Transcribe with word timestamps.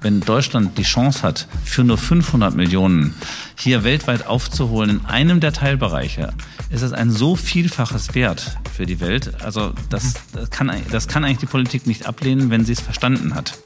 wenn 0.00 0.20
Deutschland 0.20 0.78
die 0.78 0.82
Chance 0.82 1.22
hat, 1.22 1.48
für 1.64 1.84
nur 1.84 1.98
500 1.98 2.54
Millionen 2.54 3.14
hier 3.56 3.84
weltweit 3.84 4.26
aufzuholen 4.26 4.90
in 4.90 5.06
einem 5.06 5.40
der 5.40 5.52
Teilbereiche, 5.52 6.32
ist 6.70 6.82
es 6.82 6.92
ein 6.92 7.10
so 7.10 7.36
vielfaches 7.36 8.14
Wert 8.14 8.58
für 8.74 8.86
die 8.86 9.00
Welt. 9.00 9.42
Also 9.42 9.72
das, 9.90 10.14
das, 10.32 10.50
kann, 10.50 10.70
das 10.90 11.08
kann 11.08 11.24
eigentlich 11.24 11.38
die 11.38 11.46
Politik 11.46 11.86
nicht 11.86 12.06
ablehnen, 12.06 12.50
wenn 12.50 12.64
sie 12.64 12.72
es 12.72 12.80
verstanden 12.80 13.34
hat. 13.34 13.58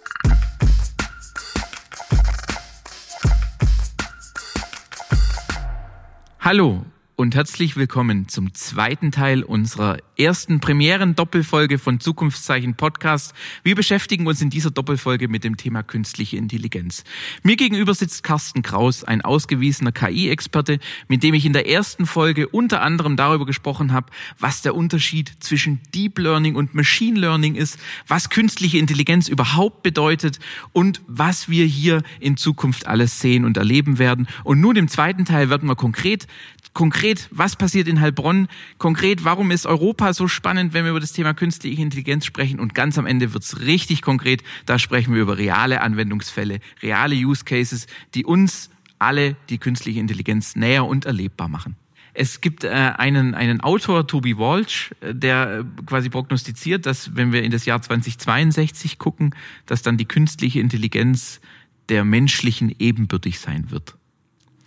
Hallo 6.41 6.85
und 7.23 7.37
herzlich 7.37 7.77
willkommen 7.77 8.27
zum 8.27 8.53
zweiten 8.53 9.13
Teil 9.13 9.45
unserer 9.45 9.99
ersten 10.19 10.59
Premieren-Doppelfolge 10.59 11.79
von 11.79 12.01
Zukunftszeichen 12.01 12.75
Podcast. 12.75 13.33
Wir 13.63 13.77
beschäftigen 13.77 14.27
uns 14.27 14.43
in 14.43 14.51
dieser 14.51 14.73
Doppelfolge 14.73 15.29
mit 15.29 15.45
dem 15.45 15.57
Thema 15.57 15.85
künstliche 15.85 16.37
Intelligenz. 16.37 17.05
Mir 17.45 17.55
gegenüber 17.55 17.95
sitzt 17.95 18.25
Carsten 18.25 18.63
Kraus, 18.63 19.05
ein 19.05 19.21
ausgewiesener 19.21 19.93
KI-Experte, 19.93 20.81
mit 21.07 21.23
dem 21.23 21.35
ich 21.35 21.47
in 21.47 21.53
der 21.53 21.69
ersten 21.69 22.07
Folge 22.07 22.49
unter 22.49 22.83
anderem 22.83 23.17
darüber 23.17 23.47
gesprochen 23.47 23.93
habe, 23.93 24.11
was 24.41 24.63
der 24.63 24.75
Unterschied 24.75 25.33
zwischen 25.39 25.79
Deep 25.95 26.19
Learning 26.19 26.57
und 26.57 26.75
Machine 26.75 27.21
Learning 27.21 27.55
ist, 27.55 27.79
was 28.09 28.31
künstliche 28.31 28.79
Intelligenz 28.79 29.29
überhaupt 29.29 29.85
bedeutet 29.85 30.41
und 30.73 31.01
was 31.07 31.49
wir 31.49 31.67
hier 31.67 32.03
in 32.19 32.37
Zukunft 32.37 32.89
alles 32.89 33.21
sehen 33.21 33.45
und 33.45 33.57
erleben 33.57 34.01
werden. 34.01 34.27
Und 34.43 34.61
nun 34.61 34.75
im 34.75 34.89
zweiten 34.89 35.25
Teil 35.25 35.51
werden 35.51 35.69
wir 35.69 35.77
konkret 35.77 36.27
Konkret, 36.73 37.29
was 37.31 37.57
passiert 37.57 37.87
in 37.87 38.01
Heilbronn? 38.01 38.49
Konkret, 38.79 39.25
warum 39.25 39.51
ist 39.51 39.67
Europa 39.67 40.15
so 40.15 40.27
spannend, 40.27 40.73
wenn 40.73 40.85
wir 40.85 40.91
über 40.93 41.01
das 41.01 41.13
Thema 41.13 41.35
künstliche 41.35 41.83
Intelligenz 41.83 42.25
sprechen? 42.25 42.61
Und 42.61 42.75
ganz 42.75 42.97
am 42.97 43.07
Ende 43.07 43.35
wird's 43.35 43.61
richtig 43.61 44.01
konkret. 44.01 44.43
Da 44.65 44.79
sprechen 44.79 45.15
wir 45.15 45.21
über 45.21 45.37
reale 45.37 45.83
Anwendungsfälle, 45.83 46.61
reale 46.83 47.15
Use 47.15 47.45
Cases, 47.45 47.87
die 48.15 48.25
uns 48.25 48.71
alle 48.99 49.37
die 49.51 49.59
künstliche 49.59 50.01
Intelligenz 50.01 50.57
näher 50.57 50.87
und 50.87 51.05
erlebbar 51.05 51.49
machen. 51.49 51.77
Es 52.15 52.41
gibt 52.41 52.65
äh, 52.65 52.69
einen, 52.69 53.35
einen 53.35 53.61
Autor, 53.61 54.07
Toby 54.07 54.37
Walsh, 54.37 54.93
äh, 55.01 55.15
der 55.15 55.61
äh, 55.61 55.83
quasi 55.87 56.11
prognostiziert, 56.11 56.85
dass 56.85 57.17
wenn 57.17 57.33
wir 57.33 57.43
in 57.43 57.51
das 57.51 57.65
Jahr 57.65 57.81
2062 57.81 58.99
gucken, 58.99 59.35
dass 59.67 59.83
dann 59.83 59.97
die 59.97 60.05
künstliche 60.05 60.61
Intelligenz 60.61 61.41
der 61.89 62.05
menschlichen 62.05 62.75
ebenbürtig 62.79 63.41
sein 63.41 63.71
wird. 63.71 63.97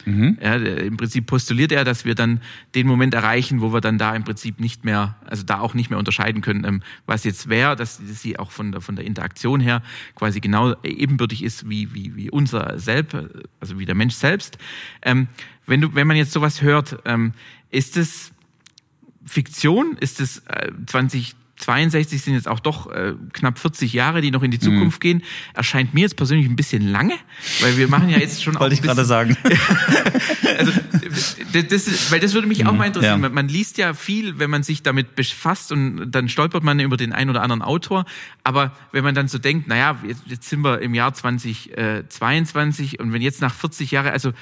Mhm. 0.05 0.37
Ja, 0.41 0.55
Im 0.55 0.97
Prinzip 0.97 1.25
postuliert 1.25 1.71
er, 1.71 1.83
dass 1.83 2.05
wir 2.05 2.15
dann 2.15 2.41
den 2.75 2.87
Moment 2.87 3.13
erreichen, 3.13 3.61
wo 3.61 3.73
wir 3.73 3.81
dann 3.81 3.97
da 3.97 4.15
im 4.15 4.23
Prinzip 4.23 4.59
nicht 4.59 4.85
mehr, 4.85 5.15
also 5.25 5.43
da 5.43 5.59
auch 5.59 5.73
nicht 5.73 5.89
mehr 5.89 5.99
unterscheiden 5.99 6.41
können, 6.41 6.63
ähm, 6.63 6.81
was 7.05 7.23
jetzt 7.23 7.49
wäre, 7.49 7.75
dass 7.75 7.97
sie 7.97 8.37
auch 8.39 8.51
von 8.51 8.71
der, 8.71 8.81
von 8.81 8.95
der 8.95 9.05
Interaktion 9.05 9.59
her 9.59 9.81
quasi 10.15 10.39
genau 10.39 10.75
ebenbürtig 10.83 11.43
ist 11.43 11.69
wie, 11.69 11.93
wie, 11.93 12.15
wie 12.15 12.29
unser 12.29 12.79
Selbst, 12.79 13.17
also 13.59 13.79
wie 13.79 13.85
der 13.85 13.95
Mensch 13.95 14.15
selbst. 14.15 14.57
Ähm, 15.01 15.27
wenn 15.65 15.81
du, 15.81 15.95
wenn 15.95 16.07
man 16.07 16.17
jetzt 16.17 16.31
sowas 16.31 16.61
hört, 16.61 16.99
ähm, 17.05 17.33
ist 17.71 17.97
es 17.97 18.31
Fiktion? 19.25 19.97
Ist 19.99 20.21
es 20.21 20.39
äh, 20.47 20.71
20 20.85 21.35
62 21.57 22.21
sind 22.21 22.33
jetzt 22.33 22.47
auch 22.47 22.59
doch 22.59 22.91
äh, 22.91 23.13
knapp 23.31 23.57
40 23.59 23.93
Jahre, 23.93 24.21
die 24.21 24.31
noch 24.31 24.43
in 24.43 24.51
die 24.51 24.59
Zukunft 24.59 24.99
mhm. 24.99 25.01
gehen, 25.01 25.23
erscheint 25.53 25.93
mir 25.93 26.01
jetzt 26.01 26.17
persönlich 26.17 26.47
ein 26.47 26.55
bisschen 26.55 26.85
lange, 26.91 27.13
weil 27.61 27.77
wir 27.77 27.87
machen 27.87 28.09
ja 28.09 28.17
jetzt 28.17 28.43
schon 28.43 28.57
auch 28.57 28.61
Wollte 28.61 28.75
ich 28.75 28.81
gerade 28.81 29.05
sagen. 29.05 29.37
also, 30.57 30.71
das, 31.69 32.11
weil 32.11 32.19
das 32.19 32.33
würde 32.33 32.47
mich 32.47 32.63
mhm. 32.63 32.67
auch 32.67 32.73
mal 32.73 32.87
interessieren. 32.87 33.23
Ja. 33.23 33.29
Man 33.29 33.47
liest 33.47 33.77
ja 33.77 33.93
viel, 33.93 34.37
wenn 34.37 34.49
man 34.49 34.63
sich 34.63 34.83
damit 34.83 35.15
befasst 35.15 35.71
und 35.71 36.11
dann 36.11 36.27
stolpert 36.27 36.63
man 36.63 36.79
über 36.79 36.97
den 36.97 37.13
einen 37.13 37.29
oder 37.29 37.41
anderen 37.41 37.61
Autor. 37.61 38.05
Aber 38.43 38.73
wenn 38.91 39.03
man 39.03 39.15
dann 39.15 39.29
so 39.29 39.37
denkt, 39.37 39.67
naja, 39.67 39.97
jetzt, 40.05 40.23
jetzt 40.25 40.49
sind 40.49 40.61
wir 40.61 40.81
im 40.81 40.93
Jahr 40.93 41.13
2022 41.13 42.99
und 42.99 43.13
wenn 43.13 43.21
jetzt 43.21 43.41
nach 43.41 43.53
40 43.53 43.91
Jahren, 43.91 44.07
also 44.07 44.33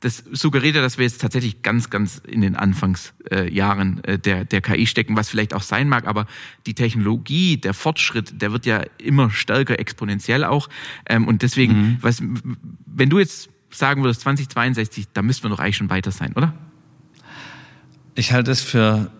das 0.00 0.24
suggeriert 0.32 0.76
ja, 0.76 0.80
dass 0.80 0.96
wir 0.96 1.04
jetzt 1.04 1.20
tatsächlich 1.20 1.62
ganz, 1.62 1.90
ganz 1.90 2.22
in 2.26 2.40
den 2.40 2.56
Anfangsjahren 2.56 4.02
äh, 4.04 4.18
der, 4.18 4.46
der 4.46 4.62
KI 4.62 4.86
stecken, 4.86 5.14
was 5.16 5.28
vielleicht 5.28 5.54
auch 5.54 5.62
sein 5.62 5.88
mag, 5.88 6.06
aber 6.06 6.26
die 6.66 6.74
Technologie, 6.74 7.58
der 7.58 7.74
Fortschritt, 7.74 8.40
der 8.40 8.52
wird 8.52 8.64
ja 8.64 8.82
immer 8.98 9.30
stärker 9.30 9.78
exponentiell 9.78 10.44
auch. 10.44 10.68
Ähm, 11.06 11.28
und 11.28 11.42
deswegen, 11.42 11.74
mhm. 11.74 11.98
was, 12.00 12.22
wenn 12.86 13.10
du 13.10 13.18
jetzt 13.18 13.50
sagen 13.70 14.02
würdest, 14.02 14.22
2062, 14.22 15.08
da 15.12 15.20
müssten 15.20 15.44
wir 15.44 15.50
doch 15.50 15.60
eigentlich 15.60 15.76
schon 15.76 15.90
weiter 15.90 16.10
sein, 16.10 16.32
oder? 16.34 16.54
Ich 18.14 18.32
halte 18.32 18.50
es 18.50 18.62
für 18.62 19.10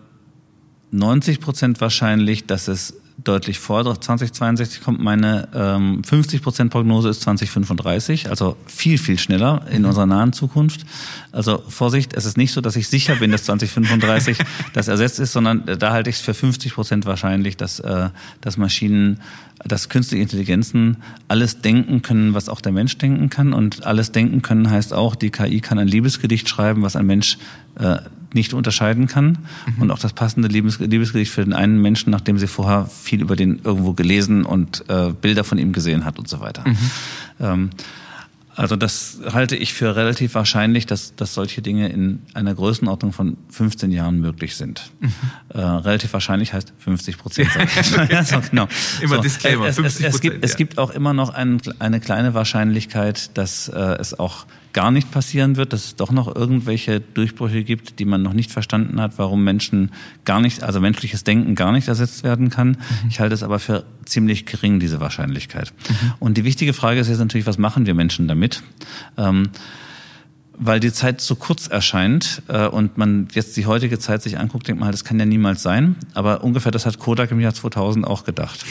90 0.89 1.39
Prozent 1.39 1.79
wahrscheinlich, 1.79 2.45
dass 2.47 2.67
es 2.67 2.95
deutlich 3.23 3.59
vor. 3.59 3.83
2062 3.83 4.81
kommt 4.81 4.99
meine 4.99 5.47
ähm, 5.53 6.03
50 6.03 6.41
Prozent 6.41 6.71
Prognose 6.71 7.09
ist 7.09 7.21
2035, 7.21 8.29
also 8.29 8.57
viel, 8.65 8.97
viel 8.97 9.19
schneller 9.19 9.65
in 9.71 9.81
mhm. 9.81 9.89
unserer 9.89 10.05
nahen 10.05 10.33
Zukunft. 10.33 10.85
Also 11.31 11.63
Vorsicht, 11.67 12.13
es 12.13 12.25
ist 12.25 12.37
nicht 12.37 12.51
so, 12.51 12.61
dass 12.61 12.75
ich 12.75 12.87
sicher 12.87 13.15
bin, 13.15 13.31
dass 13.31 13.43
2035 13.43 14.37
das 14.73 14.87
ersetzt 14.87 15.19
ist, 15.19 15.33
sondern 15.33 15.63
da 15.65 15.91
halte 15.91 16.09
ich 16.09 16.17
es 16.17 16.21
für 16.21 16.33
50 16.33 16.73
Prozent 16.73 17.05
wahrscheinlich, 17.05 17.57
dass, 17.57 17.79
äh, 17.79 18.09
dass 18.41 18.57
Maschinen, 18.57 19.19
dass 19.63 19.89
künstliche 19.89 20.23
Intelligenzen 20.23 20.97
alles 21.27 21.61
denken 21.61 22.01
können, 22.01 22.33
was 22.33 22.49
auch 22.49 22.61
der 22.61 22.71
Mensch 22.71 22.97
denken 22.97 23.29
kann. 23.29 23.53
Und 23.53 23.85
alles 23.85 24.11
denken 24.11 24.41
können 24.41 24.69
heißt 24.69 24.93
auch, 24.93 25.15
die 25.15 25.29
KI 25.29 25.61
kann 25.61 25.79
ein 25.79 25.87
Liebesgedicht 25.87 26.49
schreiben, 26.49 26.81
was 26.81 26.95
ein 26.95 27.05
Mensch 27.05 27.37
äh, 27.79 27.97
nicht 28.33 28.53
unterscheiden 28.53 29.07
kann 29.07 29.39
mhm. 29.65 29.81
und 29.83 29.91
auch 29.91 29.99
das 29.99 30.13
passende 30.13 30.47
Liebes 30.47 30.79
Liebesgedicht 30.79 31.31
für 31.31 31.43
den 31.43 31.53
einen 31.53 31.81
Menschen, 31.81 32.11
nachdem 32.11 32.37
sie 32.37 32.47
vorher 32.47 32.85
viel 32.85 33.21
über 33.21 33.35
den 33.35 33.59
irgendwo 33.63 33.93
gelesen 33.93 34.45
und 34.45 34.83
äh, 34.89 35.11
Bilder 35.11 35.43
von 35.43 35.57
ihm 35.57 35.73
gesehen 35.73 36.05
hat 36.05 36.19
und 36.19 36.27
so 36.27 36.39
weiter. 36.39 36.63
Mhm. 36.67 36.77
Ähm, 37.39 37.69
also 38.55 38.75
das 38.75 39.19
halte 39.31 39.55
ich 39.55 39.73
für 39.73 39.95
relativ 39.95 40.35
wahrscheinlich, 40.35 40.85
dass, 40.85 41.15
dass 41.15 41.33
solche 41.33 41.61
Dinge 41.61 41.87
in 41.89 42.21
einer 42.33 42.53
Größenordnung 42.53 43.13
von 43.13 43.37
15 43.49 43.91
Jahren 43.91 44.19
möglich 44.19 44.55
sind. 44.55 44.91
Mhm. 44.99 45.11
Äh, 45.49 45.61
relativ 45.61 46.11
wahrscheinlich 46.11 46.53
heißt 46.53 46.73
50 46.79 47.17
Prozent. 47.17 47.49
ja, 48.09 48.23
so, 48.25 48.41
genau. 48.41 48.67
Immer 49.01 49.15
so, 49.15 49.21
Disclaimer. 49.21 49.67
Es, 49.67 49.77
es, 49.77 50.01
es, 50.01 50.19
gibt, 50.19 50.35
ja. 50.35 50.41
es 50.43 50.57
gibt 50.57 50.77
auch 50.77 50.91
immer 50.91 51.13
noch 51.13 51.29
ein, 51.29 51.61
eine 51.79 52.01
kleine 52.01 52.33
Wahrscheinlichkeit, 52.33 53.35
dass 53.37 53.69
äh, 53.69 53.79
es 53.99 54.19
auch 54.19 54.45
gar 54.73 54.91
nicht 54.91 55.11
passieren 55.11 55.57
wird, 55.57 55.73
dass 55.73 55.85
es 55.85 55.95
doch 55.95 56.11
noch 56.11 56.33
irgendwelche 56.33 56.99
Durchbrüche 56.99 57.63
gibt, 57.63 57.99
die 57.99 58.05
man 58.05 58.21
noch 58.21 58.33
nicht 58.33 58.51
verstanden 58.51 59.01
hat, 59.01 59.13
warum 59.17 59.43
Menschen 59.43 59.91
gar 60.25 60.39
nicht, 60.39 60.63
also 60.63 60.79
menschliches 60.79 61.23
Denken 61.23 61.55
gar 61.55 61.71
nicht 61.71 61.87
ersetzt 61.87 62.23
werden 62.23 62.49
kann. 62.49 62.69
Mhm. 62.69 63.09
Ich 63.09 63.19
halte 63.19 63.33
es 63.33 63.43
aber 63.43 63.59
für 63.59 63.85
ziemlich 64.05 64.45
gering, 64.45 64.79
diese 64.79 64.99
Wahrscheinlichkeit. 64.99 65.73
Mhm. 65.89 66.13
Und 66.19 66.37
die 66.37 66.43
wichtige 66.43 66.73
Frage 66.73 66.99
ist 66.99 67.07
jetzt 67.07 67.19
natürlich, 67.19 67.47
was 67.47 67.57
machen 67.57 67.85
wir 67.85 67.93
Menschen 67.93 68.27
damit? 68.27 68.63
Ähm, 69.17 69.49
weil 70.63 70.79
die 70.79 70.93
Zeit 70.93 71.21
so 71.21 71.35
kurz 71.35 71.67
erscheint 71.67 72.43
äh, 72.47 72.67
und 72.67 72.95
man 72.95 73.27
jetzt 73.33 73.57
die 73.57 73.65
heutige 73.65 73.97
Zeit 73.97 74.21
sich 74.21 74.37
anguckt, 74.37 74.67
denkt 74.67 74.79
man 74.79 74.85
halt, 74.85 74.93
das 74.93 75.03
kann 75.03 75.17
ja 75.17 75.25
niemals 75.25 75.63
sein. 75.63 75.95
Aber 76.13 76.43
ungefähr 76.43 76.71
das 76.71 76.85
hat 76.85 76.99
Kodak 76.99 77.31
im 77.31 77.39
Jahr 77.39 77.53
2000 77.53 78.05
auch 78.05 78.25
gedacht. 78.25 78.63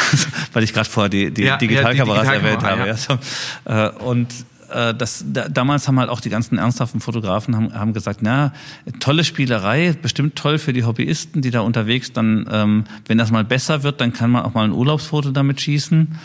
weil 0.52 0.64
ich 0.64 0.72
gerade 0.72 0.88
vorher 0.88 1.08
die, 1.08 1.30
die 1.30 1.44
ja, 1.44 1.56
Digitalkameras 1.56 2.26
ja, 2.26 2.32
die 2.32 2.44
erwähnt 2.44 2.62
habe. 2.64 2.86
Ja. 2.88 2.96
So. 2.96 3.18
Äh, 3.64 3.90
und 4.04 4.28
äh, 4.72 4.94
das, 4.94 5.24
da, 5.32 5.48
damals 5.48 5.88
haben 5.88 5.98
halt 5.98 6.10
auch 6.10 6.20
die 6.20 6.30
ganzen 6.30 6.58
ernsthaften 6.58 7.00
Fotografen 7.00 7.56
haben, 7.56 7.74
haben 7.74 7.92
gesagt, 7.92 8.20
na, 8.22 8.52
tolle 9.00 9.24
Spielerei, 9.24 9.94
bestimmt 10.00 10.36
toll 10.36 10.58
für 10.58 10.72
die 10.72 10.84
Hobbyisten, 10.84 11.42
die 11.42 11.50
da 11.50 11.60
unterwegs 11.60 12.12
dann, 12.12 12.46
ähm, 12.50 12.84
wenn 13.06 13.18
das 13.18 13.30
mal 13.30 13.44
besser 13.44 13.82
wird, 13.82 14.00
dann 14.00 14.12
kann 14.12 14.30
man 14.30 14.44
auch 14.44 14.54
mal 14.54 14.64
ein 14.64 14.72
Urlaubsfoto 14.72 15.30
damit 15.30 15.60
schießen. 15.60 16.18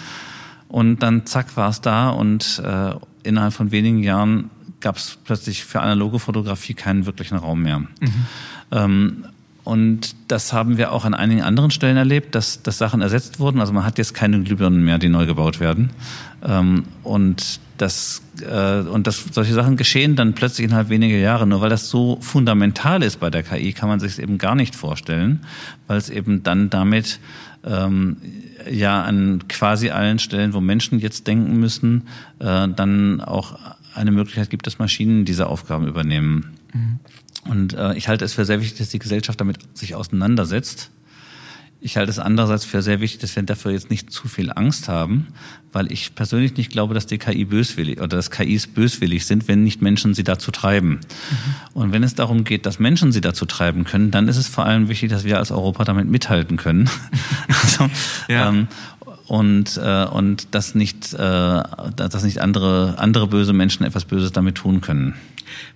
Und 0.68 1.00
dann 1.04 1.26
zack 1.26 1.58
war 1.58 1.70
es 1.70 1.82
da 1.82 2.10
und 2.10 2.62
äh, 2.66 2.94
innerhalb 3.24 3.54
von 3.54 3.72
wenigen 3.72 4.00
Jahren 4.04 4.50
gab 4.80 4.98
es 4.98 5.18
plötzlich 5.24 5.64
für 5.64 5.82
analoge 5.82 6.20
Fotografie 6.20 6.74
keinen 6.74 7.06
wirklichen 7.06 7.38
Raum 7.38 7.62
mehr. 7.62 7.80
Mhm. 7.80 7.90
Ähm, 8.72 9.26
und 9.64 10.16
das 10.28 10.54
haben 10.54 10.78
wir 10.78 10.92
auch 10.92 11.06
an 11.06 11.14
einigen 11.14 11.44
anderen 11.44 11.70
Stellen 11.70 11.98
erlebt, 11.98 12.34
dass, 12.34 12.64
dass 12.64 12.78
Sachen 12.78 13.02
ersetzt 13.02 13.40
wurden. 13.40 13.60
Also 13.60 13.74
man 13.74 13.86
hat 13.86 13.98
jetzt 13.98 14.14
keine 14.14 14.42
Glühbirnen 14.42 14.84
mehr, 14.84 14.98
die 14.98 15.10
neu 15.10 15.26
gebaut 15.26 15.60
werden. 15.60 15.92
Ähm, 16.44 16.84
und 17.04 17.60
das, 17.82 18.22
äh, 18.42 18.80
und 18.82 19.08
das, 19.08 19.26
solche 19.32 19.54
Sachen 19.54 19.76
geschehen 19.76 20.16
dann 20.16 20.34
plötzlich 20.34 20.66
innerhalb 20.66 20.90
weniger 20.90 21.18
Jahre. 21.18 21.48
Nur 21.48 21.62
weil 21.62 21.70
das 21.70 21.90
so 21.90 22.18
fundamental 22.22 23.04
ist 23.04 23.20
bei 23.20 23.30
der 23.30 23.44
KI, 23.44 23.74
kann 23.74 23.90
man 23.90 24.00
sich 24.00 24.14
es 24.14 24.20
eben 24.20 24.38
gar 24.38 24.56
nicht 24.56 24.76
vorstellen, 24.76 25.42
weil 25.88 25.98
es 25.98 26.10
eben 26.10 26.44
dann 26.44 26.70
damit 26.70 27.20
ähm, 27.66 28.18
ja 28.70 29.04
an 29.04 29.48
quasi 29.48 29.90
allen 29.90 30.20
Stellen, 30.20 30.54
wo 30.54 30.62
Menschen 30.62 31.00
jetzt 31.00 31.28
denken 31.28 31.60
müssen, 31.60 32.08
äh, 32.40 32.68
dann 32.70 33.22
auch 33.22 33.58
eine 33.96 34.12
Möglichkeit 34.12 34.50
gibt, 34.50 34.68
dass 34.68 34.80
Maschinen 34.80 35.26
diese 35.26 35.48
Aufgaben 35.48 35.88
übernehmen. 35.88 36.58
Mhm. 36.74 37.00
Und 37.50 37.74
äh, 37.74 37.96
ich 37.96 38.08
halte 38.08 38.24
es 38.24 38.34
für 38.34 38.46
sehr 38.46 38.62
wichtig, 38.62 38.78
dass 38.78 38.90
die 38.90 39.00
Gesellschaft 39.00 39.42
damit 39.42 39.58
sich 39.74 39.96
auseinandersetzt. 39.96 40.92
Ich 41.84 41.98
halte 41.98 42.12
es 42.12 42.20
andererseits 42.20 42.64
für 42.64 42.84
sehr 42.84 43.02
wichtig, 43.02 43.22
dass 43.22 43.36
wir 43.36 43.42
dafür 43.42 43.72
jetzt 43.72 43.90
nicht 43.90 44.12
zu 44.12 44.28
viel 44.28 44.52
Angst 44.54 44.88
haben, 44.88 45.28
weil 45.72 45.92
ich 45.92 46.14
persönlich 46.14 46.56
nicht 46.56 46.72
glaube, 46.72 46.94
dass 46.94 47.08
die 47.08 47.18
KI 47.18 47.44
böswillig 47.44 47.98
oder 47.98 48.10
dass 48.18 48.30
KIs 48.30 48.68
böswillig 48.68 49.26
sind, 49.26 49.48
wenn 49.48 49.64
nicht 49.64 49.82
Menschen 49.82 50.14
sie 50.14 50.24
dazu 50.24 50.52
treiben. 50.52 51.00
Mhm. 51.00 51.00
Und 51.74 51.92
wenn 51.92 52.04
es 52.04 52.14
darum 52.14 52.44
geht, 52.44 52.68
dass 52.68 52.78
Menschen 52.78 53.12
sie 53.12 53.22
dazu 53.22 53.48
treiben 53.48 53.84
können, 53.84 54.12
dann 54.12 54.28
ist 54.28 54.38
es 54.38 54.48
vor 54.48 54.68
allem 54.68 54.90
wichtig, 54.90 55.10
dass 55.10 55.24
wir 55.24 55.40
als 55.40 55.50
Europa 55.50 55.84
damit 55.84 56.08
mithalten 56.08 56.56
können. 56.56 56.88
also, 57.48 57.90
ja. 58.28 58.50
ähm, 58.50 58.68
und, 59.26 59.78
äh, 59.78 60.06
und 60.06 60.54
dass 60.54 60.76
nicht, 60.76 61.14
äh, 61.14 61.18
dass 61.96 62.24
nicht 62.24 62.42
andere, 62.42 62.96
andere 63.00 63.26
böse 63.26 63.54
Menschen 63.54 63.86
etwas 63.86 64.06
Böses 64.06 64.32
damit 64.32 64.56
tun 64.56 64.82
können. 64.82 65.16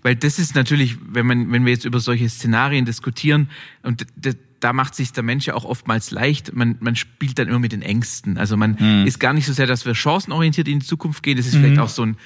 Weil 0.03 0.15
das 0.15 0.39
ist 0.39 0.55
natürlich, 0.55 0.97
wenn 1.09 1.25
man, 1.25 1.51
wenn 1.51 1.65
wir 1.65 1.73
jetzt 1.73 1.85
über 1.85 1.99
solche 1.99 2.29
Szenarien 2.29 2.85
diskutieren, 2.85 3.49
und 3.81 4.05
da 4.59 4.73
macht 4.73 4.95
sich 4.95 5.11
der 5.11 5.23
Mensch 5.23 5.45
ja 5.47 5.53
auch 5.53 5.65
oftmals 5.65 6.11
leicht. 6.11 6.55
Man, 6.55 6.77
man 6.79 6.95
spielt 6.95 7.37
dann 7.37 7.47
immer 7.47 7.59
mit 7.59 7.71
den 7.71 7.81
Ängsten. 7.81 8.37
Also 8.37 8.57
man 8.57 8.77
mhm. 8.79 9.05
ist 9.05 9.19
gar 9.19 9.33
nicht 9.33 9.45
so 9.45 9.53
sehr, 9.53 9.67
dass 9.67 9.85
wir 9.85 9.95
chancenorientiert 9.95 10.67
in 10.67 10.79
die 10.79 10.85
Zukunft 10.85 11.23
gehen. 11.23 11.37
Das 11.37 11.45
ist 11.45 11.55
mhm. 11.55 11.61
vielleicht 11.61 11.79
auch 11.79 11.89
so 11.89 12.03
ein 12.03 12.17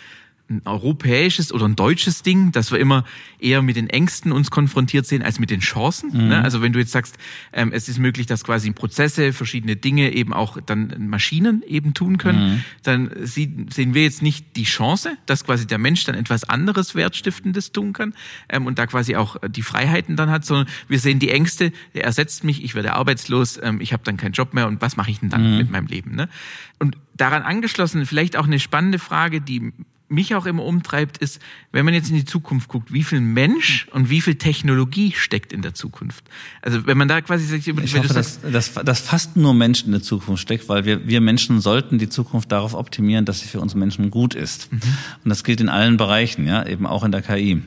ein 0.50 0.62
europäisches 0.66 1.54
oder 1.54 1.66
ein 1.66 1.76
deutsches 1.76 2.24
Ding, 2.24 2.52
dass 2.52 2.72
wir 2.72 2.80
immer 2.80 3.06
eher 3.40 3.62
mit 3.62 3.76
den 3.76 3.90
Ängsten 3.90 4.32
uns 4.32 4.52
konfrontiert 4.52 5.06
sehen 5.06 5.22
als 5.22 5.40
mit 5.40 5.50
den 5.50 5.60
Chancen. 5.60 6.12
Mhm. 6.12 6.28
Ne? 6.30 6.44
Also 6.44 6.62
wenn 6.62 6.74
du 6.74 6.80
jetzt 6.80 6.92
sagst, 6.92 7.18
ähm, 7.54 7.72
es 7.72 7.88
ist 7.88 8.00
möglich, 8.00 8.26
dass 8.28 8.44
quasi 8.44 8.72
Prozesse, 8.72 9.34
verschiedene 9.34 9.76
Dinge 9.76 10.14
eben 10.14 10.34
auch 10.34 10.58
dann 10.66 11.08
Maschinen 11.08 11.64
eben 11.68 11.94
tun 11.94 12.18
können, 12.18 12.50
mhm. 12.50 12.64
dann 12.84 13.12
sehen 13.22 13.94
wir 13.94 14.04
jetzt 14.04 14.22
nicht 14.22 14.56
die 14.56 14.64
Chance, 14.64 15.18
dass 15.26 15.46
quasi 15.46 15.68
der 15.68 15.78
Mensch 15.78 16.04
dann 16.06 16.16
etwas 16.16 16.44
anderes 16.44 16.96
Wertstiftendes 16.96 17.72
tun 17.72 17.94
kann 17.94 18.14
ähm, 18.50 18.66
und 18.66 18.80
da 18.80 18.88
quasi 18.88 19.16
auch 19.16 19.38
die 19.48 19.62
Freiheiten 19.62 20.16
dann 20.16 20.30
hat, 20.30 20.46
sondern 20.46 20.68
wir 20.88 21.00
sehen 21.00 21.20
die 21.20 21.30
Ängste, 21.30 21.72
der 21.94 22.04
ersetzt 22.04 22.44
mich, 22.44 22.64
ich 22.64 22.76
werde 22.76 22.94
arbeitslos, 22.94 23.60
ähm, 23.62 23.82
ich 23.82 23.94
habe 23.94 24.04
dann 24.04 24.18
keinen 24.18 24.34
Job 24.34 24.54
mehr 24.54 24.68
und 24.68 24.82
was 24.82 24.98
mache 24.98 25.12
ich 25.12 25.20
denn 25.20 25.30
dann 25.30 25.52
mhm. 25.52 25.58
mit 25.58 25.72
meinem 25.72 25.88
Leben? 25.88 26.16
Ne? 26.16 26.28
Und 26.80 26.98
daran 27.16 27.44
angeschlossen 27.44 28.06
vielleicht 28.06 28.38
auch 28.38 28.46
eine 28.46 28.60
spannende 28.60 29.00
Frage, 29.00 29.42
die 29.42 29.74
mich 30.10 30.36
auch 30.36 30.46
immer 30.46 30.66
umtreibt, 30.66 31.18
ist, 31.20 31.40
wenn 31.72 31.86
man 31.86 31.94
jetzt 31.94 32.10
in 32.10 32.16
die 32.16 32.26
Zukunft 32.26 32.68
guckt, 32.68 32.92
wie 32.92 33.04
viel 33.04 33.22
Mensch 33.22 33.88
und 33.92 34.10
wie 34.10 34.22
viel 34.22 34.36
Technologie 34.36 35.14
steckt 35.16 35.54
in 35.54 35.62
der 35.62 35.74
Zukunft? 35.74 36.24
Also 36.62 36.86
wenn 36.86 36.98
man 36.98 37.08
da 37.08 37.22
quasi 37.22 37.46
sagt, 37.46 37.68
ich 37.68 37.96
hoffe, 37.96 38.14
dass, 38.14 38.42
dass, 38.42 38.74
dass 38.74 39.00
fast 39.00 39.38
nur 39.38 39.54
Mensch 39.54 39.84
in 39.84 39.92
der 39.92 40.02
Zukunft 40.02 40.42
steckt, 40.42 40.68
weil 40.68 40.86
wir, 40.86 41.08
wir 41.08 41.22
Menschen 41.22 41.62
sollten 41.62 42.00
die 42.00 42.10
Zukunft 42.10 42.52
darauf 42.52 42.74
optimieren, 42.74 43.26
dass 43.26 43.42
sie 43.42 43.48
für 43.48 43.60
uns 43.60 43.76
Menschen 43.76 44.10
gut 44.10 44.34
ist. 44.34 44.72
Mhm. 44.72 44.80
Und 45.24 45.30
das 45.30 45.44
gilt 45.44 45.62
in 45.62 45.70
allen 45.70 45.98
Bereichen, 45.98 46.48
ja, 46.48 46.66
eben 46.66 46.86
auch 46.88 47.04
in 47.04 47.12
der 47.12 47.22
KI. 47.22 47.62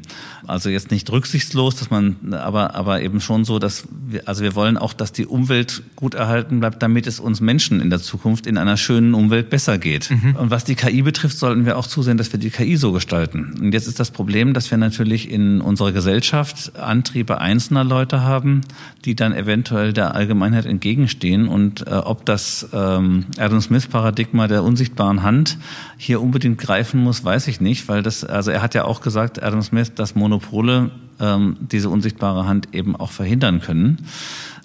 Also 0.47 0.69
jetzt 0.69 0.91
nicht 0.91 1.11
rücksichtslos, 1.11 1.77
dass 1.77 1.91
man, 1.91 2.35
aber, 2.35 2.75
aber 2.75 3.03
eben 3.03 3.21
schon 3.21 3.45
so, 3.45 3.61
dass 3.61 3.87
wir, 4.09 4.27
also 4.27 4.43
wir 4.43 4.57
wollen 4.57 4.77
auch, 4.77 4.93
dass 4.93 5.13
die 5.13 5.27
Umwelt 5.27 5.83
gut 5.95 6.15
erhalten 6.15 6.59
bleibt, 6.59 6.83
damit 6.83 7.07
es 7.07 7.21
uns 7.21 7.41
Menschen 7.41 7.81
in 7.81 7.91
der 7.91 8.01
Zukunft 8.01 8.47
in 8.47 8.59
einer 8.59 8.77
schönen 8.77 9.15
Umwelt 9.15 9.51
besser 9.51 9.79
geht. 9.79 10.11
Mhm. 10.11 10.37
Und 10.37 10.51
was 10.51 10.65
die 10.65 10.75
KI 10.75 11.03
betrifft, 11.03 11.39
sollten 11.39 11.65
wir 11.65 11.79
auch 11.79 11.87
zusehen, 11.87 12.17
dass 12.17 12.32
wir 12.33 12.41
die 12.41 12.51
KI 12.51 12.77
so 12.77 12.93
gestalten. 12.93 13.55
Und 13.61 13.73
jetzt 13.73 13.87
ist 13.87 14.01
das 14.01 14.11
Problem, 14.11 14.55
dass 14.55 14.71
wir 14.71 14.79
natürlich 14.79 15.31
in 15.31 15.61
unserer 15.61 15.93
Gesellschaft 15.93 16.77
Antriebe 16.79 17.39
einzelner 17.39 17.85
Leute 17.85 18.23
haben, 18.23 18.63
die 19.05 19.15
dann 19.15 19.33
eventuell 19.33 19.93
der 19.93 20.15
Allgemeinheit 20.15 20.67
entgegenstehen. 20.67 21.49
Und 21.49 21.87
äh, 21.87 21.91
ob 21.91 22.25
das 22.27 22.69
ähm, 22.73 23.27
Adam 23.39 23.61
Smith-Paradigma 23.61 24.49
der 24.49 24.63
unsichtbaren 24.65 25.23
Hand 25.23 25.59
hier 25.97 26.21
unbedingt 26.21 26.59
greifen 26.59 27.03
muss, 27.03 27.25
weiß 27.25 27.49
ich 27.49 27.61
nicht, 27.61 27.89
weil 27.89 28.03
das, 28.03 28.25
also 28.25 28.51
er 28.51 28.63
hat 28.63 28.75
ja 28.75 28.85
auch 28.85 29.01
gesagt, 29.01 29.43
Adam 29.43 29.63
Smith, 29.63 29.95
dass 29.95 30.15
Monopole 30.15 30.91
ähm, 31.21 31.57
diese 31.61 31.89
unsichtbare 31.89 32.47
Hand 32.47 32.69
eben 32.73 32.97
auch 32.97 33.11
verhindern 33.11 33.61
können. 33.61 33.99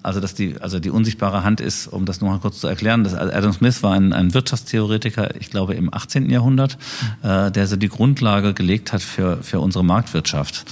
Also 0.08 0.22
dass 0.22 0.34
die, 0.34 0.56
also 0.62 0.80
die 0.80 0.90
unsichtbare 0.90 1.44
Hand 1.44 1.60
ist, 1.60 1.88
um 1.88 2.06
das 2.06 2.22
noch 2.22 2.30
mal 2.30 2.40
kurz 2.40 2.62
zu 2.62 2.68
erklären, 2.68 3.04
dass 3.04 3.14
Adam 3.14 3.52
Smith 3.52 3.84
war 3.84 3.92
ein, 3.92 4.14
ein 4.14 4.34
Wirtschaftstheoretiker, 4.34 5.36
ich 5.36 5.50
glaube 5.50 5.74
im 5.74 5.94
18. 5.94 6.30
Jahrhundert, 6.30 6.78
äh, 7.24 7.52
der 7.52 7.68
so 7.68 7.76
die 7.76 7.90
Grundlage 7.90 8.54
gelegt 8.54 8.94
hat 8.94 9.02
für, 9.02 9.44
für 9.44 9.60
unsere 9.60 9.84
Marktwirtschaft. 9.84 10.64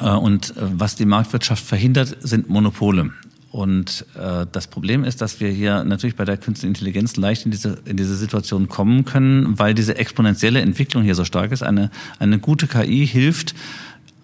Äh, 0.00 0.08
und 0.08 0.56
äh, 0.56 0.62
was 0.72 0.94
die 0.94 1.04
Marktwirtschaft 1.04 1.62
verhindert, 1.62 2.16
sind 2.20 2.48
Monopole. 2.48 3.10
Und 3.50 4.06
äh, 4.14 4.46
das 4.50 4.66
Problem 4.68 5.04
ist, 5.04 5.20
dass 5.20 5.38
wir 5.38 5.50
hier 5.50 5.84
natürlich 5.84 6.16
bei 6.16 6.24
der 6.24 6.38
künstlichen 6.38 6.74
Intelligenz 6.74 7.16
leicht 7.16 7.44
in 7.44 7.50
diese, 7.50 7.78
in 7.84 7.98
diese 7.98 8.16
Situation 8.16 8.68
kommen 8.68 9.04
können, 9.04 9.58
weil 9.58 9.74
diese 9.74 9.96
exponentielle 9.96 10.60
Entwicklung 10.60 11.02
hier 11.02 11.14
so 11.14 11.24
stark 11.24 11.52
ist. 11.52 11.62
Eine, 11.62 11.90
eine 12.18 12.38
gute 12.38 12.66
KI 12.66 13.06
hilft, 13.06 13.54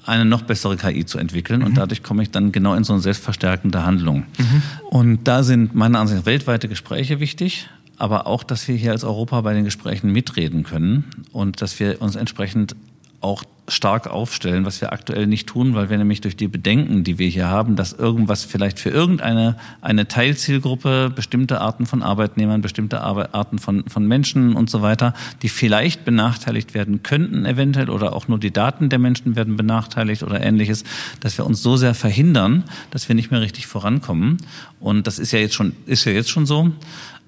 eine 0.07 0.25
noch 0.25 0.43
bessere 0.43 0.77
KI 0.77 1.05
zu 1.07 1.19
entwickeln 1.19 1.61
mhm. 1.61 1.67
und 1.67 1.77
dadurch 1.77 2.03
komme 2.03 2.23
ich 2.23 2.31
dann 2.31 2.53
genau 2.53 2.75
in 2.75 2.85
so 2.85 2.93
eine 2.93 3.03
selbstverstärkende 3.03 3.85
Handlung. 3.85 4.25
Mhm. 4.39 4.63
Und 4.91 5.25
da 5.25 5.43
sind 5.43 5.75
meiner 5.75 6.01
Ansicht 6.01 6.21
nach 6.21 6.27
weltweite 6.27 6.69
Gespräche 6.69 7.21
wichtig, 7.21 7.69
aber 7.97 8.27
auch, 8.27 8.43
dass 8.43 8.67
wir 8.69 8.75
hier 8.75 8.93
als 8.93 9.05
Europa 9.05 9.41
bei 9.41 9.55
den 9.55 9.65
Gesprächen 9.65 10.11
mitreden 10.11 10.65
können 10.65 11.05
und 11.33 11.63
dass 11.63 11.79
wir 11.79 12.03
uns 12.03 12.17
entsprechend 12.17 12.75
auch 13.21 13.45
stark 13.67 14.09
aufstellen, 14.09 14.67
was 14.67 14.81
wir 14.81 14.93
aktuell 14.93 15.27
nicht 15.27 15.47
tun, 15.47 15.75
weil 15.75 15.89
wir 15.89 15.97
nämlich 15.97 16.21
durch 16.21 16.37
die 16.37 16.49
Bedenken, 16.49 17.03
die 17.03 17.19
wir 17.19 17.29
hier 17.29 17.49
haben, 17.49 17.77
dass 17.77 17.93
irgendwas 17.93 18.45
vielleicht 18.45 18.79
für 18.79 18.91
irgendeine 18.91 19.57
eine 19.81 20.07
Teilzielgruppe, 20.07 21.11
bestimmte 21.15 21.61
Arten 21.61 21.87
von 21.87 22.03
Arbeitnehmern, 22.03 22.61
bestimmte 22.61 23.01
Arten 23.01 23.59
von, 23.59 23.85
von 23.89 24.07
Menschen 24.07 24.55
und 24.55 24.69
so 24.69 24.83
weiter, 24.83 25.15
die 25.43 25.49
vielleicht 25.49 26.05
benachteiligt 26.05 26.75
werden 26.75 27.03
könnten 27.03 27.47
eventuell 27.47 27.89
oder 27.89 28.13
auch 28.15 28.29
nur 28.29 28.39
die 28.39 28.53
Daten 28.53 28.91
der 28.91 28.99
Menschen 28.99 29.35
werden 29.35 29.57
benachteiligt 29.57 30.23
oder 30.23 30.43
ähnliches, 30.43 30.85
dass 31.21 31.39
wir 31.39 31.47
uns 31.47 31.63
so 31.63 31.77
sehr 31.77 31.95
verhindern, 31.95 32.65
dass 32.91 33.09
wir 33.09 33.15
nicht 33.15 33.31
mehr 33.31 33.41
richtig 33.41 33.67
vorankommen. 33.67 34.39
Und 34.79 35.07
das 35.07 35.19
ist 35.19 35.33
ja 35.33 35.39
jetzt 35.39 35.55
schon, 35.55 35.75
ist 35.87 36.05
ja 36.05 36.13
jetzt 36.13 36.31
schon 36.31 36.45
so. 36.45 36.71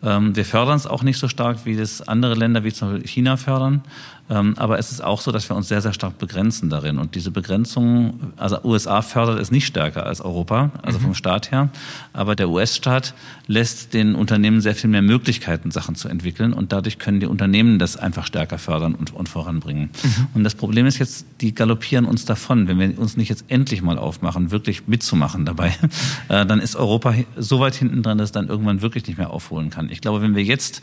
Ähm, 0.03 0.37
wir 0.37 0.45
fördern 0.45 0.77
es 0.77 0.87
auch 0.87 1.03
nicht 1.03 1.19
so 1.19 1.29
stark, 1.29 1.65
wie 1.65 1.77
das 1.77 2.07
andere 2.07 2.35
Länder 2.35 2.65
wie 2.65 2.73
zum 2.73 2.93
Beispiel 2.93 3.09
China 3.09 3.37
fördern. 3.37 3.83
Ähm, 4.29 4.55
aber 4.57 4.79
es 4.79 4.91
ist 4.91 5.03
auch 5.03 5.21
so, 5.21 5.33
dass 5.33 5.49
wir 5.49 5.57
uns 5.57 5.69
sehr, 5.69 5.81
sehr 5.81 5.93
stark 5.93 6.19
begrenzen 6.27 6.71
darin. 6.71 6.99
Und 6.99 7.15
diese 7.15 7.31
Begrenzung, 7.31 8.33
also 8.37 8.59
USA 8.65 9.01
fördert 9.03 9.39
es 9.39 9.53
nicht 9.53 9.67
stärker 9.67 10.07
als 10.07 10.21
Europa, 10.21 10.73
also 10.83 10.99
mhm. 10.99 11.05
vom 11.05 11.15
Staat 11.15 11.53
her. 11.53 11.69
Aber 12.13 12.35
der 12.35 12.49
US-Staat 12.49 13.15
lässt 13.47 13.95
den 13.95 14.17
Unternehmen 14.17 14.61
sehr 14.61 14.75
viel 14.75 14.91
mehr 14.91 15.03
Möglichkeiten, 15.03 15.71
Sachen 15.71 15.95
zu 15.95 16.09
entwickeln. 16.09 16.53
Und 16.53 16.73
dadurch 16.73 16.99
können 16.99 17.21
die 17.21 17.27
Unternehmen 17.27 17.79
das 17.79 17.97
einfach 17.97 18.27
stärker 18.27 18.59
fördern 18.59 18.97
und, 18.97 19.15
und 19.15 19.29
voranbringen. 19.29 19.91
Mhm. 20.03 20.27
Und 20.35 20.45
das 20.45 20.57
Problem 20.57 20.87
ist 20.87 20.99
jetzt, 20.99 21.27
die 21.41 21.55
galoppieren 21.55 22.07
uns 22.07 22.25
davon. 22.25 22.67
Wenn 22.67 22.81
wir 22.81 22.99
uns 22.99 23.17
nicht 23.17 23.29
jetzt 23.29 23.45
endlich 23.49 23.83
mal 23.83 23.99
aufmachen, 23.99 24.51
wirklich 24.51 24.89
mitzumachen 24.89 25.45
dabei, 25.45 25.69
äh, 26.29 26.45
dann 26.45 26.59
ist 26.61 26.75
Europa 26.75 27.15
so 27.37 27.61
weit 27.61 27.77
hinten 27.77 28.03
dran, 28.03 28.19
dass 28.19 28.31
es 28.31 28.33
dann 28.33 28.49
irgendwann 28.49 28.83
wirklich 28.83 29.07
nicht 29.07 29.17
mehr 29.19 29.31
aufholen 29.31 29.71
kann. 29.71 29.91
Ich 29.91 30.01
glaube, 30.01 30.23
wenn 30.23 30.35
wir 30.35 30.43
jetzt 30.43 30.83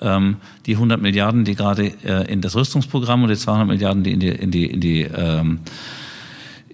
ähm, 0.00 0.36
die 0.66 0.74
100 0.74 1.00
Milliarden, 1.00 1.44
die 1.44 1.54
gerade 1.54 1.92
äh, 2.04 2.30
in 2.32 2.40
das 2.40 2.56
Rüstungsprogramm 2.56 3.22
und 3.22 3.28
die 3.28 3.36
200 3.36 3.66
Milliarden, 3.68 4.02
die 4.02 4.12
in 4.12 4.20
die, 4.20 4.28
in 4.28 4.50
die, 4.50 4.66
in 4.66 4.80
die 4.80 5.02
ähm, 5.02 5.60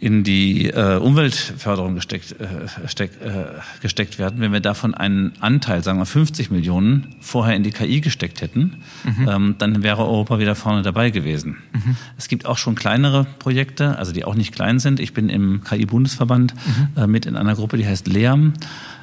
in 0.01 0.25
die 0.25 0.71
äh, 0.71 0.97
Umweltförderung 0.97 1.95
gesteckt, 1.95 2.35
äh, 2.41 2.89
steck, 2.89 3.11
äh, 3.21 3.61
gesteckt 3.83 4.19
werden. 4.19 4.41
Wenn 4.41 4.51
wir 4.51 4.61
davon 4.61 4.95
einen 4.95 5.33
Anteil, 5.41 5.85
sagen 5.85 5.99
wir 5.99 6.07
50 6.07 6.51
Millionen, 6.51 7.17
vorher 7.21 7.55
in 7.55 7.63
die 7.63 7.71
KI 7.71 8.01
gesteckt 8.01 8.41
hätten, 8.41 8.83
mhm. 9.05 9.29
ähm, 9.29 9.55
dann 9.59 9.83
wäre 9.83 10.07
Europa 10.07 10.39
wieder 10.39 10.55
vorne 10.55 10.81
dabei 10.81 11.11
gewesen. 11.11 11.59
Mhm. 11.75 11.97
Es 12.17 12.29
gibt 12.29 12.47
auch 12.47 12.57
schon 12.57 12.77
kleinere 12.77 13.27
Projekte, 13.39 13.99
also 13.99 14.13
die 14.13 14.25
auch 14.25 14.35
nicht 14.35 14.55
klein 14.55 14.79
sind. 14.79 15.01
Ich 15.01 15.13
bin 15.13 15.29
im 15.29 15.65
KI-Bundesverband 15.65 16.55
mhm. 16.55 17.03
äh, 17.03 17.07
mit 17.07 17.27
in 17.27 17.37
einer 17.37 17.55
Gruppe, 17.55 17.77
die 17.77 17.87
heißt 17.87 18.09
LEAM. 18.09 18.55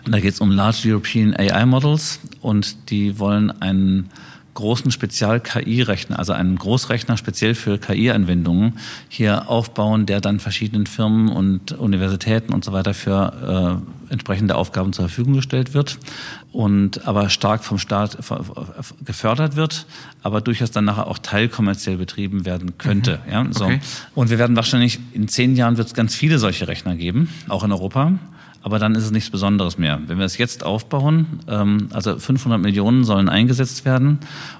Da 0.09 0.19
geht 0.19 0.33
es 0.33 0.41
um 0.41 0.51
Large 0.51 0.83
European 0.85 1.35
AI 1.35 1.65
Models 1.65 2.19
und 2.41 2.89
die 2.89 3.19
wollen 3.19 3.51
einen 3.61 4.09
großen 4.53 4.89
Spezial-KI-Rechner, 4.89 6.17
also 6.17 6.33
einen 6.33 6.55
Großrechner 6.55 7.15
speziell 7.15 7.53
für 7.53 7.77
KI-Anwendungen 7.77 8.73
hier 9.07 9.49
aufbauen, 9.49 10.07
der 10.07 10.19
dann 10.19 10.39
verschiedenen 10.39 10.87
Firmen 10.87 11.29
und 11.29 11.73
Universitäten 11.73 12.53
und 12.53 12.65
so 12.65 12.73
weiter 12.73 12.95
für 12.95 13.83
äh, 14.09 14.11
entsprechende 14.11 14.55
Aufgaben 14.55 14.93
zur 14.93 15.09
Verfügung 15.09 15.33
gestellt 15.33 15.75
wird 15.75 15.99
und 16.51 17.07
aber 17.07 17.29
stark 17.29 17.63
vom 17.63 17.77
Staat 17.77 18.17
gefördert 19.05 19.55
wird, 19.55 19.85
aber 20.23 20.41
durchaus 20.41 20.71
dann 20.71 20.85
nachher 20.85 21.05
auch 21.05 21.19
teilkommerziell 21.19 21.97
betrieben 21.97 22.43
werden 22.45 22.79
könnte. 22.79 23.19
Mhm. 23.27 23.31
Ja, 23.31 23.45
so. 23.51 23.65
Okay. 23.65 23.79
Und 24.15 24.31
wir 24.31 24.39
werden 24.39 24.55
wahrscheinlich 24.55 24.99
in 25.13 25.27
zehn 25.27 25.55
Jahren 25.55 25.77
wird 25.77 25.89
es 25.89 25.93
ganz 25.93 26.15
viele 26.15 26.39
solche 26.39 26.67
Rechner 26.67 26.95
geben, 26.95 27.29
auch 27.47 27.63
in 27.63 27.71
Europa 27.71 28.13
aber 28.63 28.79
dann 28.79 28.95
ist 28.95 29.03
es 29.05 29.11
nichts 29.11 29.29
Besonderes 29.29 29.77
mehr. 29.77 29.99
Wenn 30.07 30.17
wir 30.17 30.25
es 30.25 30.37
jetzt 30.37 30.63
aufbauen, 30.63 31.39
ähm, 31.47 31.89
also 31.93 32.17
500 32.17 32.59
Millionen 32.59 33.03
sollen 33.03 33.29
eingesetzt 33.29 33.85
werden 33.85 34.19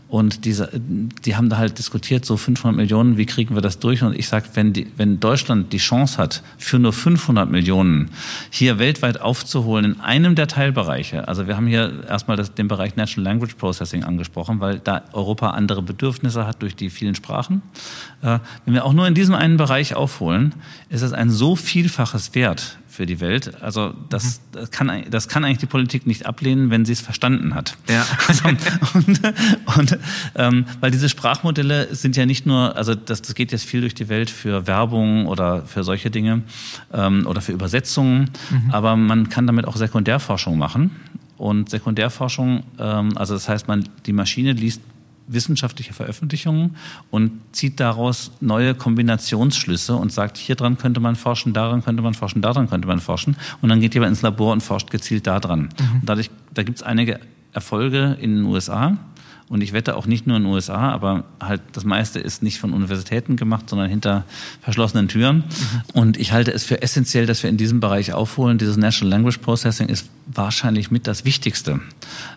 und 0.09 0.45
diese, 0.45 0.69
die 0.73 1.35
haben 1.35 1.49
da 1.49 1.57
halt 1.57 1.77
diskutiert, 1.77 2.23
so 2.23 2.37
500 2.37 2.77
Millionen, 2.77 3.17
wie 3.17 3.25
kriegen 3.25 3.55
wir 3.55 3.61
das 3.61 3.79
durch? 3.79 4.03
Und 4.03 4.17
ich 4.17 4.29
sage, 4.29 4.47
wenn, 4.53 4.71
die, 4.71 4.87
wenn 4.95 5.19
Deutschland 5.19 5.73
die 5.73 5.79
Chance 5.79 6.17
hat, 6.17 6.43
für 6.57 6.79
nur 6.79 6.93
500 6.93 7.49
Millionen 7.49 8.11
hier 8.49 8.79
weltweit 8.79 9.19
aufzuholen 9.19 9.83
in 9.83 9.99
einem 9.99 10.35
der 10.35 10.47
Teilbereiche, 10.47 11.27
also 11.27 11.47
wir 11.47 11.57
haben 11.57 11.67
hier 11.67 12.05
erstmal 12.07 12.37
das, 12.37 12.53
den 12.53 12.69
Bereich 12.69 12.95
Natural 12.95 13.25
Language 13.25 13.55
Processing 13.55 14.05
angesprochen, 14.05 14.61
weil 14.61 14.79
da 14.79 15.03
Europa 15.11 15.49
andere 15.49 15.81
Bedürfnisse 15.81 16.47
hat 16.47 16.61
durch 16.61 16.75
die 16.75 16.89
vielen 16.89 17.15
Sprachen. 17.15 17.61
Äh, 18.21 18.39
wenn 18.63 18.73
wir 18.73 18.85
auch 18.85 18.93
nur 18.93 19.07
in 19.07 19.13
diesem 19.13 19.35
einen 19.35 19.57
Bereich 19.57 19.95
aufholen, 19.95 20.55
ist 20.89 21.01
es 21.01 21.11
ein 21.11 21.29
so 21.29 21.57
vielfaches 21.57 22.33
Wert 22.33 22.77
für 22.97 23.05
die 23.05 23.19
Welt. 23.19 23.61
Also 23.61 23.93
das, 24.09 24.39
mhm. 24.39 24.53
das, 24.53 24.71
kann, 24.71 25.03
das 25.11 25.27
kann 25.27 25.45
eigentlich 25.45 25.59
die 25.59 25.67
Politik 25.67 26.07
nicht 26.07 26.25
ablehnen, 26.25 26.71
wenn 26.71 26.83
sie 26.83 26.93
es 26.93 26.99
verstanden 26.99 27.53
hat. 27.53 27.77
Ja. 27.87 28.05
Also, 28.27 28.47
und, 28.47 29.21
und 29.77 29.99
ähm, 30.35 30.65
weil 30.79 30.91
diese 30.91 31.07
Sprachmodelle 31.07 31.93
sind 31.93 32.17
ja 32.17 32.25
nicht 32.25 32.45
nur, 32.45 32.75
also 32.75 32.95
das, 32.95 33.21
das 33.21 33.35
geht 33.35 33.51
jetzt 33.51 33.65
viel 33.65 33.81
durch 33.81 33.93
die 33.93 34.09
Welt 34.09 34.29
für 34.29 34.65
Werbung 34.65 35.27
oder 35.27 35.63
für 35.65 35.83
solche 35.83 36.09
Dinge 36.09 36.41
ähm, 36.91 37.25
oder 37.27 37.39
für 37.39 37.51
Übersetzungen, 37.51 38.31
mhm. 38.49 38.71
aber 38.71 38.95
man 38.95 39.29
kann 39.29 39.45
damit 39.45 39.65
auch 39.65 39.75
Sekundärforschung 39.75 40.57
machen 40.57 40.91
und 41.37 41.69
Sekundärforschung, 41.69 42.63
ähm, 42.79 43.15
also 43.15 43.35
das 43.35 43.47
heißt, 43.47 43.67
man, 43.67 43.87
die 44.07 44.13
Maschine 44.13 44.53
liest 44.53 44.81
wissenschaftliche 45.27 45.93
Veröffentlichungen 45.93 46.75
und 47.11 47.31
zieht 47.51 47.79
daraus 47.79 48.31
neue 48.39 48.73
Kombinationsschlüsse 48.73 49.95
und 49.95 50.11
sagt, 50.11 50.37
hier 50.37 50.55
dran 50.55 50.77
könnte 50.77 50.99
man 50.99 51.15
forschen, 51.15 51.53
daran 51.53 51.83
könnte 51.83 52.01
man 52.01 52.13
forschen, 52.13 52.41
daran 52.41 52.69
könnte 52.69 52.87
man 52.87 52.99
forschen. 52.99 53.35
Und 53.61 53.69
dann 53.69 53.81
geht 53.81 53.93
jemand 53.93 54.11
ins 54.11 54.21
Labor 54.21 54.53
und 54.53 54.61
forscht 54.61 54.89
gezielt 54.89 55.27
daran. 55.27 55.69
Mhm. 55.79 55.99
Und 56.01 56.09
dadurch, 56.09 56.31
da 56.53 56.63
gibt 56.63 56.77
es 56.77 56.83
einige 56.83 57.19
Erfolge 57.53 58.17
in 58.21 58.35
den 58.35 58.45
USA. 58.45 58.97
Und 59.49 59.61
ich 59.61 59.71
wette 59.71 59.95
auch 59.95 60.05
nicht 60.05 60.27
nur 60.27 60.35
in 60.35 60.43
den 60.43 60.51
USA, 60.51 60.91
aber 60.91 61.23
halt 61.39 61.61
das 61.71 61.85
meiste 61.85 62.19
ist 62.19 62.43
nicht 62.43 62.59
von 62.59 62.73
Universitäten 62.73 63.37
gemacht, 63.37 63.69
sondern 63.69 63.89
hinter 63.89 64.25
verschlossenen 64.61 65.07
Türen. 65.07 65.37
Mhm. 65.37 65.81
Und 65.93 66.17
ich 66.17 66.33
halte 66.33 66.51
es 66.51 66.65
für 66.65 66.81
essentiell, 66.81 67.25
dass 67.25 67.43
wir 67.43 67.49
in 67.49 67.55
diesem 67.55 67.79
Bereich 67.79 68.11
aufholen. 68.11 68.57
Dieses 68.57 68.75
Natural 68.75 69.09
Language 69.09 69.37
Processing 69.37 69.87
ist 69.87 70.09
wahrscheinlich 70.25 70.91
mit 70.91 71.07
das 71.07 71.23
Wichtigste. 71.23 71.79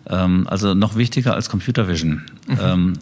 Ähm, 0.08 0.46
also 0.48 0.74
noch 0.74 0.94
wichtiger 0.94 1.34
als 1.34 1.48
Computer 1.48 1.88
Vision. 1.88 2.22
Mhm. 2.46 2.94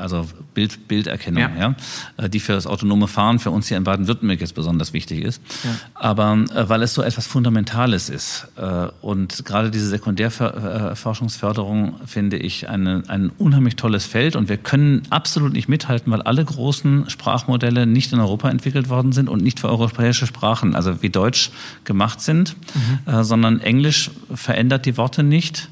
Also 0.00 0.26
Bild, 0.54 0.88
Bilderkennung, 0.88 1.42
ja. 1.42 1.50
ja. 1.58 1.74
Äh, 2.16 2.28
die 2.28 2.40
für 2.40 2.52
das 2.52 2.66
autonome 2.66 3.06
Fahren 3.08 3.38
für 3.38 3.50
uns 3.50 3.68
hier 3.68 3.76
in 3.76 3.84
Baden-Württemberg 3.84 4.40
jetzt 4.40 4.54
besonders 4.54 4.92
wichtig 4.92 5.22
ist. 5.22 5.40
Ja. 5.64 5.70
Aber 5.94 6.44
äh, 6.54 6.68
weil 6.68 6.82
es 6.82 6.94
so 6.94 7.02
etwas 7.02 7.26
Fundamentales 7.26 8.08
ist 8.08 8.48
äh, 8.56 8.88
und 9.00 9.44
gerade 9.44 9.70
diese 9.70 9.88
Sekundärforschungsförderung 9.88 12.00
finde 12.06 12.38
ich 12.38 12.68
eine, 12.68 13.02
ein 13.08 13.30
unheimlich 13.38 13.76
tolles 13.76 14.06
Feld 14.06 14.36
und 14.36 14.48
wir 14.48 14.56
können 14.56 15.02
absolut 15.10 15.52
nicht 15.52 15.68
mithalten, 15.68 16.12
weil 16.12 16.22
alle 16.22 16.44
großen 16.44 17.10
Sprachmodelle 17.10 17.86
nicht 17.86 18.12
in 18.12 18.20
Europa 18.20 18.50
entwickelt 18.50 18.88
worden 18.88 19.12
sind 19.12 19.28
und 19.28 19.42
nicht 19.42 19.60
für 19.60 19.68
europäische 19.68 20.26
Sprachen, 20.26 20.74
also 20.74 21.02
wie 21.02 21.10
Deutsch 21.10 21.50
gemacht 21.84 22.20
sind, 22.20 22.56
mhm. 22.74 23.22
sondern 23.22 23.60
Englisch 23.60 24.10
verändert 24.34 24.86
die 24.86 24.96
Worte 24.96 25.22
nicht 25.22 25.68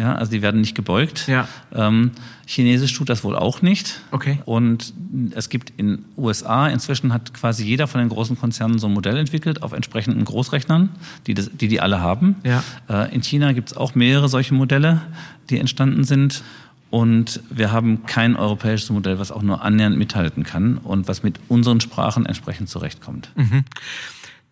ja, 0.00 0.14
also 0.14 0.32
die 0.32 0.40
werden 0.40 0.62
nicht 0.62 0.74
gebeugt. 0.74 1.28
Ja. 1.28 1.46
Ähm, 1.74 2.12
Chinesisch 2.46 2.94
tut 2.94 3.10
das 3.10 3.22
wohl 3.22 3.36
auch 3.36 3.60
nicht. 3.60 4.00
Okay. 4.12 4.38
Und 4.46 4.94
es 5.32 5.50
gibt 5.50 5.74
in 5.76 6.06
USA 6.16 6.68
inzwischen 6.68 7.12
hat 7.12 7.34
quasi 7.34 7.64
jeder 7.64 7.86
von 7.86 8.00
den 8.00 8.08
großen 8.08 8.38
Konzernen 8.38 8.78
so 8.78 8.86
ein 8.86 8.94
Modell 8.94 9.18
entwickelt 9.18 9.62
auf 9.62 9.72
entsprechenden 9.72 10.24
Großrechnern, 10.24 10.88
die 11.26 11.34
das, 11.34 11.50
die, 11.52 11.68
die 11.68 11.82
alle 11.82 12.00
haben. 12.00 12.36
Ja. 12.44 12.64
Äh, 12.88 13.14
in 13.14 13.22
China 13.22 13.52
gibt 13.52 13.72
es 13.72 13.76
auch 13.76 13.94
mehrere 13.94 14.30
solche 14.30 14.54
Modelle, 14.54 15.02
die 15.50 15.58
entstanden 15.58 16.04
sind. 16.04 16.42
Und 16.88 17.42
wir 17.50 17.70
haben 17.70 18.06
kein 18.06 18.36
europäisches 18.36 18.88
Modell, 18.90 19.18
was 19.18 19.30
auch 19.30 19.42
nur 19.42 19.62
annähernd 19.62 19.98
mithalten 19.98 20.42
kann 20.42 20.78
und 20.78 21.08
was 21.08 21.22
mit 21.22 21.38
unseren 21.48 21.80
Sprachen 21.82 22.24
entsprechend 22.24 22.70
zurechtkommt. 22.70 23.30
Mhm. 23.36 23.64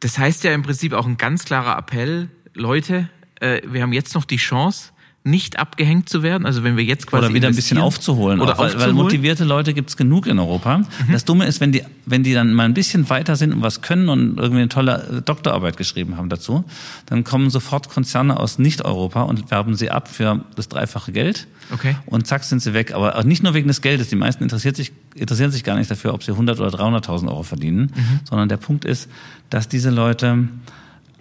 Das 0.01 0.19
heißt 0.19 0.45
ja 0.45 0.53
im 0.53 0.63
Prinzip 0.63 0.93
auch 0.93 1.07
ein 1.07 1.17
ganz 1.17 1.47
klarer 1.47 1.77
Appell, 1.79 2.29
Leute, 2.53 3.09
äh, 3.41 3.63
wir 3.67 3.83
haben 3.83 3.95
jetzt 3.95 4.15
noch 4.15 4.25
die 4.25 4.37
Chance, 4.37 4.93
nicht 5.31 5.59
abgehängt 5.59 6.09
zu 6.09 6.23
werden? 6.23 6.47
Also 6.47 6.65
wenn 6.65 6.77
wir 6.77 6.85
jetzt 6.85 7.07
quasi 7.07 7.27
oder 7.27 7.35
wieder 7.35 7.49
ein 7.49 7.57
bisschen 7.57 7.79
aufzuholen, 7.79 8.41
oder 8.41 8.55
auch, 8.55 8.59
weil, 8.59 8.81
weil 8.81 8.93
motivierte 8.93 9.45
Leute 9.45 9.75
gibt's 9.75 9.97
genug 9.97 10.27
in 10.27 10.39
Europa. 10.39 10.79
Mhm. 10.79 10.85
Das 11.13 11.25
Dumme 11.25 11.47
ist, 11.47 11.61
wenn 11.61 11.73
die 11.73 11.83
wenn 12.11 12.23
die 12.23 12.35
dann 12.35 12.53
mal 12.55 12.65
ein 12.65 12.75
bisschen 12.75 13.09
weiter 13.11 13.37
sind 13.37 13.53
und 13.53 13.63
was 13.63 13.83
können 13.83 14.09
und 14.09 14.39
irgendwie 14.39 14.61
eine 14.61 14.69
tolle 14.69 15.23
Doktorarbeit 15.25 15.77
geschrieben 15.77 16.17
haben 16.17 16.29
dazu, 16.29 16.65
dann 17.07 17.25
kommen 17.25 17.51
sofort 17.51 17.89
Konzerne 17.89 18.39
aus 18.39 18.59
Nicht-Europa 18.59 19.23
und 19.23 19.51
werben 19.51 19.77
sie 19.77 19.91
ab 19.91 20.09
für 20.09 20.45
das 20.57 20.69
dreifache 20.69 21.13
Geld. 21.13 21.47
Okay. 21.73 21.97
Und 22.07 22.27
zack 22.27 22.45
sind 22.45 22.61
sie 22.63 22.73
weg. 22.75 22.95
Aber 22.95 23.23
nicht 23.25 23.43
nur 23.43 23.55
wegen 23.55 23.69
des 23.69 23.83
Geldes. 23.83 24.09
Die 24.09 24.17
meisten 24.17 24.43
interessiert 24.43 24.77
sich, 24.77 24.93
interessieren 25.15 25.51
sich 25.51 25.65
gar 25.65 25.77
nicht 25.77 25.91
dafür, 25.91 26.15
ob 26.15 26.23
sie 26.23 26.33
100 26.33 26.61
oder 26.61 26.71
300.000 26.71 27.29
Euro 27.29 27.43
verdienen, 27.43 27.93
mhm. 27.95 28.21
sondern 28.25 28.49
der 28.49 28.57
Punkt 28.57 28.85
ist, 28.85 29.09
dass 29.51 29.69
diese 29.69 29.91
Leute 29.91 30.49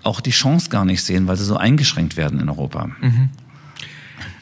auch 0.04 0.22
die 0.22 0.32
Chance 0.32 0.70
gar 0.70 0.86
nicht 0.86 1.04
sehen, 1.04 1.28
weil 1.28 1.36
sie 1.36 1.44
so 1.44 1.58
eingeschränkt 1.58 2.16
werden 2.16 2.40
in 2.40 2.50
Europa. 2.50 2.88
Mhm. 3.02 3.30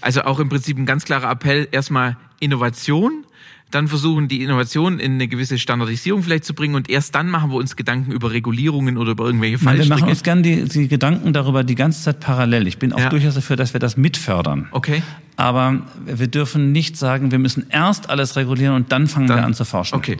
Also 0.06 0.22
auch 0.22 0.40
im 0.40 0.50
Prinzip 0.50 0.78
ein 0.78 0.86
ganz 0.86 1.04
klarer 1.04 1.32
Appell, 1.32 1.68
erstmal 1.72 2.16
Innovation, 2.40 3.26
dann 3.72 3.88
versuchen 3.88 4.28
die 4.28 4.44
Innovation 4.44 5.00
in 5.00 5.14
eine 5.14 5.28
gewisse 5.28 5.58
Standardisierung 5.58 6.22
vielleicht 6.22 6.46
zu 6.46 6.54
bringen 6.54 6.76
und 6.76 6.92
erst 6.92 7.16
dann 7.16 7.28
machen 7.28 7.50
wir 7.50 7.56
uns 7.56 7.76
Gedanken 7.76 8.12
über 8.12 8.30
Regulierungen 8.30 9.00
oder 9.00 9.14
über 9.14 9.26
irgendwelche 9.26 9.58
Fallstricke. 9.58 9.90
Wir 9.90 10.00
machen 10.00 10.10
uns 10.10 10.22
gerne 10.22 10.44
die, 10.44 10.64
die, 10.66 10.88
Gedanken 10.88 11.34
darüber 11.34 11.64
die 11.64 11.74
ganze 11.74 12.04
Zeit 12.04 12.20
parallel. 12.20 12.68
Ich 12.68 12.78
bin 12.78 12.94
auch 12.94 13.00
ja. 13.00 13.10
durchaus 13.10 13.34
dafür, 13.34 13.56
dass 13.56 13.74
wir 13.74 13.80
das 13.80 13.98
mitfördern. 13.98 14.68
Okay. 14.70 15.02
Aber 15.38 15.82
wir 16.06 16.28
dürfen 16.28 16.72
nicht 16.72 16.98
sagen, 16.98 17.32
wir 17.32 17.40
müssen 17.40 17.68
erst 17.70 18.10
alles 18.10 18.36
regulieren 18.36 18.76
und 18.76 18.92
dann 18.92 19.08
fangen 19.08 19.28
dann, 19.28 19.38
wir 19.38 19.46
an 19.46 19.54
zu 19.54 19.66
forschen. 19.66 19.96
Okay. 19.96 20.18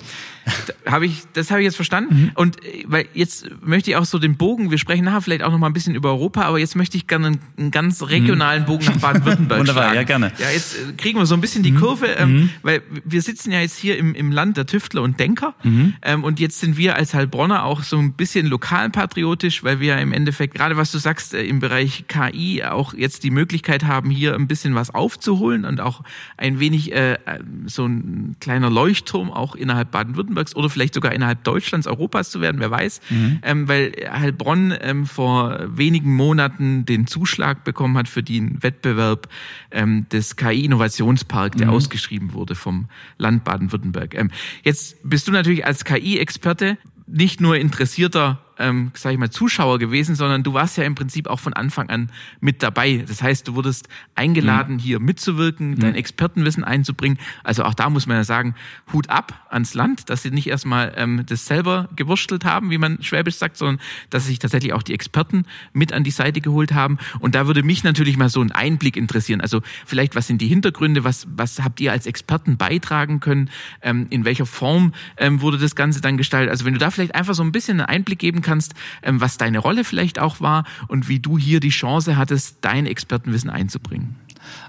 Hab 0.86 1.02
ich, 1.02 1.24
das 1.34 1.50
habe 1.50 1.62
ich 1.62 1.66
jetzt 1.66 1.76
verstanden. 1.76 2.16
Mhm. 2.16 2.32
Und 2.36 2.64
äh, 2.64 2.84
weil 2.86 3.08
jetzt 3.14 3.50
möchte 3.62 3.90
ich 3.90 3.96
auch 3.96 4.06
so 4.06 4.20
den 4.20 4.38
Bogen, 4.38 4.70
wir 4.70 4.78
sprechen 4.78 5.06
nachher 5.06 5.22
vielleicht 5.22 5.44
auch 5.44 5.52
noch 5.52 5.58
mal 5.58 5.68
ein 5.68 5.74
bisschen 5.74 5.96
über 5.96 6.10
Europa, 6.10 6.44
aber 6.44 6.60
jetzt 6.60 6.76
möchte 6.76 6.98
ich 6.98 7.08
gerne 7.08 7.28
einen, 7.28 7.40
einen 7.58 7.72
ganz 7.72 8.04
regionalen 8.04 8.64
mhm. 8.64 8.68
Bogen 8.68 8.86
nach 8.86 8.98
Baden-Württemberg 8.98 9.60
Wunderbar, 9.62 9.84
schlagen. 9.84 9.96
ja 9.96 10.04
gerne. 10.04 10.32
Ja, 10.38 10.50
jetzt 10.52 10.76
äh, 10.76 10.94
kriegen 10.94 11.18
wir 11.18 11.26
so 11.26 11.34
ein 11.34 11.42
bisschen 11.42 11.64
die 11.64 11.72
mhm. 11.72 11.80
Kurve, 11.80 12.08
ähm, 12.08 12.34
mhm. 12.34 12.50
weil 12.62 12.82
wir 13.04 13.22
sitzen 13.22 13.52
ja 13.52 13.60
jetzt 13.60 13.78
hier 13.78 13.98
im, 13.98 14.14
im 14.14 14.32
Land 14.32 14.58
der 14.58 14.66
Tüftler 14.68 15.02
und 15.02 15.20
Denker 15.20 15.56
mhm. 15.64 15.96
ähm, 16.02 16.24
und 16.24 16.40
jetzt 16.40 16.60
sind 16.60 16.78
wir 16.78 16.96
als 16.96 17.14
Heilbronner 17.14 17.64
auch 17.64 17.82
so 17.82 17.98
ein 17.98 18.14
bisschen 18.14 18.46
lokalpatriotisch, 18.46 19.64
weil 19.64 19.80
wir 19.80 19.96
ja 19.96 19.98
im 19.98 20.14
Endeffekt, 20.14 20.54
gerade 20.54 20.78
was 20.78 20.92
du 20.92 21.00
sagst, 21.00 21.34
äh, 21.34 21.44
im 21.44 21.60
Bereich 21.60 22.06
KI 22.08 22.64
auch 22.64 22.94
jetzt 22.94 23.24
die 23.24 23.32
Möglichkeit 23.32 23.86
haben, 23.86 24.12
hier 24.12 24.36
ein 24.36 24.48
bisschen 24.48 24.76
was 24.76 24.94
aufzuholen 25.06 25.66
und 25.66 25.82
auch 25.82 26.02
ein 26.36 26.60
wenig 26.60 26.92
äh, 26.92 27.20
so 27.68 27.86
ein 27.86 28.38
kleiner 28.40 28.72
Leuchtturm 28.72 29.32
auch 29.32 29.54
innerhalb 29.54 29.92
Baden-Württembergs 29.92 30.56
oder 30.56 30.68
vielleicht 30.68 30.96
sogar 30.96 31.12
innerhalb 31.12 31.44
Deutschlands, 31.44 31.86
Europas 31.86 32.32
zu 32.32 32.42
werden, 32.42 32.60
wer 32.60 32.72
weiß. 32.72 33.02
Mhm. 33.12 33.40
Ähm, 33.44 33.68
weil 33.68 33.92
Heilbronn 34.12 34.74
ähm, 34.82 35.06
vor 35.06 35.60
wenigen 35.68 36.16
Monaten 36.16 36.86
den 36.86 37.06
Zuschlag 37.06 37.64
bekommen 37.64 37.96
hat 38.00 38.10
für 38.10 38.24
den 38.24 38.64
Wettbewerb 38.64 39.30
ähm, 39.70 40.10
des 40.10 40.38
KI-Innovationspark, 40.38 41.56
der 41.56 41.68
mhm. 41.68 41.74
ausgeschrieben 41.74 42.34
wurde 42.34 42.56
vom 42.56 42.88
Land 43.20 43.44
Baden-Württemberg. 43.44 44.16
Ähm, 44.16 44.32
jetzt 44.64 44.98
bist 45.08 45.28
du 45.28 45.32
natürlich 45.32 45.68
als 45.68 45.86
KI-Experte 45.86 46.80
nicht 47.06 47.42
nur 47.42 47.58
interessierter 47.58 48.40
ähm, 48.58 48.92
sag 48.94 49.14
ich 49.14 49.18
mal, 49.18 49.30
Zuschauer 49.30 49.80
gewesen, 49.80 50.16
sondern 50.16 50.44
du 50.44 50.54
warst 50.54 50.78
ja 50.78 50.84
im 50.84 50.96
Prinzip 50.96 51.28
auch 51.28 51.40
von 51.40 51.54
Anfang 51.54 51.90
an 51.90 52.10
mit 52.40 52.64
dabei. 52.64 53.04
Das 53.08 53.22
heißt, 53.22 53.48
du 53.48 53.56
wurdest 53.56 53.88
eingeladen, 54.16 54.76
mhm. 54.76 54.80
hier 54.80 55.00
mitzuwirken, 55.00 55.72
mhm. 55.72 55.80
dein 55.80 55.96
Expertenwissen 55.96 56.64
einzubringen. 56.64 57.18
Also 57.44 57.64
auch 57.64 57.74
da 57.74 57.90
muss 57.90 58.08
man 58.08 58.18
ja 58.18 58.24
sagen, 58.24 58.56
Hut 58.94 59.10
ab 59.10 59.46
ans 59.50 59.74
Land, 59.74 60.10
dass 60.10 60.24
sie 60.24 60.32
nicht 60.32 60.48
erstmal 60.48 60.94
ähm, 60.96 61.24
das 61.26 61.46
selber 61.46 61.90
gewurstelt 61.96 62.46
haben, 62.46 62.70
wie 62.72 62.78
man 62.78 63.02
schwäbisch 63.02 63.36
sagt, 63.36 63.58
sondern 63.58 63.80
dass 64.10 64.26
sich 64.26 64.40
tatsächlich 64.40 64.74
auch 64.74 64.84
die 64.84 64.94
Experten 64.94 65.46
mit 65.74 65.94
an 65.94 66.04
die 66.04 66.12
Seite 66.12 66.42
geholt 66.42 66.74
haben. 66.74 66.98
Und 67.20 67.36
da 67.36 67.48
würde 67.48 67.64
mich 67.64 67.84
natürlich 67.84 68.18
mal 68.18 68.30
so 68.30 68.42
ein 68.42 68.52
Einblick 68.52 68.98
interessieren. 68.98 69.42
Also 69.42 69.62
vielleicht, 69.86 70.16
was 70.16 70.28
sind 70.28 70.42
die 70.42 70.48
Hintergründe? 70.48 71.04
Was, 71.04 71.28
was 71.36 71.64
habt 71.64 71.80
ihr 71.82 71.92
als 71.92 72.06
Experten 72.06 72.58
beitragen 72.58 73.20
können? 73.20 73.50
Ähm, 73.82 74.08
in 74.10 74.26
welcher 74.26 74.46
Form 74.46 74.94
ähm, 75.18 75.42
wurde 75.42 75.58
das 75.58 75.76
Ganze 75.76 76.02
dann 76.02 76.18
gestaltet? 76.18 76.52
Also 76.52 76.66
wenn 76.66 76.74
du 76.74 76.80
da 76.80 76.92
vielleicht 76.92 77.16
einfach 77.16 77.34
so 77.34 77.44
ein 77.44 77.52
bisschen 77.52 77.80
einen 77.80 77.90
Einblick 77.90 78.20
geben 78.20 78.42
kannst, 78.46 78.74
ähm, 79.04 79.20
was 79.20 79.38
deine 79.38 79.60
Rolle 79.60 79.84
vielleicht 79.84 80.20
auch 80.20 80.40
war 80.40 80.64
und 80.88 81.10
wie 81.10 81.20
du 81.20 81.38
hier 81.38 81.60
die 81.60 81.70
Chance 81.70 82.16
hattest, 82.16 82.60
dein 82.62 82.86
Expertenwissen 82.86 83.50
einzubringen. 83.50 84.16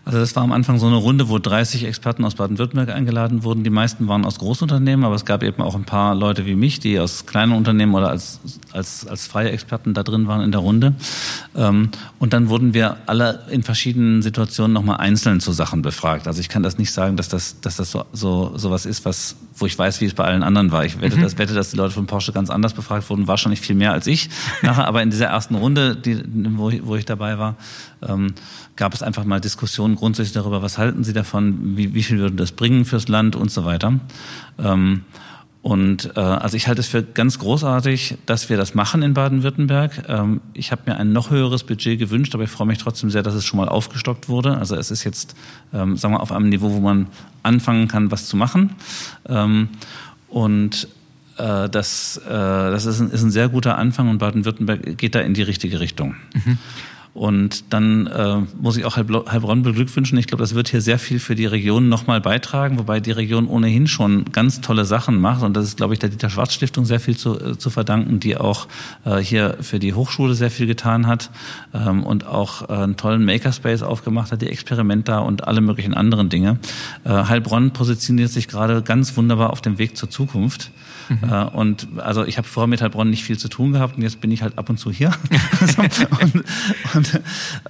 Also 0.04 0.18
das 0.18 0.36
war 0.36 0.44
am 0.44 0.52
Anfang 0.52 0.78
so 0.78 0.86
eine 0.86 0.96
Runde, 0.96 1.28
wo 1.28 1.38
30 1.38 1.84
Experten 1.84 2.24
aus 2.24 2.36
Baden-Württemberg 2.36 2.90
eingeladen 2.90 3.42
wurden. 3.42 3.64
Die 3.64 3.70
meisten 3.70 4.06
waren 4.06 4.24
aus 4.24 4.38
Großunternehmen, 4.38 5.04
aber 5.04 5.16
es 5.16 5.24
gab 5.24 5.42
eben 5.42 5.60
auch 5.62 5.74
ein 5.74 5.84
paar 5.84 6.14
Leute 6.14 6.46
wie 6.46 6.54
mich, 6.54 6.78
die 6.78 7.00
aus 7.00 7.26
kleinen 7.26 7.52
Unternehmen 7.52 7.94
oder 7.94 8.10
als, 8.10 8.40
als, 8.72 9.06
als 9.06 9.26
freie 9.26 9.50
Experten 9.50 9.94
da 9.94 10.04
drin 10.04 10.28
waren 10.28 10.42
in 10.42 10.52
der 10.52 10.60
Runde. 10.60 10.94
Ähm, 11.56 11.90
und 12.20 12.32
dann 12.32 12.48
wurden 12.48 12.72
wir 12.72 12.98
alle 13.06 13.46
in 13.50 13.64
verschiedenen 13.64 14.22
Situationen 14.22 14.72
nochmal 14.72 14.98
einzeln 14.98 15.40
zu 15.40 15.50
Sachen 15.52 15.82
befragt. 15.82 16.28
Also 16.28 16.40
ich 16.40 16.48
kann 16.48 16.62
das 16.62 16.78
nicht 16.78 16.92
sagen, 16.92 17.16
dass 17.16 17.28
das, 17.28 17.60
dass 17.60 17.76
das 17.76 17.90
so, 17.90 18.04
so, 18.12 18.52
so 18.56 18.70
was 18.70 18.86
ist, 18.86 19.04
was, 19.04 19.34
wo 19.56 19.66
ich 19.66 19.76
weiß, 19.76 20.00
wie 20.00 20.04
es 20.04 20.14
bei 20.14 20.24
allen 20.24 20.42
anderen 20.42 20.70
war. 20.70 20.84
Ich 20.84 21.00
wette, 21.00 21.16
mhm. 21.16 21.22
das, 21.22 21.38
wette, 21.38 21.54
dass 21.54 21.70
die 21.70 21.76
Leute 21.76 21.94
von 21.94 22.06
Porsche 22.06 22.32
ganz 22.32 22.50
anders 22.50 22.74
befragt 22.74 23.08
wurden, 23.10 23.26
wahrscheinlich 23.26 23.60
viel 23.60 23.74
mehr 23.74 23.92
als 23.92 24.06
ich 24.06 24.30
nachher. 24.62 24.86
Aber 24.86 25.02
in 25.02 25.10
dieser 25.10 25.26
ersten 25.26 25.56
Runde, 25.56 25.96
die, 25.96 26.22
wo, 26.56 26.70
ich, 26.70 26.86
wo 26.86 26.94
ich 26.94 27.04
dabei 27.04 27.38
war, 27.38 27.56
ähm, 28.06 28.34
gab 28.76 28.94
es 28.94 29.02
einfach 29.02 29.24
mal 29.24 29.40
Diskussionen 29.40 29.96
grundsätzlich 29.96 30.34
darüber, 30.34 30.62
was 30.62 30.78
halten 30.78 31.04
Sie 31.04 31.12
davon, 31.12 31.76
wie, 31.76 31.94
wie 31.94 32.02
viel 32.02 32.18
würde 32.18 32.36
das 32.36 32.52
bringen 32.52 32.84
fürs 32.84 33.08
Land 33.08 33.36
und 33.36 33.50
so 33.50 33.64
weiter. 33.64 33.98
Ähm, 34.58 35.02
und 35.66 36.12
äh, 36.14 36.20
also 36.20 36.56
ich 36.56 36.68
halte 36.68 36.80
es 36.80 36.86
für 36.86 37.02
ganz 37.02 37.40
großartig, 37.40 38.18
dass 38.24 38.48
wir 38.48 38.56
das 38.56 38.76
machen 38.76 39.02
in 39.02 39.14
Baden-Württemberg. 39.14 40.04
Ähm, 40.06 40.40
ich 40.54 40.70
habe 40.70 40.82
mir 40.86 40.96
ein 40.96 41.12
noch 41.12 41.30
höheres 41.30 41.64
Budget 41.64 41.98
gewünscht, 41.98 42.36
aber 42.36 42.44
ich 42.44 42.50
freue 42.50 42.68
mich 42.68 42.78
trotzdem 42.78 43.10
sehr, 43.10 43.24
dass 43.24 43.34
es 43.34 43.44
schon 43.44 43.56
mal 43.56 43.68
aufgestockt 43.68 44.28
wurde. 44.28 44.58
Also 44.58 44.76
es 44.76 44.92
ist 44.92 45.02
jetzt, 45.02 45.34
ähm, 45.74 45.96
sagen 45.96 46.14
wir, 46.14 46.20
auf 46.20 46.30
einem 46.30 46.50
Niveau, 46.50 46.70
wo 46.70 46.78
man 46.78 47.08
anfangen 47.42 47.88
kann, 47.88 48.12
was 48.12 48.26
zu 48.26 48.36
machen. 48.36 48.76
Ähm, 49.28 49.70
und 50.28 50.86
äh, 51.36 51.68
das, 51.68 52.18
äh, 52.18 52.30
das 52.30 52.86
ist 52.86 53.00
ein, 53.00 53.10
ist 53.10 53.24
ein 53.24 53.32
sehr 53.32 53.48
guter 53.48 53.76
Anfang 53.76 54.08
und 54.08 54.18
Baden-Württemberg 54.18 54.96
geht 54.96 55.16
da 55.16 55.20
in 55.20 55.34
die 55.34 55.42
richtige 55.42 55.80
Richtung. 55.80 56.14
Mhm. 56.32 56.58
Und 57.16 57.72
dann 57.72 58.06
äh, 58.08 58.42
muss 58.60 58.76
ich 58.76 58.84
auch 58.84 58.96
Heilbronn 58.98 59.62
beglückwünschen. 59.62 60.18
Ich 60.18 60.26
glaube, 60.26 60.42
das 60.42 60.54
wird 60.54 60.68
hier 60.68 60.82
sehr 60.82 60.98
viel 60.98 61.18
für 61.18 61.34
die 61.34 61.46
Region 61.46 61.88
nochmal 61.88 62.20
beitragen, 62.20 62.78
wobei 62.78 63.00
die 63.00 63.10
Region 63.10 63.48
ohnehin 63.48 63.86
schon 63.86 64.26
ganz 64.32 64.60
tolle 64.60 64.84
Sachen 64.84 65.18
macht. 65.18 65.42
Und 65.42 65.56
das 65.56 65.64
ist, 65.64 65.78
glaube 65.78 65.94
ich, 65.94 65.98
der 65.98 66.10
Dieter 66.10 66.28
Schwarz 66.28 66.52
Stiftung 66.52 66.84
sehr 66.84 67.00
viel 67.00 67.16
zu, 67.16 67.40
äh, 67.40 67.56
zu 67.56 67.70
verdanken, 67.70 68.20
die 68.20 68.36
auch 68.36 68.68
äh, 69.06 69.16
hier 69.16 69.56
für 69.62 69.78
die 69.78 69.94
Hochschule 69.94 70.34
sehr 70.34 70.50
viel 70.50 70.66
getan 70.66 71.06
hat 71.06 71.30
ähm, 71.72 72.02
und 72.04 72.26
auch 72.26 72.68
äh, 72.68 72.74
einen 72.74 72.98
tollen 72.98 73.24
Makerspace 73.24 73.82
aufgemacht 73.82 74.30
hat, 74.30 74.42
die 74.42 74.50
Experimenta 74.50 75.20
und 75.20 75.48
alle 75.48 75.62
möglichen 75.62 75.94
anderen 75.94 76.28
Dinge. 76.28 76.58
Äh, 77.04 77.08
Heilbronn 77.08 77.70
positioniert 77.70 78.30
sich 78.30 78.46
gerade 78.46 78.82
ganz 78.82 79.16
wunderbar 79.16 79.54
auf 79.54 79.62
dem 79.62 79.78
Weg 79.78 79.96
zur 79.96 80.10
Zukunft. 80.10 80.70
Mhm. 81.08 81.30
Äh, 81.30 81.44
und 81.44 81.88
also 81.98 82.24
ich 82.24 82.38
habe 82.38 82.48
vorher 82.48 82.68
mit 82.68 82.82
Heilbronn 82.82 83.10
nicht 83.10 83.24
viel 83.24 83.38
zu 83.38 83.48
tun 83.48 83.72
gehabt 83.72 83.96
und 83.96 84.02
jetzt 84.02 84.20
bin 84.20 84.30
ich 84.30 84.42
halt 84.42 84.58
ab 84.58 84.70
und 84.70 84.78
zu 84.78 84.90
hier. 84.90 85.10
und 86.22 86.44
und, 86.94 87.20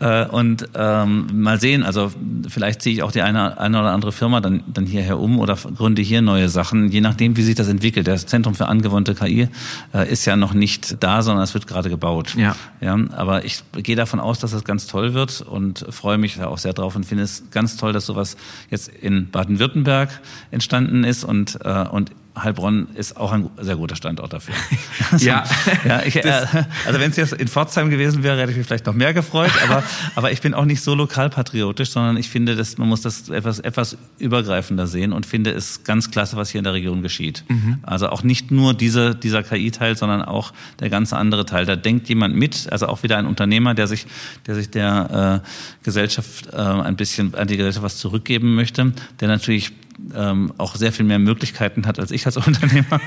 äh, 0.01 0.27
und 0.27 0.69
ähm, 0.75 1.27
mal 1.33 1.61
sehen, 1.61 1.83
also 1.83 2.13
vielleicht 2.49 2.83
ziehe 2.83 2.95
ich 2.95 3.03
auch 3.03 3.13
die 3.13 3.23
eine, 3.23 3.59
eine 3.59 3.81
oder 3.81 3.93
andere 3.93 4.13
Firma 4.13 4.41
dann, 4.41 4.63
dann 4.67 4.87
hierher 4.87 5.19
um 5.19 5.39
oder 5.39 5.57
gründe 5.57 6.03
hier 6.03 6.23
neue 6.23 6.49
Sachen, 6.49 6.91
je 6.91 7.01
nachdem, 7.01 7.37
wie 7.37 7.43
sich 7.43 7.55
das 7.55 7.69
entwickelt. 7.69 8.07
Das 8.07 8.27
Zentrum 8.27 8.55
für 8.55 8.67
angewandte 8.67 9.15
KI 9.15 9.49
äh, 9.95 10.11
ist 10.11 10.25
ja 10.25 10.37
noch 10.37 10.55
nicht 10.55 11.03
da, 11.03 11.23
sondern 11.23 11.45
es 11.45 11.55
wird 11.55 11.67
gerade 11.67 11.91
gebaut. 11.91 12.35
Ja. 12.37 12.57
ja. 12.81 12.99
Aber 13.13 13.45
ich 13.45 13.63
gehe 13.73 13.97
davon 13.97 14.21
aus, 14.21 14.39
dass 14.39 14.53
das 14.53 14.65
ganz 14.65 14.87
toll 14.87 15.15
wird 15.15 15.41
und 15.41 15.85
freue 15.91 16.19
mich 16.19 16.37
da 16.37 16.47
auch 16.47 16.59
sehr 16.59 16.73
drauf 16.73 16.97
und 16.97 17.05
finde 17.05 17.25
es 17.25 17.45
ganz 17.51 17.77
toll, 17.77 17.93
dass 17.93 18.07
sowas 18.07 18.37
jetzt 18.71 18.89
in 18.89 19.31
Baden-Württemberg 19.31 20.21
entstanden 20.51 21.05
ist 21.05 21.25
und, 21.25 21.59
äh, 21.65 21.87
und 21.89 22.11
Heilbronn 22.37 22.89
ist 22.95 23.17
auch 23.17 23.33
ein 23.33 23.49
sehr 23.61 23.77
guter 23.77 23.97
Standort 23.97 24.33
dafür. 24.33 24.55
ja, 25.19 25.45
ja 25.85 26.03
ich, 26.03 26.17
äh, 26.17 26.47
also 26.87 27.01
wenn 27.01 27.11
es 27.11 27.17
jetzt 27.17 27.33
in 27.33 27.49
Pforzheim 27.49 27.91
gewesen 27.91 28.23
wäre, 28.23 28.41
hätte 28.41 28.51
ich 28.51 28.59
mich 28.59 28.67
vielleicht 28.67 28.87
noch 28.87 28.95
mehr 28.95 29.15
gefreut, 29.15 29.51
aber, 29.65 29.83
aber 30.15 30.33
ich 30.33 30.41
bin 30.41 30.55
auch 30.55 30.65
nicht 30.65 30.83
so 30.83 30.95
lokalpatriotisch, 30.95 31.91
sondern 31.91 32.17
ich 32.17 32.29
finde, 32.29 32.55
dass 32.55 32.79
man 32.79 32.89
muss 32.89 33.01
das 33.01 33.29
etwas, 33.29 33.59
etwas 33.61 33.97
übergreifender 34.19 34.87
sehen 34.87 35.13
und 35.13 35.25
finde 35.25 35.51
es 35.51 35.85
ganz 35.85 36.11
klasse, 36.11 36.37
was 36.37 36.51
hier 36.51 36.59
in 36.59 36.65
der 36.65 36.75
Region 36.75 37.03
geschieht. 37.03 37.45
Mhm. 37.49 37.79
Also 37.83 38.09
auch 38.11 38.23
nicht 38.23 38.51
nur 38.51 38.75
diese, 38.75 39.15
dieser 39.15 39.43
KI-Teil, 39.43 39.97
sondern 39.97 40.23
auch 40.23 40.53
der 40.81 40.91
ganze 40.91 41.17
andere 41.17 41.47
Teil. 41.47 41.65
Da 41.65 41.77
denkt 41.77 42.09
jemand 42.09 42.35
mit, 42.35 42.71
also 42.71 42.87
auch 42.89 43.03
wieder 43.03 43.17
ein 43.17 43.27
Unternehmer, 43.27 43.75
der 43.75 43.87
sich, 43.87 44.07
der 44.47 44.55
sich 44.55 44.71
der 44.71 45.43
äh, 45.43 45.85
Gesellschaft 45.85 46.49
äh, 46.53 46.57
ein 46.57 46.97
bisschen, 46.97 47.35
an 47.35 47.49
die 47.49 47.57
Gesellschaft 47.57 47.85
was 47.85 47.97
zurückgeben 47.97 48.55
möchte, 48.55 48.93
der 49.21 49.29
natürlich 49.29 49.73
ähm, 50.15 50.53
auch 50.59 50.77
sehr 50.77 50.93
viel 50.93 51.05
mehr 51.05 51.19
Möglichkeiten 51.19 51.87
hat 51.87 51.99
als 51.99 52.11
ich 52.11 52.27
als 52.27 52.37
Unternehmer 52.47 53.01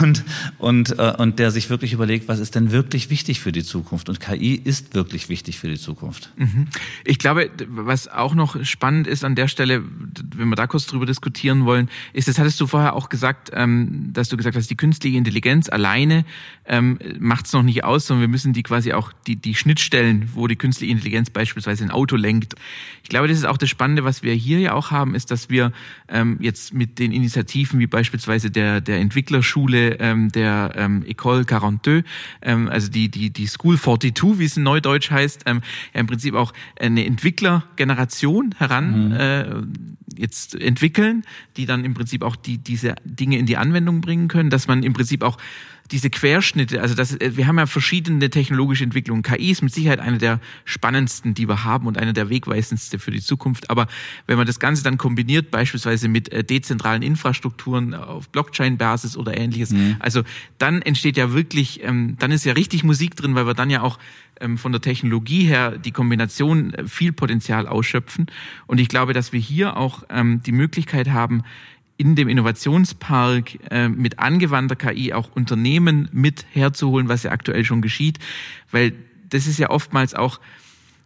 und, 0.00 0.24
und, 0.58 0.98
äh, 0.98 1.14
und 1.18 1.38
der 1.38 1.50
sich 1.50 1.70
wirklich 1.70 1.92
überlegt, 1.92 2.28
was 2.28 2.38
ist 2.38 2.54
denn 2.54 2.72
wirklich 2.72 3.10
wichtig 3.10 3.40
für 3.40 3.52
die 3.52 3.62
Zukunft? 3.62 4.08
Und 4.08 4.20
KI 4.20 4.54
ist 4.54 4.94
wirklich 4.94 5.28
wichtig 5.28 5.58
für 5.58 5.68
die 5.68 5.78
Zukunft. 5.78 6.32
Mhm. 6.36 6.68
Ich 7.04 7.18
glaube, 7.18 7.50
was 7.68 8.08
auch 8.08 8.34
noch 8.34 8.64
spannend 8.64 9.06
ist 9.06 9.24
an 9.24 9.34
der 9.34 9.48
Stelle, 9.48 9.82
wenn 10.36 10.48
wir 10.48 10.56
da 10.56 10.66
kurz 10.66 10.86
drüber 10.86 11.06
diskutieren 11.06 11.64
wollen, 11.64 11.88
ist, 12.12 12.28
das 12.28 12.38
hattest 12.38 12.60
du 12.60 12.66
vorher 12.66 12.94
auch 12.94 13.08
gesagt, 13.08 13.50
ähm, 13.52 14.10
dass 14.12 14.28
du 14.28 14.36
gesagt 14.36 14.56
hast, 14.56 14.70
die 14.70 14.76
künstliche 14.76 15.18
Intelligenz 15.18 15.68
alleine 15.68 16.24
ähm, 16.66 16.98
macht 17.18 17.46
es 17.46 17.52
noch 17.52 17.62
nicht 17.62 17.84
aus, 17.84 18.06
sondern 18.06 18.22
wir 18.22 18.28
müssen 18.28 18.52
die 18.52 18.62
quasi 18.62 18.92
auch 18.92 19.12
die, 19.26 19.36
die 19.36 19.54
Schnittstellen, 19.54 20.30
wo 20.34 20.46
die 20.46 20.56
künstliche 20.56 20.92
Intelligenz 20.92 21.30
beispielsweise 21.30 21.84
ein 21.84 21.90
Auto 21.90 22.16
lenkt. 22.16 22.54
Ich 23.02 23.08
glaube, 23.08 23.28
das 23.28 23.38
ist 23.38 23.46
auch 23.46 23.58
das 23.58 23.68
Spannende, 23.68 24.04
was 24.04 24.22
wir 24.22 24.32
hier 24.34 24.60
ja 24.60 24.72
auch 24.72 24.90
haben, 24.90 25.14
ist, 25.14 25.30
dass 25.30 25.50
wir 25.50 25.72
ähm, 26.08 26.38
jetzt 26.40 26.74
mit 26.74 26.98
den 26.98 27.12
Initiativen 27.12 27.78
wie 27.80 27.86
beispielsweise 27.86 28.50
der, 28.50 28.80
der 28.80 28.98
Entwicklerschule 28.98 29.98
ähm, 30.00 30.30
der 30.32 30.72
ähm, 30.76 31.04
École 31.04 31.46
42, 31.46 32.04
ähm, 32.42 32.68
also 32.68 32.90
die, 32.90 33.08
die, 33.08 33.30
die 33.30 33.46
School 33.46 33.78
42, 33.78 34.38
wie 34.38 34.44
es 34.44 34.56
in 34.56 34.62
Neudeutsch 34.64 35.10
heißt, 35.10 35.44
ähm, 35.46 35.62
ja 35.94 36.00
im 36.00 36.06
Prinzip 36.06 36.34
auch 36.34 36.52
eine 36.78 37.04
Entwicklergeneration 37.04 38.54
heran 38.58 39.08
mhm. 39.08 39.12
äh, 39.12 39.46
jetzt 40.16 40.54
entwickeln, 40.60 41.24
die 41.56 41.66
dann 41.66 41.84
im 41.84 41.94
Prinzip 41.94 42.22
auch 42.22 42.36
die, 42.36 42.58
diese 42.58 42.96
Dinge 43.04 43.38
in 43.38 43.46
die 43.46 43.56
Anwendung 43.56 44.00
bringen 44.00 44.28
können, 44.28 44.50
dass 44.50 44.66
man 44.66 44.82
im 44.82 44.92
Prinzip 44.92 45.22
auch 45.22 45.38
diese 45.90 46.10
Querschnitte, 46.10 46.80
also 46.80 46.94
das, 46.94 47.14
äh, 47.16 47.36
wir 47.36 47.46
haben 47.46 47.58
ja 47.58 47.66
verschiedene 47.66 48.30
technologische 48.30 48.84
Entwicklungen. 48.84 49.22
KI 49.22 49.50
ist 49.50 49.62
mit 49.62 49.72
Sicherheit 49.72 50.00
eine 50.00 50.18
der 50.18 50.40
spannendsten, 50.64 51.34
die 51.34 51.48
wir 51.48 51.64
haben 51.64 51.86
und 51.86 51.98
eine 51.98 52.12
der 52.12 52.28
wegweisendsten 52.28 52.98
für 52.98 53.10
die 53.10 53.20
Zukunft. 53.20 53.70
Aber 53.70 53.86
wenn 54.26 54.36
man 54.36 54.46
das 54.46 54.60
Ganze 54.60 54.82
dann 54.82 54.98
kombiniert, 54.98 55.50
beispielsweise 55.50 56.08
mit 56.08 56.32
äh, 56.32 56.44
dezentralen 56.44 57.02
Infrastrukturen 57.02 57.94
auf 57.94 58.28
Blockchain-Basis 58.28 59.16
oder 59.16 59.36
ähnliches, 59.36 59.70
mhm. 59.70 59.96
also 59.98 60.22
dann 60.58 60.82
entsteht 60.82 61.16
ja 61.16 61.32
wirklich, 61.32 61.82
ähm, 61.82 62.16
dann 62.18 62.30
ist 62.30 62.44
ja 62.44 62.52
richtig 62.52 62.84
Musik 62.84 63.16
drin, 63.16 63.34
weil 63.34 63.46
wir 63.46 63.54
dann 63.54 63.70
ja 63.70 63.82
auch 63.82 63.98
ähm, 64.40 64.58
von 64.58 64.72
der 64.72 64.80
Technologie 64.80 65.44
her 65.44 65.76
die 65.76 65.92
Kombination 65.92 66.74
äh, 66.74 66.86
viel 66.86 67.12
Potenzial 67.12 67.66
ausschöpfen. 67.66 68.26
Und 68.66 68.80
ich 68.80 68.88
glaube, 68.88 69.12
dass 69.12 69.32
wir 69.32 69.40
hier 69.40 69.76
auch 69.76 70.04
ähm, 70.08 70.42
die 70.42 70.52
Möglichkeit 70.52 71.10
haben, 71.10 71.42
in 72.00 72.14
dem 72.14 72.30
Innovationspark 72.30 73.58
äh, 73.70 73.90
mit 73.90 74.18
angewandter 74.18 74.74
KI 74.74 75.12
auch 75.12 75.30
Unternehmen 75.36 76.08
mit 76.12 76.46
herzuholen, 76.50 77.10
was 77.10 77.24
ja 77.24 77.30
aktuell 77.30 77.62
schon 77.62 77.82
geschieht, 77.82 78.18
weil 78.70 78.94
das 79.28 79.46
ist 79.46 79.58
ja 79.58 79.68
oftmals 79.68 80.14
auch 80.14 80.40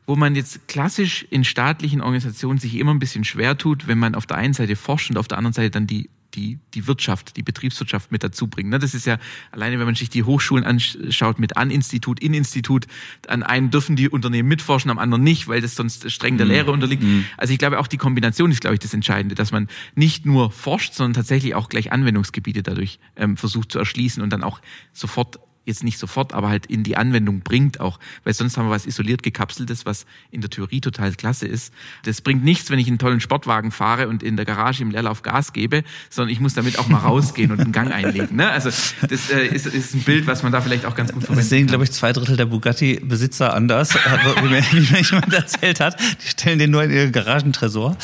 wo 0.07 0.17
man 0.17 0.35
jetzt 0.37 0.69
klassisch 0.69 1.27
in 1.31 1.45
staatlichen 1.45 2.03
Organisationen 2.03 2.59
sich 2.59 2.77
immer 2.77 2.93
ein 2.93 2.99
bisschen 2.99 3.25
schwer 3.25 3.57
tut, 3.57 3.89
wenn 3.89 3.99
man 3.99 4.15
auf 4.15 4.27
der 4.27 4.37
einen 4.37 4.53
Seite 4.53 4.77
forscht 4.77 5.09
und 5.09 5.17
auf 5.17 5.29
der 5.29 5.39
anderen 5.39 5.55
Seite 5.55 5.71
dann 5.71 5.87
die 5.87 6.11
die, 6.35 6.59
die 6.75 6.87
Wirtschaft, 6.87 7.37
die 7.37 7.43
Betriebswirtschaft 7.43 8.13
mit 8.13 8.23
dazu 8.23 8.47
bringen. 8.49 8.71
Ne? 8.71 8.79
Das 8.79 8.95
ist 8.95 9.07
ja 9.07 9.19
alleine, 9.53 9.79
wenn 9.79 9.87
man 9.87 9.95
sich 9.95 10.11
die 10.11 10.25
Hochschulen 10.25 10.65
anschaut 10.65 11.39
mit 11.39 11.57
An-Institut, 11.57 12.21
In-Institut, 12.21 12.87
an 13.29 13.43
einem 13.43 13.71
dürfen 13.71 13.97
die 13.97 14.09
Unternehmen 14.09 14.49
mitforschen, 14.49 14.91
am 14.91 14.99
anderen 14.99 15.23
nicht, 15.23 15.49
weil 15.49 15.61
das 15.61 15.75
sonst 15.77 16.11
streng 16.11 16.37
der 16.37 16.47
mhm. 16.47 16.53
Lehre 16.53 16.73
unterliegt. 16.73 17.03
Mhm. 17.03 17.25
Also 17.37 17.53
ich 17.53 17.59
glaube, 17.59 17.79
auch 17.79 17.87
die 17.87 17.99
Kombination 17.99 18.51
ist, 18.51 18.61
glaube 18.61 18.75
ich, 18.75 18.81
das 18.81 18.95
Entscheidende, 18.95 19.35
dass 19.35 19.53
man 19.53 19.69
nicht 19.95 20.27
nur 20.27 20.51
forscht, 20.51 20.95
sondern 20.95 21.15
tatsächlich 21.15 21.55
auch 21.55 21.69
gleich 21.69 21.93
Anwendungsgebiete 21.93 22.63
dadurch 22.63 22.99
ähm, 23.17 23.37
versucht 23.37 23.73
zu 23.73 23.79
erschließen 23.79 24.23
und 24.23 24.31
dann 24.31 24.43
auch 24.43 24.61
sofort 24.93 25.39
jetzt 25.65 25.83
nicht 25.83 25.99
sofort, 25.99 26.33
aber 26.33 26.49
halt 26.49 26.67
in 26.67 26.83
die 26.83 26.97
Anwendung 26.97 27.41
bringt 27.41 27.81
auch, 27.81 27.99
weil 28.25 28.35
sonst 28.35 28.57
haben 28.57 28.67
wir 28.67 28.71
was 28.71 28.87
isoliert 28.87 29.23
gekapseltes, 29.23 29.87
was 29.87 30.07
in 30.31 30.41
der 30.41 30.51
Theorie 30.51 30.81
total 30.81 31.13
klasse 31.13 31.47
ist. 31.47 31.73
Das 32.05 32.21
bringt 32.21 32.45
nichts, 32.45 32.71
wenn 32.71 32.79
ich 32.79 32.89
einen 32.89 32.99
tollen 32.99 33.21
Sportwagen 33.21 33.71
fahre 33.71 34.09
und 34.09 34.23
in 34.23 34.37
der 34.37 34.45
Garage 34.45 34.83
im 34.83 34.91
Leerlauf 34.91 35.23
Gas 35.23 35.53
gebe, 35.53 35.85
sondern 36.11 36.33
ich 36.33 36.41
muss 36.41 36.55
damit 36.55 36.79
auch 36.79 36.89
mal 36.89 36.99
rausgehen 37.05 37.51
und 37.51 37.61
einen 37.61 37.73
Gang 37.73 37.93
einlegen. 37.93 38.37
Ne? 38.37 38.51
Also 38.51 38.71
das 38.71 39.31
äh, 39.31 39.47
ist, 39.47 39.67
ist 39.67 39.95
ein 39.95 40.03
Bild, 40.03 40.27
was 40.27 40.43
man 40.43 40.53
da 40.53 40.61
vielleicht 40.61 40.85
auch 40.87 40.95
ganz 40.95 41.13
gut 41.13 41.23
verwenden 41.23 41.41
Das 41.41 41.49
sehen, 41.49 41.67
glaube 41.67 41.85
ich, 41.85 41.93
zwei 41.93 42.13
Drittel 42.13 42.37
der 42.37 42.47
Bugatti-Besitzer 42.47 43.55
anders, 43.55 43.95
wie 44.43 44.49
mir, 44.49 44.63
wie 44.73 44.93
mir 44.93 45.01
jemand 45.03 45.33
erzählt 45.33 45.81
hat. 45.81 45.99
Die 46.01 46.29
stellen 46.29 46.59
den 46.59 46.71
nur 46.71 46.85
in 46.85 46.91
ihren 46.91 47.13
Garagentresor. 47.13 47.97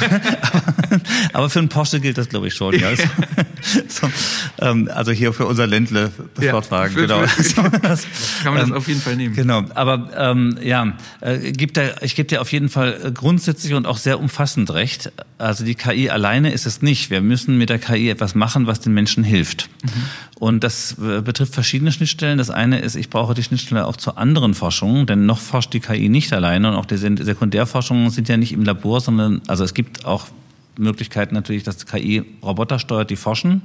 aber, 0.00 1.00
aber 1.32 1.50
für 1.50 1.58
einen 1.60 1.68
Porsche 1.68 2.00
gilt 2.00 2.18
das, 2.18 2.28
glaube 2.28 2.48
ich, 2.48 2.54
schon. 2.54 2.78
Ja. 2.78 2.90
So, 3.88 4.08
ähm, 4.60 4.88
also 4.92 5.12
hier 5.12 5.32
für 5.32 5.46
unser 5.46 5.66
Ländle 5.66 6.12
Sportwagen. 6.40 6.98
Ja, 6.98 7.05
genau. 7.06 7.22
das, 7.82 8.06
kann 8.42 8.54
man 8.54 8.60
das 8.60 8.68
ähm, 8.68 8.74
auf 8.74 8.88
jeden 8.88 9.00
Fall 9.00 9.16
nehmen. 9.16 9.34
Genau, 9.34 9.64
aber 9.74 10.10
ähm, 10.16 10.58
ja, 10.62 10.94
äh, 11.20 11.52
gibt 11.52 11.76
da, 11.76 11.82
ich 12.02 12.14
gebe 12.14 12.28
dir 12.28 12.40
auf 12.40 12.52
jeden 12.52 12.68
Fall 12.68 13.00
äh, 13.04 13.10
grundsätzlich 13.10 13.74
und 13.74 13.86
auch 13.86 13.98
sehr 13.98 14.18
umfassend 14.20 14.72
recht. 14.72 15.12
Also 15.38 15.64
die 15.64 15.74
KI 15.74 16.10
alleine 16.10 16.52
ist 16.52 16.66
es 16.66 16.82
nicht. 16.82 17.10
Wir 17.10 17.20
müssen 17.20 17.58
mit 17.58 17.68
der 17.68 17.78
KI 17.78 18.10
etwas 18.10 18.34
machen, 18.34 18.66
was 18.66 18.80
den 18.80 18.94
Menschen 18.94 19.24
hilft. 19.24 19.68
Mhm. 19.82 19.88
Und 20.38 20.64
das 20.64 20.96
äh, 20.98 21.22
betrifft 21.22 21.54
verschiedene 21.54 21.92
Schnittstellen. 21.92 22.38
Das 22.38 22.50
eine 22.50 22.80
ist, 22.80 22.94
ich 22.94 23.10
brauche 23.10 23.34
die 23.34 23.42
Schnittstelle 23.42 23.86
auch 23.86 23.96
zu 23.96 24.16
anderen 24.16 24.54
Forschungen, 24.54 25.06
denn 25.06 25.26
noch 25.26 25.38
forscht 25.38 25.72
die 25.72 25.80
KI 25.80 26.08
nicht 26.08 26.32
alleine 26.32 26.68
und 26.68 26.76
auch 26.76 26.86
die 26.86 26.96
Sekundärforschungen 26.96 28.10
sind 28.10 28.28
ja 28.28 28.36
nicht 28.36 28.52
im 28.52 28.62
Labor, 28.62 29.00
sondern 29.00 29.40
also 29.46 29.64
es 29.64 29.74
gibt 29.74 30.04
auch 30.04 30.26
Möglichkeiten 30.78 31.34
natürlich, 31.34 31.62
dass 31.62 31.86
KI 31.86 32.24
Roboter 32.42 32.78
steuert, 32.78 33.10
die 33.10 33.16
forschen, 33.16 33.62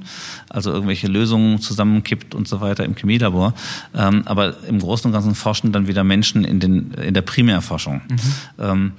also 0.48 0.72
irgendwelche 0.72 1.08
Lösungen 1.08 1.60
zusammenkippt 1.60 2.34
und 2.34 2.48
so 2.48 2.60
weiter 2.60 2.84
im 2.84 2.94
Chemielabor. 2.94 3.54
Ähm, 3.94 4.22
aber 4.24 4.62
im 4.64 4.78
Großen 4.78 5.08
und 5.08 5.12
Ganzen 5.12 5.34
forschen 5.34 5.72
dann 5.72 5.86
wieder 5.86 6.04
Menschen 6.04 6.44
in, 6.44 6.60
den, 6.60 6.92
in 6.92 7.14
der 7.14 7.22
Primärforschung. 7.22 8.02
Mhm. 8.08 8.18
Ähm, 8.58 8.92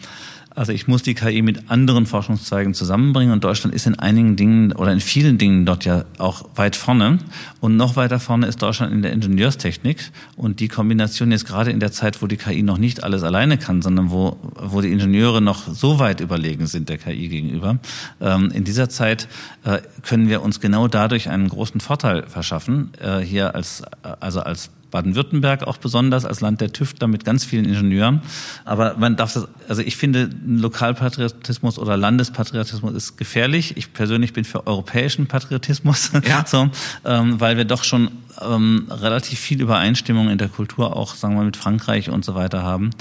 also 0.56 0.72
ich 0.72 0.88
muss 0.88 1.02
die 1.04 1.14
KI 1.14 1.42
mit 1.42 1.70
anderen 1.70 2.06
Forschungszweigen 2.06 2.74
zusammenbringen 2.74 3.34
und 3.34 3.44
Deutschland 3.44 3.76
ist 3.76 3.88
in 3.88 3.98
einigen 3.98 4.36
Dingen 4.36 4.72
oder 4.74 4.92
in 4.92 5.00
vielen 5.00 5.38
Dingen 5.38 5.66
dort 5.66 5.86
ja 5.86 6.06
auch 6.18 6.46
weit 6.56 6.76
vorne. 6.76 7.20
Und 7.60 7.76
noch 7.76 7.96
weiter 7.96 8.20
vorne 8.20 8.48
ist 8.48 8.62
Deutschland 8.62 8.94
in 8.94 9.02
der 9.02 9.14
Ingenieurstechnik 9.14 10.12
und 10.36 10.60
die 10.60 10.68
Kombination 10.68 11.32
jetzt 11.32 11.46
gerade 11.46 11.72
in 11.72 11.80
der 11.80 11.92
Zeit, 11.92 12.22
wo 12.22 12.28
die 12.28 12.38
KI 12.38 12.64
noch 12.64 12.78
nicht 12.78 13.04
alles 13.04 13.24
alleine 13.24 13.58
kann, 13.58 13.82
sondern 13.82 14.12
wo, 14.12 14.38
wo 14.56 14.82
die 14.82 14.92
Ingenieure 14.92 15.42
noch 15.42 15.68
so 15.68 16.00
weit 16.00 16.20
überlegen 16.20 16.68
sind 16.68 16.90
der 16.90 16.98
KI 16.98 17.28
gegenüber. 17.30 17.80
Ähm, 18.22 18.52
in 18.54 18.64
dieser 18.64 18.90
Zeit 18.90 19.28
äh, 19.64 19.80
können 20.04 20.30
wir 20.30 20.42
uns 20.42 20.60
genau 20.60 20.88
dadurch 20.88 21.30
einen 21.30 21.50
großen 21.50 21.82
Vorteil 21.82 22.28
verschaffen, 22.28 22.92
äh, 23.00 23.20
hier 23.20 23.56
als, 23.56 23.84
also 24.20 24.42
als 24.42 24.70
Baden-Württemberg 24.94 25.64
auch 25.64 25.78
besonders 25.78 26.24
als 26.24 26.40
Land 26.40 26.62
der 26.62 26.72
Tüftler 26.72 27.08
mit 27.08 27.26
ganz 27.26 27.44
vielen 27.44 27.66
Ingenieuren. 27.66 28.22
Aber 28.64 28.96
man 28.98 29.16
darf 29.16 29.34
das, 29.34 29.48
also 29.68 29.82
ich 29.82 29.98
finde, 29.98 30.30
Lokalpatriotismus 30.46 31.80
oder 31.80 31.98
Landespatriotismus 31.98 32.94
ist 32.94 33.18
gefährlich. 33.18 33.76
Ich 33.76 33.92
persönlich 33.92 34.34
bin 34.34 34.46
für 34.46 34.68
europäischen 34.68 35.26
Patriotismus, 35.26 36.12
ja. 36.28 36.46
so, 36.48 36.70
ähm, 37.06 37.40
weil 37.40 37.58
wir 37.58 37.66
doch 37.66 37.84
schon 37.84 38.12
ähm, 38.42 38.88
relativ 38.90 39.40
viel 39.40 39.62
Übereinstimmung 39.62 40.30
in 40.30 40.38
der 40.38 40.50
Kultur 40.50 40.96
auch, 40.96 41.16
sagen 41.16 41.36
wir, 41.36 41.44
mit 41.44 41.58
Frankreich 41.58 42.10
und 42.10 42.26
so 42.26 42.36
weiter 42.36 42.64
haben. 42.64 42.92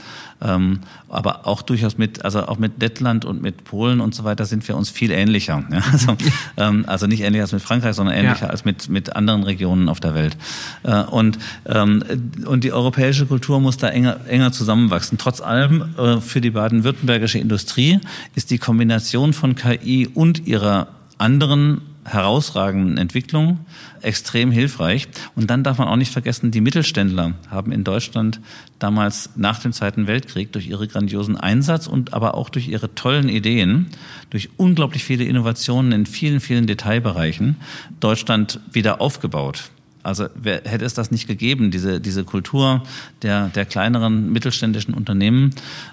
Ähm, 0.40 0.80
aber 1.08 1.46
auch 1.46 1.62
durchaus 1.62 1.98
mit, 1.98 2.24
also 2.24 2.46
auch 2.46 2.58
mit 2.58 2.80
Lettland 2.80 3.24
und 3.24 3.42
mit 3.42 3.64
Polen 3.64 4.00
und 4.00 4.14
so 4.14 4.24
weiter 4.24 4.44
sind 4.44 4.66
wir 4.66 4.76
uns 4.76 4.90
viel 4.90 5.10
ähnlicher. 5.10 5.64
Ja? 5.70 5.82
Also, 5.92 6.16
ähm, 6.56 6.84
also 6.86 7.06
nicht 7.06 7.20
ähnlicher 7.20 7.42
als 7.42 7.52
mit 7.52 7.62
Frankreich, 7.62 7.94
sondern 7.94 8.16
ähnlicher 8.16 8.46
ja. 8.46 8.50
als 8.50 8.64
mit, 8.64 8.88
mit 8.88 9.14
anderen 9.14 9.42
Regionen 9.42 9.88
auf 9.88 10.00
der 10.00 10.14
Welt. 10.14 10.36
Äh, 10.82 11.02
und, 11.02 11.38
ähm, 11.66 12.02
und 12.46 12.64
die 12.64 12.72
europäische 12.72 13.26
Kultur 13.26 13.60
muss 13.60 13.76
da 13.76 13.88
enger, 13.88 14.26
enger 14.26 14.52
zusammenwachsen. 14.52 15.18
Trotz 15.18 15.40
allem, 15.40 15.94
äh, 15.98 16.20
für 16.20 16.40
die 16.40 16.50
baden-württembergische 16.50 17.38
Industrie 17.38 18.00
ist 18.34 18.50
die 18.50 18.58
Kombination 18.58 19.32
von 19.32 19.54
KI 19.54 20.08
und 20.12 20.46
ihrer 20.46 20.88
anderen 21.18 21.82
herausragenden 22.04 22.98
Entwicklung 22.98 23.60
extrem 24.00 24.50
hilfreich. 24.50 25.08
Und 25.36 25.50
dann 25.50 25.62
darf 25.62 25.78
man 25.78 25.88
auch 25.88 25.96
nicht 25.96 26.12
vergessen, 26.12 26.50
die 26.50 26.60
Mittelständler 26.60 27.34
haben 27.48 27.72
in 27.72 27.84
Deutschland 27.84 28.40
damals 28.78 29.30
nach 29.36 29.60
dem 29.60 29.72
Zweiten 29.72 30.06
Weltkrieg 30.06 30.52
durch 30.52 30.66
ihre 30.66 30.88
grandiosen 30.88 31.36
Einsatz 31.36 31.86
und 31.86 32.12
aber 32.12 32.34
auch 32.34 32.48
durch 32.50 32.68
ihre 32.68 32.94
tollen 32.94 33.28
Ideen, 33.28 33.88
durch 34.30 34.50
unglaublich 34.56 35.04
viele 35.04 35.24
Innovationen 35.24 35.92
in 35.92 36.06
vielen, 36.06 36.40
vielen 36.40 36.66
Detailbereichen 36.66 37.56
Deutschland 38.00 38.60
wieder 38.72 39.00
aufgebaut. 39.00 39.70
Also 40.02 40.26
wer, 40.34 40.62
hätte 40.64 40.84
es 40.84 40.94
das 40.94 41.12
nicht 41.12 41.28
gegeben, 41.28 41.70
diese, 41.70 42.00
diese 42.00 42.24
Kultur 42.24 42.82
der, 43.22 43.48
der 43.48 43.64
kleineren 43.64 44.32
mittelständischen 44.32 44.94
Unternehmen, 44.94 45.50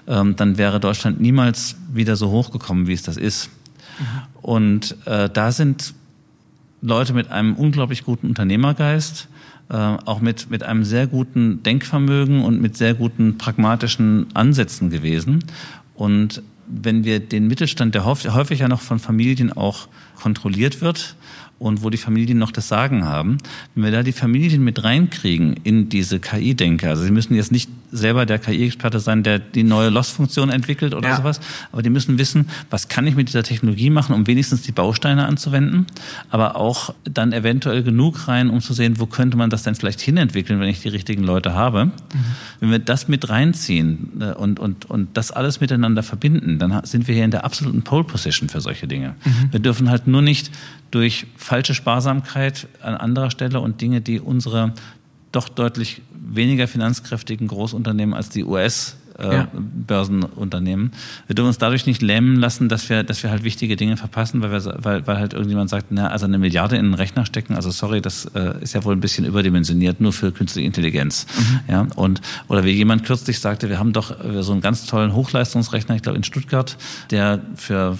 ähm, 0.08 0.34
dann 0.34 0.58
wäre 0.58 0.80
Deutschland 0.80 1.20
niemals 1.20 1.76
wieder 1.92 2.16
so 2.16 2.30
hochgekommen, 2.30 2.88
wie 2.88 2.92
es 2.92 3.04
das 3.04 3.16
ist. 3.16 3.50
Mhm. 4.00 4.04
Und 4.42 4.96
äh, 5.06 5.30
da 5.30 5.52
sind 5.52 5.94
Leute 6.82 7.12
mit 7.12 7.30
einem 7.30 7.54
unglaublich 7.54 8.04
guten 8.04 8.28
Unternehmergeist, 8.28 9.28
äh, 9.68 9.74
auch 9.74 10.20
mit, 10.20 10.50
mit 10.50 10.62
einem 10.62 10.84
sehr 10.84 11.06
guten 11.06 11.62
Denkvermögen 11.62 12.42
und 12.42 12.60
mit 12.60 12.76
sehr 12.76 12.94
guten 12.94 13.38
pragmatischen 13.38 14.26
Ansätzen 14.34 14.90
gewesen. 14.90 15.44
Und 15.94 16.42
wenn 16.66 17.04
wir 17.04 17.20
den 17.20 17.48
Mittelstand, 17.48 17.94
der 17.94 18.04
häufig 18.04 18.60
ja 18.60 18.68
noch 18.68 18.80
von 18.80 18.98
Familien 18.98 19.52
auch 19.52 19.88
kontrolliert 20.20 20.80
wird 20.80 21.16
und 21.60 21.84
wo 21.84 21.90
die 21.90 21.98
Familien 21.98 22.38
noch 22.38 22.50
das 22.50 22.68
Sagen 22.68 23.04
haben, 23.04 23.36
wenn 23.74 23.84
wir 23.84 23.90
da 23.92 24.02
die 24.02 24.12
Familien 24.12 24.64
mit 24.64 24.82
reinkriegen 24.82 25.54
in 25.62 25.90
diese 25.90 26.18
KI-Denke, 26.18 26.88
also 26.88 27.02
sie 27.02 27.10
müssen 27.10 27.34
jetzt 27.34 27.52
nicht 27.52 27.68
selber 27.92 28.24
der 28.24 28.38
KI-Experte 28.38 28.98
sein, 28.98 29.22
der 29.22 29.38
die 29.38 29.62
neue 29.62 29.90
Loss-Funktion 29.90 30.48
entwickelt 30.48 30.94
oder 30.94 31.10
ja. 31.10 31.16
sowas. 31.16 31.40
Aber 31.72 31.82
die 31.82 31.90
müssen 31.90 32.18
wissen, 32.18 32.48
was 32.70 32.88
kann 32.88 33.06
ich 33.06 33.14
mit 33.14 33.28
dieser 33.28 33.42
Technologie 33.42 33.90
machen, 33.90 34.14
um 34.14 34.26
wenigstens 34.26 34.62
die 34.62 34.72
Bausteine 34.72 35.26
anzuwenden, 35.26 35.86
aber 36.30 36.56
auch 36.56 36.94
dann 37.04 37.32
eventuell 37.32 37.82
genug 37.82 38.28
rein, 38.28 38.48
um 38.48 38.60
zu 38.60 38.72
sehen, 38.72 38.98
wo 38.98 39.06
könnte 39.06 39.36
man 39.36 39.50
das 39.50 39.64
denn 39.64 39.74
vielleicht 39.74 40.00
hinentwickeln, 40.00 40.60
wenn 40.60 40.68
ich 40.68 40.80
die 40.80 40.88
richtigen 40.88 41.24
Leute 41.24 41.52
habe. 41.52 41.86
Mhm. 41.86 41.92
Wenn 42.60 42.70
wir 42.70 42.78
das 42.78 43.08
mit 43.08 43.28
reinziehen 43.28 44.20
äh, 44.20 44.32
und, 44.32 44.58
und, 44.58 44.88
und 44.88 45.08
das 45.14 45.30
alles 45.30 45.60
miteinander 45.60 46.02
verbinden, 46.02 46.58
dann 46.58 46.84
sind 46.84 47.06
wir 47.08 47.14
hier 47.14 47.24
in 47.24 47.30
der 47.30 47.44
absoluten 47.44 47.82
Pole 47.82 48.04
Position 48.04 48.48
für 48.48 48.60
solche 48.60 48.86
Dinge. 48.86 49.14
Mhm. 49.24 49.52
Wir 49.52 49.60
dürfen 49.60 49.90
halt 49.90 50.06
nur 50.06 50.22
nicht 50.22 50.50
durch 50.90 51.26
falsche 51.36 51.74
Sparsamkeit 51.74 52.68
an 52.82 52.94
anderer 52.94 53.30
Stelle 53.30 53.60
und 53.60 53.80
Dinge, 53.80 54.00
die 54.00 54.20
unsere 54.20 54.74
doch 55.32 55.48
deutlich 55.48 56.02
weniger 56.12 56.68
finanzkräftigen 56.68 57.46
Großunternehmen 57.48 58.14
als 58.14 58.30
die 58.30 58.44
US 58.44 58.96
äh, 59.20 59.34
ja. 59.34 59.48
Börsenunternehmen. 59.52 60.92
Wir 61.26 61.34
dürfen 61.34 61.48
uns 61.48 61.58
dadurch 61.58 61.86
nicht 61.86 62.02
lähmen 62.02 62.36
lassen, 62.36 62.68
dass 62.68 62.88
wir, 62.88 63.04
dass 63.04 63.22
wir 63.22 63.30
halt 63.30 63.44
wichtige 63.44 63.76
Dinge 63.76 63.96
verpassen, 63.96 64.42
weil, 64.42 64.50
wir, 64.50 64.74
weil, 64.78 65.06
weil 65.06 65.18
halt 65.18 65.34
irgendjemand 65.34 65.70
sagt, 65.70 65.86
na, 65.90 66.08
also 66.08 66.26
eine 66.26 66.38
Milliarde 66.38 66.76
in 66.76 66.86
einen 66.86 66.94
Rechner 66.94 67.26
stecken, 67.26 67.54
also 67.54 67.70
sorry, 67.70 68.00
das 68.00 68.26
äh, 68.34 68.54
ist 68.62 68.74
ja 68.74 68.84
wohl 68.84 68.94
ein 68.94 69.00
bisschen 69.00 69.24
überdimensioniert, 69.24 70.00
nur 70.00 70.12
für 70.12 70.32
künstliche 70.32 70.66
Intelligenz. 70.66 71.26
Mhm. 71.36 71.60
Ja, 71.68 71.86
und, 71.96 72.20
oder 72.48 72.64
wie 72.64 72.72
jemand 72.72 73.04
kürzlich 73.04 73.40
sagte, 73.40 73.68
wir 73.68 73.78
haben 73.78 73.92
doch 73.92 74.24
äh, 74.24 74.42
so 74.42 74.52
einen 74.52 74.60
ganz 74.60 74.86
tollen 74.86 75.14
Hochleistungsrechner, 75.14 75.96
ich 75.96 76.02
glaube 76.02 76.16
in 76.16 76.24
Stuttgart, 76.24 76.76
der 77.10 77.40
für 77.54 77.98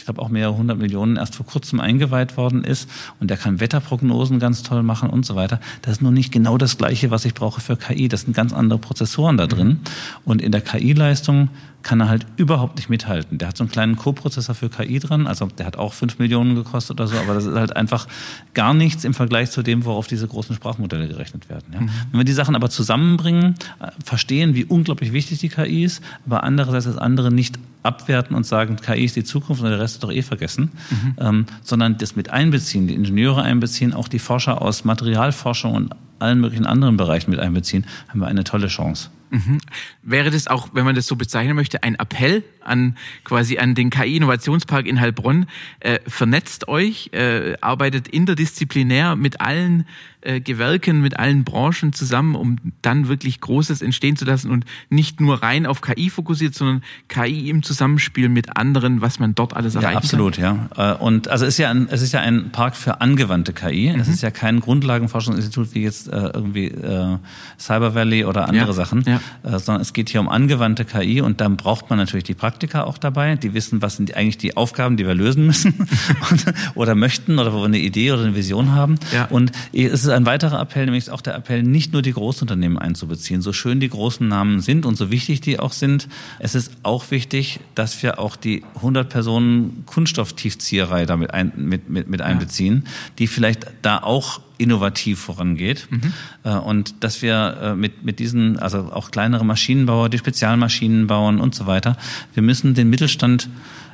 ich 0.00 0.06
glaube 0.06 0.22
auch 0.22 0.30
mehrere 0.30 0.56
hundert 0.56 0.78
Millionen 0.78 1.16
erst 1.16 1.34
vor 1.34 1.44
kurzem 1.44 1.78
eingeweiht 1.78 2.38
worden 2.38 2.64
ist 2.64 2.88
und 3.20 3.28
der 3.28 3.36
kann 3.36 3.60
Wetterprognosen 3.60 4.38
ganz 4.38 4.62
toll 4.62 4.82
machen 4.82 5.10
und 5.10 5.26
so 5.26 5.34
weiter. 5.36 5.60
Das 5.82 5.92
ist 5.92 6.00
nur 6.00 6.10
nicht 6.10 6.32
genau 6.32 6.56
das 6.56 6.78
Gleiche, 6.78 7.10
was 7.10 7.26
ich 7.26 7.34
brauche 7.34 7.60
für 7.60 7.76
KI. 7.76 8.08
Das 8.08 8.22
sind 8.22 8.34
ganz 8.34 8.54
andere 8.54 8.78
Prozessoren 8.78 9.36
da 9.36 9.46
drin. 9.46 9.68
Mhm. 9.68 9.80
Und 10.24 10.40
in 10.40 10.52
der 10.52 10.62
KI-Leistung 10.62 11.50
kann 11.82 12.00
er 12.00 12.08
halt 12.08 12.26
überhaupt 12.36 12.76
nicht 12.76 12.90
mithalten. 12.90 13.38
Der 13.38 13.48
hat 13.48 13.56
so 13.56 13.64
einen 13.64 13.70
kleinen 13.70 13.96
Co-Prozessor 13.96 14.54
für 14.54 14.68
KI 14.68 14.98
dran, 14.98 15.26
also 15.26 15.46
der 15.46 15.66
hat 15.66 15.76
auch 15.76 15.94
fünf 15.94 16.18
Millionen 16.18 16.54
gekostet 16.54 17.00
oder 17.00 17.06
so, 17.06 17.16
aber 17.16 17.34
das 17.34 17.46
ist 17.46 17.54
halt 17.54 17.76
einfach 17.76 18.06
gar 18.54 18.74
nichts 18.74 19.04
im 19.04 19.14
Vergleich 19.14 19.50
zu 19.50 19.62
dem, 19.62 19.84
worauf 19.84 20.06
diese 20.06 20.26
großen 20.26 20.54
Sprachmodelle 20.54 21.08
gerechnet 21.08 21.48
werden. 21.48 21.66
Ja. 21.72 21.80
Mhm. 21.80 21.90
Wenn 22.10 22.20
wir 22.20 22.24
die 22.24 22.32
Sachen 22.32 22.54
aber 22.54 22.70
zusammenbringen, 22.70 23.54
äh, 23.80 23.88
verstehen, 24.04 24.54
wie 24.54 24.64
unglaublich 24.64 25.12
wichtig 25.12 25.38
die 25.38 25.48
KI 25.48 25.84
ist, 25.84 26.02
aber 26.26 26.44
andererseits 26.44 26.84
das 26.84 26.98
andere 26.98 27.32
nicht 27.32 27.58
abwerten 27.82 28.36
und 28.36 28.44
sagen, 28.44 28.76
KI 28.76 29.04
ist 29.04 29.16
die 29.16 29.24
Zukunft 29.24 29.62
und 29.62 29.70
der 29.70 29.80
Rest 29.80 29.94
ist 29.94 30.04
doch 30.04 30.12
eh 30.12 30.22
vergessen, 30.22 30.70
mhm. 30.90 31.14
ähm, 31.18 31.46
sondern 31.62 31.96
das 31.96 32.14
mit 32.16 32.30
einbeziehen, 32.30 32.86
die 32.86 32.94
Ingenieure 32.94 33.42
einbeziehen, 33.42 33.94
auch 33.94 34.08
die 34.08 34.18
Forscher 34.18 34.60
aus 34.60 34.84
Materialforschung 34.84 35.74
und 35.74 35.94
allen 36.18 36.40
möglichen 36.40 36.66
anderen 36.66 36.98
Bereichen 36.98 37.30
mit 37.30 37.40
einbeziehen, 37.40 37.86
haben 38.08 38.20
wir 38.20 38.26
eine 38.26 38.44
tolle 38.44 38.66
Chance. 38.66 39.08
Mhm. 39.30 39.58
Wäre 40.02 40.30
das 40.30 40.48
auch, 40.48 40.70
wenn 40.72 40.84
man 40.84 40.94
das 40.94 41.06
so 41.06 41.16
bezeichnen 41.16 41.54
möchte, 41.54 41.82
ein 41.82 41.94
Appell 41.94 42.42
an 42.60 42.96
quasi 43.24 43.58
an 43.58 43.74
den 43.74 43.90
KI-Innovationspark 43.90 44.86
in 44.86 45.00
Heilbronn? 45.00 45.46
Äh, 45.78 46.00
vernetzt 46.06 46.68
euch, 46.68 47.10
äh, 47.12 47.56
arbeitet 47.60 48.08
interdisziplinär 48.08 49.16
mit 49.16 49.40
allen 49.40 49.86
äh, 50.22 50.40
Gewerken, 50.40 51.00
mit 51.00 51.18
allen 51.18 51.44
Branchen 51.44 51.92
zusammen, 51.92 52.34
um 52.34 52.56
dann 52.82 53.08
wirklich 53.08 53.40
Großes 53.40 53.82
entstehen 53.82 54.16
zu 54.16 54.24
lassen 54.24 54.50
und 54.50 54.64
nicht 54.88 55.20
nur 55.20 55.42
rein 55.42 55.66
auf 55.66 55.80
KI 55.80 56.10
fokussiert, 56.10 56.54
sondern 56.54 56.82
KI 57.08 57.48
im 57.48 57.62
Zusammenspiel 57.62 58.28
mit 58.28 58.56
anderen, 58.56 59.00
was 59.00 59.18
man 59.18 59.34
dort 59.34 59.54
alles 59.54 59.74
erreichen 59.74 59.92
ja, 59.92 59.98
absolut, 59.98 60.36
kann. 60.36 60.68
ja. 60.76 60.94
Äh, 60.94 60.96
und 60.96 61.28
also 61.28 61.46
es 61.46 61.54
ist 61.54 61.58
ja 61.58 61.70
ein, 61.70 61.88
es 61.90 62.02
ist 62.02 62.12
ja 62.12 62.20
ein 62.20 62.50
Park 62.50 62.76
für 62.76 63.00
angewandte 63.00 63.52
KI. 63.52 63.92
Mhm. 63.92 64.00
Es 64.00 64.08
ist 64.08 64.22
ja 64.22 64.30
kein 64.30 64.60
Grundlagenforschungsinstitut 64.60 65.74
wie 65.74 65.82
jetzt 65.82 66.08
äh, 66.08 66.16
irgendwie 66.34 66.66
äh, 66.66 67.16
Cyber 67.58 67.94
Valley 67.94 68.24
oder 68.24 68.48
andere 68.48 68.68
ja, 68.68 68.72
Sachen, 68.72 69.04
ja. 69.06 69.20
Äh, 69.42 69.58
sondern 69.58 69.80
es 69.80 69.92
geht 69.92 70.10
hier 70.10 70.20
um 70.20 70.28
angewandte 70.28 70.84
KI 70.84 71.20
und 71.20 71.40
dann 71.40 71.56
braucht 71.56 71.90
man 71.90 71.98
natürlich 71.98 72.24
die 72.24 72.34
Praktiker 72.34 72.86
auch 72.86 72.98
dabei, 72.98 73.36
die 73.36 73.54
wissen, 73.54 73.80
was 73.82 73.96
sind 73.96 74.14
eigentlich 74.16 74.38
die 74.38 74.56
Aufgaben, 74.56 74.96
die 74.96 75.06
wir 75.06 75.14
lösen 75.14 75.46
müssen 75.46 75.88
oder 76.74 76.94
möchten 76.94 77.38
oder 77.38 77.52
wo 77.52 77.60
wir 77.60 77.66
eine 77.66 77.78
Idee 77.78 78.12
oder 78.12 78.22
eine 78.22 78.34
Vision 78.34 78.72
haben. 78.72 78.96
Ja. 79.12 79.24
Und 79.26 79.52
es 79.72 80.04
ist 80.04 80.09
ist 80.10 80.16
ein 80.16 80.26
weiterer 80.26 80.60
Appell, 80.60 80.84
nämlich 80.84 81.10
auch 81.10 81.20
der 81.20 81.34
Appell, 81.34 81.62
nicht 81.62 81.92
nur 81.92 82.02
die 82.02 82.12
Großunternehmen 82.12 82.78
einzubeziehen. 82.78 83.40
So 83.40 83.52
schön 83.52 83.80
die 83.80 83.88
großen 83.88 84.26
Namen 84.26 84.60
sind 84.60 84.84
und 84.84 84.96
so 84.96 85.10
wichtig 85.10 85.40
die 85.40 85.58
auch 85.58 85.72
sind, 85.72 86.08
es 86.38 86.54
ist 86.54 86.72
auch 86.82 87.10
wichtig, 87.10 87.60
dass 87.74 88.02
wir 88.02 88.18
auch 88.18 88.36
die 88.36 88.62
100 88.76 89.08
Personen 89.08 89.84
Kunststofftiefzieherei 89.86 91.06
damit 91.06 91.32
ein, 91.32 91.52
mit, 91.56 91.88
mit, 91.88 92.08
mit 92.08 92.20
einbeziehen, 92.20 92.82
ja. 92.84 92.90
die 93.18 93.26
vielleicht 93.26 93.66
da 93.82 93.98
auch 93.98 94.40
innovativ 94.58 95.18
vorangeht 95.18 95.88
mhm. 95.90 96.12
Äh, 96.44 96.50
und 96.50 97.02
dass 97.02 97.22
wir 97.22 97.58
äh, 97.62 97.74
mit, 97.74 98.04
mit 98.04 98.18
diesen, 98.18 98.58
also 98.58 98.90
auch 98.92 99.10
kleinere 99.10 99.44
Maschinenbauer, 99.44 100.08
die 100.08 100.18
Spezialmaschinen 100.18 101.06
bauen 101.06 101.40
und 101.40 101.54
so 101.54 101.66
weiter, 101.66 101.96
wir 102.34 102.42
müssen 102.42 102.74
den 102.74 102.90
Mittelstand 102.90 103.48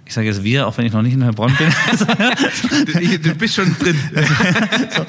ich 0.06 0.14
sage 0.14 0.28
jetzt 0.28 0.44
wir, 0.44 0.68
auch 0.68 0.78
wenn 0.78 0.86
ich 0.86 0.92
noch 0.92 1.02
nicht 1.02 1.14
in 1.14 1.24
Heilbronn 1.24 1.52
bin. 1.58 1.68
du 3.22 3.34
bist 3.34 3.54
schon 3.54 3.76
drin. 3.78 3.96
so, 4.96 5.04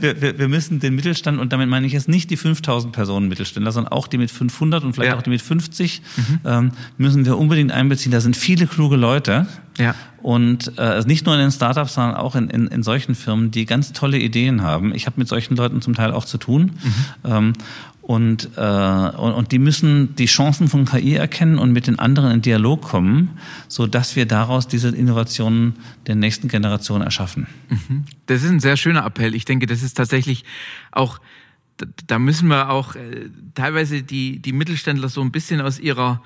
wir, 0.00 0.20
wir, 0.20 0.38
wir, 0.38 0.48
müssen 0.48 0.80
den 0.80 0.94
Mittelstand, 0.94 1.40
und 1.40 1.52
damit 1.52 1.68
meine 1.70 1.86
ich 1.86 1.94
jetzt 1.94 2.08
nicht 2.08 2.28
die 2.30 2.36
5000 2.36 2.92
Personen 2.92 3.28
Mittelständler, 3.28 3.72
sondern 3.72 3.92
auch 3.92 4.06
die 4.06 4.18
mit 4.18 4.30
500 4.30 4.84
und 4.84 4.92
vielleicht 4.92 5.12
ja. 5.12 5.18
auch 5.18 5.22
die 5.22 5.30
mit 5.30 5.40
50, 5.40 6.02
mhm. 6.16 6.40
ähm, 6.44 6.72
müssen 6.98 7.24
wir 7.24 7.38
unbedingt 7.38 7.72
einbeziehen. 7.72 8.12
Da 8.12 8.20
sind 8.20 8.36
viele 8.36 8.66
kluge 8.66 8.96
Leute. 8.96 9.46
Ja. 9.78 9.94
Und 10.22 10.78
äh, 10.78 11.02
nicht 11.06 11.26
nur 11.26 11.34
in 11.34 11.40
den 11.40 11.50
Startups, 11.50 11.94
sondern 11.94 12.14
auch 12.16 12.34
in, 12.34 12.48
in, 12.48 12.66
in 12.68 12.82
solchen 12.82 13.14
Firmen, 13.14 13.50
die 13.50 13.64
ganz 13.64 13.92
tolle 13.92 14.18
Ideen 14.18 14.62
haben. 14.62 14.94
Ich 14.94 15.06
habe 15.06 15.16
mit 15.18 15.28
solchen 15.28 15.56
Leuten 15.56 15.80
zum 15.80 15.94
Teil 15.94 16.12
auch 16.12 16.24
zu 16.24 16.38
tun. 16.38 16.72
Mhm. 16.82 17.30
Ähm, 17.30 17.52
und, 18.06 18.50
äh, 18.56 18.60
und, 18.60 19.32
und 19.32 19.50
die 19.50 19.58
müssen 19.58 20.14
die 20.16 20.26
Chancen 20.26 20.68
von 20.68 20.84
KI 20.84 21.14
erkennen 21.14 21.58
und 21.58 21.72
mit 21.72 21.86
den 21.86 21.98
anderen 21.98 22.32
in 22.32 22.42
Dialog 22.42 22.82
kommen, 22.82 23.38
so 23.66 23.86
dass 23.86 24.14
wir 24.14 24.26
daraus 24.26 24.68
diese 24.68 24.90
Innovationen 24.90 25.74
der 26.06 26.14
nächsten 26.14 26.48
Generation 26.48 27.00
erschaffen. 27.00 27.46
Mhm. 27.70 28.04
Das 28.26 28.42
ist 28.42 28.50
ein 28.50 28.60
sehr 28.60 28.76
schöner 28.76 29.06
Appell. 29.06 29.34
Ich 29.34 29.46
denke, 29.46 29.64
das 29.66 29.82
ist 29.82 29.94
tatsächlich 29.94 30.44
auch, 30.92 31.18
da 32.06 32.18
müssen 32.18 32.48
wir 32.48 32.68
auch 32.68 32.94
äh, 32.94 33.30
teilweise 33.54 34.02
die, 34.02 34.38
die 34.38 34.52
Mittelständler 34.52 35.08
so 35.08 35.22
ein 35.22 35.32
bisschen 35.32 35.62
aus 35.62 35.78
ihrer 35.78 36.20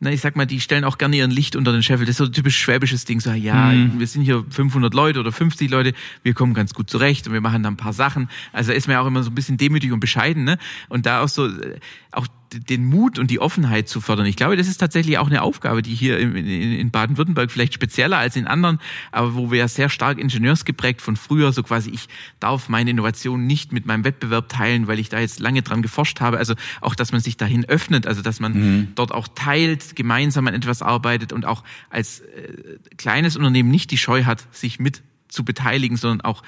na, 0.00 0.10
ich 0.10 0.22
sag 0.22 0.34
mal, 0.34 0.46
die 0.46 0.60
stellen 0.60 0.84
auch 0.84 0.96
gerne 0.96 1.16
ihren 1.16 1.30
Licht 1.30 1.56
unter 1.56 1.72
den 1.72 1.82
Scheffel. 1.82 2.06
Das 2.06 2.14
ist 2.14 2.18
so 2.18 2.24
ein 2.24 2.32
typisch 2.32 2.58
schwäbisches 2.58 3.04
Ding. 3.04 3.20
So, 3.20 3.32
ja, 3.32 3.66
mhm. 3.66 4.00
wir 4.00 4.06
sind 4.06 4.22
hier 4.22 4.44
500 4.48 4.94
Leute 4.94 5.20
oder 5.20 5.30
50 5.30 5.70
Leute, 5.70 5.92
wir 6.22 6.32
kommen 6.32 6.54
ganz 6.54 6.72
gut 6.72 6.88
zurecht 6.88 7.26
und 7.26 7.34
wir 7.34 7.42
machen 7.42 7.62
da 7.62 7.70
ein 7.70 7.76
paar 7.76 7.92
Sachen. 7.92 8.30
Also 8.52 8.72
ist 8.72 8.86
man 8.86 8.94
ja 8.94 9.02
auch 9.02 9.06
immer 9.06 9.22
so 9.22 9.30
ein 9.30 9.34
bisschen 9.34 9.58
demütig 9.58 9.92
und 9.92 10.00
bescheiden, 10.00 10.44
ne? 10.44 10.56
Und 10.88 11.04
da 11.04 11.22
auch 11.22 11.28
so, 11.28 11.46
äh, 11.46 11.78
auch 12.12 12.26
den 12.52 12.84
Mut 12.84 13.18
und 13.18 13.30
die 13.30 13.38
Offenheit 13.38 13.88
zu 13.88 14.00
fördern. 14.00 14.26
Ich 14.26 14.36
glaube, 14.36 14.56
das 14.56 14.68
ist 14.68 14.78
tatsächlich 14.78 15.18
auch 15.18 15.28
eine 15.28 15.42
Aufgabe, 15.42 15.82
die 15.82 15.94
hier 15.94 16.18
in 16.18 16.90
Baden-Württemberg 16.90 17.50
vielleicht 17.50 17.74
spezieller 17.74 18.18
als 18.18 18.36
in 18.36 18.46
anderen, 18.46 18.80
aber 19.12 19.34
wo 19.34 19.50
wir 19.50 19.58
ja 19.58 19.68
sehr 19.68 19.88
stark 19.88 20.18
ingenieursgeprägt 20.18 21.00
von 21.00 21.16
früher, 21.16 21.52
so 21.52 21.62
quasi 21.62 21.90
ich 21.90 22.08
darf 22.40 22.68
meine 22.68 22.90
Innovation 22.90 23.46
nicht 23.46 23.72
mit 23.72 23.86
meinem 23.86 24.04
Wettbewerb 24.04 24.48
teilen, 24.48 24.86
weil 24.86 24.98
ich 24.98 25.08
da 25.08 25.20
jetzt 25.20 25.40
lange 25.40 25.62
dran 25.62 25.82
geforscht 25.82 26.20
habe. 26.20 26.38
Also 26.38 26.54
auch, 26.80 26.94
dass 26.94 27.12
man 27.12 27.20
sich 27.20 27.36
dahin 27.36 27.64
öffnet, 27.64 28.06
also 28.06 28.22
dass 28.22 28.40
man 28.40 28.52
mhm. 28.52 28.88
dort 28.94 29.12
auch 29.12 29.28
teilt, 29.28 29.94
gemeinsam 29.94 30.46
an 30.46 30.54
etwas 30.54 30.82
arbeitet 30.82 31.32
und 31.32 31.44
auch 31.44 31.62
als 31.88 32.20
äh, 32.20 32.78
kleines 32.96 33.36
Unternehmen 33.36 33.70
nicht 33.70 33.90
die 33.90 33.98
Scheu 33.98 34.24
hat, 34.24 34.46
sich 34.52 34.80
mit 34.80 35.02
zu 35.30 35.44
beteiligen, 35.44 35.96
sondern 35.96 36.20
auch 36.20 36.42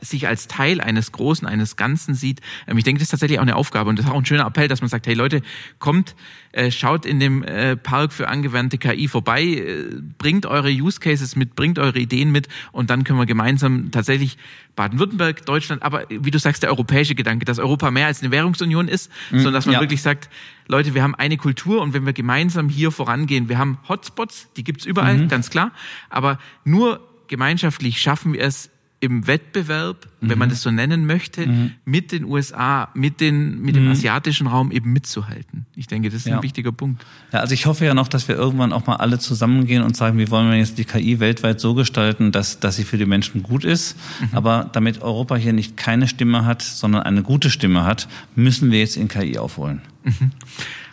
sich 0.00 0.28
als 0.28 0.48
Teil 0.48 0.80
eines 0.80 1.12
Großen, 1.12 1.46
eines 1.46 1.76
Ganzen 1.76 2.14
sieht. 2.14 2.40
Ähm, 2.66 2.78
ich 2.78 2.84
denke, 2.84 2.98
das 2.98 3.06
ist 3.06 3.10
tatsächlich 3.10 3.38
auch 3.38 3.42
eine 3.42 3.56
Aufgabe 3.56 3.90
und 3.90 3.98
das 3.98 4.06
ist 4.06 4.12
auch 4.12 4.18
ein 4.18 4.26
schöner 4.26 4.46
Appell, 4.46 4.68
dass 4.68 4.80
man 4.80 4.88
sagt, 4.88 5.06
hey 5.06 5.14
Leute, 5.14 5.42
kommt, 5.78 6.14
äh, 6.52 6.70
schaut 6.70 7.04
in 7.06 7.20
dem 7.20 7.42
äh, 7.42 7.76
Park 7.76 8.12
für 8.12 8.28
angewandte 8.28 8.78
KI 8.78 9.08
vorbei, 9.08 9.42
äh, 9.42 9.84
bringt 10.18 10.46
eure 10.46 10.70
Use 10.70 11.00
Cases 11.00 11.36
mit, 11.36 11.54
bringt 11.56 11.78
eure 11.78 11.98
Ideen 11.98 12.30
mit 12.30 12.48
und 12.72 12.90
dann 12.90 13.04
können 13.04 13.18
wir 13.18 13.26
gemeinsam 13.26 13.90
tatsächlich 13.90 14.38
Baden-Württemberg, 14.76 15.44
Deutschland, 15.44 15.82
aber 15.82 16.04
wie 16.08 16.30
du 16.30 16.38
sagst, 16.38 16.62
der 16.62 16.70
europäische 16.70 17.14
Gedanke, 17.14 17.44
dass 17.44 17.58
Europa 17.58 17.90
mehr 17.90 18.06
als 18.06 18.22
eine 18.22 18.30
Währungsunion 18.30 18.88
ist, 18.88 19.10
mhm, 19.30 19.38
sondern 19.38 19.54
dass 19.54 19.66
man 19.66 19.74
ja. 19.74 19.80
wirklich 19.80 20.00
sagt, 20.00 20.30
Leute, 20.66 20.94
wir 20.94 21.02
haben 21.02 21.14
eine 21.14 21.36
Kultur 21.36 21.82
und 21.82 21.92
wenn 21.92 22.06
wir 22.06 22.14
gemeinsam 22.14 22.68
hier 22.70 22.90
vorangehen, 22.90 23.48
wir 23.48 23.58
haben 23.58 23.78
Hotspots, 23.88 24.48
die 24.56 24.64
gibt's 24.64 24.86
überall, 24.86 25.18
mhm. 25.18 25.28
ganz 25.28 25.50
klar, 25.50 25.72
aber 26.08 26.38
nur 26.64 27.00
gemeinschaftlich 27.32 27.98
schaffen 27.98 28.34
wir 28.34 28.42
es 28.42 28.68
im 29.00 29.26
Wettbewerb, 29.26 30.06
mhm. 30.20 30.28
wenn 30.28 30.38
man 30.38 30.48
mhm. 30.48 30.52
das 30.52 30.60
so 30.60 30.70
nennen 30.70 31.06
möchte, 31.06 31.46
mhm. 31.46 31.72
mit 31.86 32.12
den 32.12 32.24
USA, 32.24 32.90
mit, 32.94 33.20
den, 33.20 33.62
mit 33.62 33.74
dem 33.74 33.86
mhm. 33.86 33.92
asiatischen 33.92 34.46
Raum 34.46 34.70
eben 34.70 34.92
mitzuhalten. 34.92 35.64
Ich 35.74 35.86
denke, 35.86 36.10
das 36.10 36.18
ist 36.18 36.26
ja. 36.26 36.36
ein 36.36 36.42
wichtiger 36.42 36.72
Punkt. 36.72 37.02
Ja, 37.32 37.40
also 37.40 37.54
ich 37.54 37.64
hoffe 37.64 37.86
ja 37.86 37.94
noch, 37.94 38.06
dass 38.06 38.28
wir 38.28 38.36
irgendwann 38.36 38.74
auch 38.74 38.86
mal 38.86 38.96
alle 38.96 39.18
zusammengehen 39.18 39.82
und 39.82 39.96
sagen, 39.96 40.18
wie 40.18 40.30
wollen 40.30 40.50
wir 40.50 40.58
jetzt 40.58 40.76
die 40.76 40.84
KI 40.84 41.20
weltweit 41.20 41.58
so 41.58 41.72
gestalten, 41.72 42.32
dass, 42.32 42.60
dass 42.60 42.76
sie 42.76 42.84
für 42.84 42.98
die 42.98 43.06
Menschen 43.06 43.42
gut 43.42 43.64
ist. 43.64 43.96
Mhm. 44.20 44.28
Aber 44.32 44.68
damit 44.74 45.00
Europa 45.00 45.36
hier 45.36 45.54
nicht 45.54 45.78
keine 45.78 46.06
Stimme 46.06 46.44
hat, 46.44 46.60
sondern 46.60 47.02
eine 47.02 47.22
gute 47.22 47.48
Stimme 47.48 47.84
hat, 47.84 48.08
müssen 48.36 48.70
wir 48.70 48.80
jetzt 48.80 48.98
in 48.98 49.08
KI 49.08 49.38
aufholen. 49.38 49.80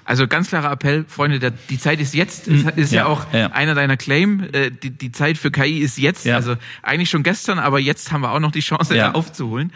Mhm. 0.10 0.12
Also 0.12 0.28
ganz 0.28 0.50
klarer 0.50 0.72
Appell, 0.72 1.06
Freunde, 1.08 1.40
der, 1.40 1.52
die 1.52 1.78
Zeit 1.78 2.00
ist 2.02 2.16
jetzt, 2.16 2.48
ist, 2.48 2.66
hm. 2.66 2.78
ist 2.78 2.92
ja, 2.92 3.04
ja, 3.04 3.06
auch 3.06 3.32
ja. 3.32 3.52
einer 3.52 3.76
deiner 3.76 3.96
Claim. 3.96 4.48
Äh, 4.52 4.72
die, 4.72 4.90
die 4.90 5.12
Zeit 5.12 5.38
für 5.38 5.52
KI 5.52 5.80
ist 5.80 5.98
jetzt, 5.98 6.26
ja. 6.26 6.36
also 6.36 6.56
eigentlich 6.82 7.10
schon 7.10 7.24
gestern, 7.24 7.60
aber 7.60 7.80
jetzt 7.80 8.12
haben 8.12 8.22
wir 8.22 8.32
auch 8.32 8.40
noch 8.40 8.52
die 8.52 8.62
Chance, 8.62 8.96
da 8.96 9.12
aufzuholen. 9.12 9.72